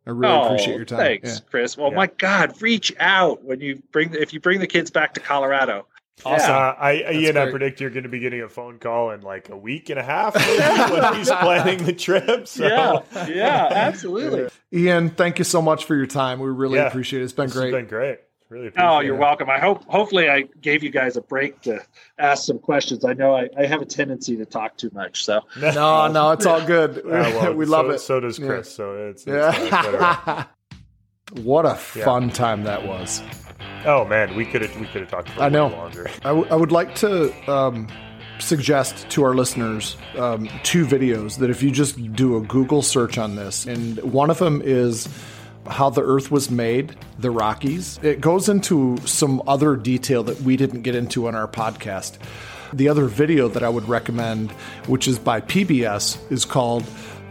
I 0.07 0.11
really 0.11 0.45
appreciate 0.45 0.75
your 0.75 0.85
time. 0.85 0.99
Oh, 0.99 1.03
Thanks, 1.03 1.39
Chris. 1.49 1.75
Well, 1.77 1.89
Yeah. 1.89 1.95
my 1.97 2.07
God, 2.07 2.61
reach 2.61 2.93
out 2.99 3.43
when 3.43 3.59
you 3.59 3.81
bring 3.91 4.13
if 4.13 4.33
you 4.33 4.39
bring 4.39 4.59
the 4.59 4.67
kids 4.67 4.91
back 4.91 5.15
to 5.15 5.19
Colorado. 5.19 5.87
Awesome. 6.23 6.51
Uh, 6.51 6.53
I, 6.55 7.03
I 7.07 7.11
Ian, 7.13 7.35
I 7.37 7.49
predict 7.51 7.81
you're 7.81 7.89
going 7.89 8.03
to 8.03 8.09
be 8.09 8.19
getting 8.19 8.41
a 8.41 8.47
phone 8.47 8.77
call 8.79 9.11
in 9.11 9.21
like 9.21 9.49
a 9.49 9.57
week 9.57 9.89
and 9.89 9.99
a 9.99 10.03
half 10.03 10.35
when 10.95 11.15
he's 11.15 11.29
planning 11.29 11.83
the 11.83 11.91
trip. 11.91 12.47
So. 12.47 12.65
Yeah, 12.67 13.27
yeah, 13.27 13.67
absolutely. 13.71 14.47
Ian, 14.71 15.09
thank 15.09 15.39
you 15.39 15.43
so 15.43 15.61
much 15.61 15.85
for 15.85 15.95
your 15.95 16.05
time. 16.05 16.39
We 16.39 16.49
really 16.51 16.77
Yeah. 16.77 16.85
appreciate 16.87 17.21
it. 17.21 17.23
It's 17.25 17.33
been 17.33 17.47
This 17.47 17.53
great. 17.55 17.73
has 17.73 17.81
been 17.81 17.87
great. 17.89 18.19
Really 18.55 18.67
appreciate 18.67 18.89
Oh, 18.89 18.99
you're 19.01 19.17
welcome. 19.17 19.49
I 19.49 19.59
hope 19.59 19.83
hopefully 19.89 20.29
I 20.29 20.43
gave 20.61 20.81
you 20.81 20.89
guys 20.89 21.17
a 21.17 21.21
break 21.21 21.59
to 21.63 21.81
ask 22.17 22.45
some 22.45 22.57
questions. 22.57 23.03
I 23.03 23.11
know 23.11 23.35
I, 23.35 23.49
I 23.57 23.65
have 23.65 23.81
a 23.81 23.85
tendency 23.85 24.37
to 24.37 24.45
talk 24.45 24.77
too 24.77 24.89
much, 24.93 25.25
so 25.25 25.41
no, 25.61 26.07
no, 26.07 26.31
it's 26.31 26.45
all 26.45 26.65
good. 26.65 27.01
Yeah, 27.05 27.35
well, 27.35 27.53
we 27.61 27.65
love 27.65 27.87
so, 27.87 27.91
it. 27.91 27.99
So 27.99 28.19
does 28.21 28.39
Yeah. 28.39 28.47
Chris. 28.47 28.73
So 28.73 29.09
it's, 29.09 29.23
it's. 29.27 29.27
Yeah. 29.27 30.45
what 31.41 31.65
a 31.65 31.77
Yeah. 31.95 32.05
fun 32.05 32.29
time 32.29 32.63
that 32.63 32.87
was. 32.87 33.21
oh 33.85 34.05
man, 34.05 34.35
we 34.35 34.45
could 34.45 34.61
have 34.61 34.79
we 34.79 34.87
could 34.87 35.01
have 35.01 35.11
talked 35.11 35.29
for 35.31 35.41
a 35.41 35.43
I 35.43 35.49
know. 35.49 35.65
little 35.65 35.79
longer. 35.79 36.07
I, 36.23 36.29
w- 36.29 36.47
I 36.49 36.55
would 36.55 36.71
like 36.71 36.95
to 36.95 37.51
um, 37.51 37.89
suggest 38.39 39.09
to 39.09 39.23
our 39.23 39.33
listeners 39.35 39.97
um, 40.17 40.47
two 40.63 40.85
videos 40.85 41.39
that 41.39 41.49
if 41.49 41.61
you 41.61 41.71
just 41.71 41.97
do 42.13 42.37
a 42.37 42.41
Google 42.41 42.81
search 42.81 43.17
on 43.17 43.35
this, 43.35 43.65
and 43.65 43.97
one 44.03 44.29
of 44.29 44.37
them 44.39 44.61
is 44.63 45.09
how 45.67 45.89
the 45.89 46.01
Earth 46.01 46.31
was 46.31 46.49
made, 46.49 46.95
the 47.19 47.31
Rockies. 47.31 47.99
It 48.03 48.21
goes 48.21 48.49
into 48.49 48.97
some 49.05 49.41
other 49.47 49.75
detail 49.75 50.23
that 50.23 50.41
we 50.41 50.57
didn't 50.57 50.81
get 50.81 50.95
into 50.95 51.27
on 51.27 51.35
our 51.35 51.47
podcast. 51.47 52.17
The 52.73 52.89
other 52.89 53.05
video 53.05 53.47
that 53.49 53.63
I 53.63 53.69
would 53.69 53.87
recommend, 53.87 54.51
which 54.87 55.07
is 55.07 55.19
by 55.19 55.41
PBS, 55.41 56.19
is 56.31 56.45
called 56.45 56.83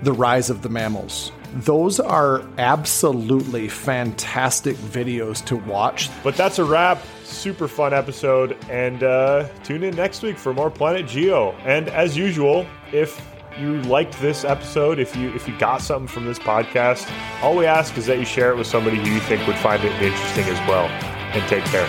The 0.02 0.12
Rise 0.12 0.50
of 0.50 0.62
the 0.62 0.68
Mammals. 0.68 1.32
Those 1.54 2.00
are 2.00 2.42
absolutely 2.58 3.68
fantastic 3.68 4.76
videos 4.76 5.44
to 5.46 5.56
watch. 5.56 6.10
But 6.24 6.36
that's 6.36 6.58
a 6.58 6.64
wrap. 6.64 7.00
Super 7.22 7.68
fun 7.68 7.94
episode. 7.94 8.56
And 8.68 9.02
uh, 9.02 9.48
tune 9.62 9.84
in 9.84 9.94
next 9.94 10.22
week 10.22 10.36
for 10.36 10.52
more 10.52 10.70
Planet 10.70 11.06
Geo. 11.06 11.52
And 11.64 11.88
as 11.88 12.16
usual, 12.16 12.66
if 12.92 13.20
you 13.58 13.80
liked 13.82 14.20
this 14.20 14.44
episode, 14.44 14.98
if 14.98 15.16
you 15.16 15.32
if 15.34 15.46
you 15.46 15.56
got 15.58 15.80
something 15.80 16.08
from 16.08 16.24
this 16.24 16.38
podcast, 16.38 17.10
all 17.42 17.56
we 17.56 17.66
ask 17.66 17.96
is 17.96 18.06
that 18.06 18.18
you 18.18 18.24
share 18.24 18.50
it 18.50 18.56
with 18.56 18.66
somebody 18.66 18.96
who 18.96 19.10
you 19.10 19.20
think 19.20 19.46
would 19.46 19.56
find 19.56 19.82
it 19.84 19.92
interesting 20.02 20.44
as 20.44 20.58
well. 20.68 20.86
And 20.86 21.48
take 21.48 21.64
care. 21.64 21.88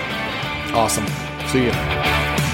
Awesome. 0.73 1.07
See 1.47 1.65
you. 1.65 2.44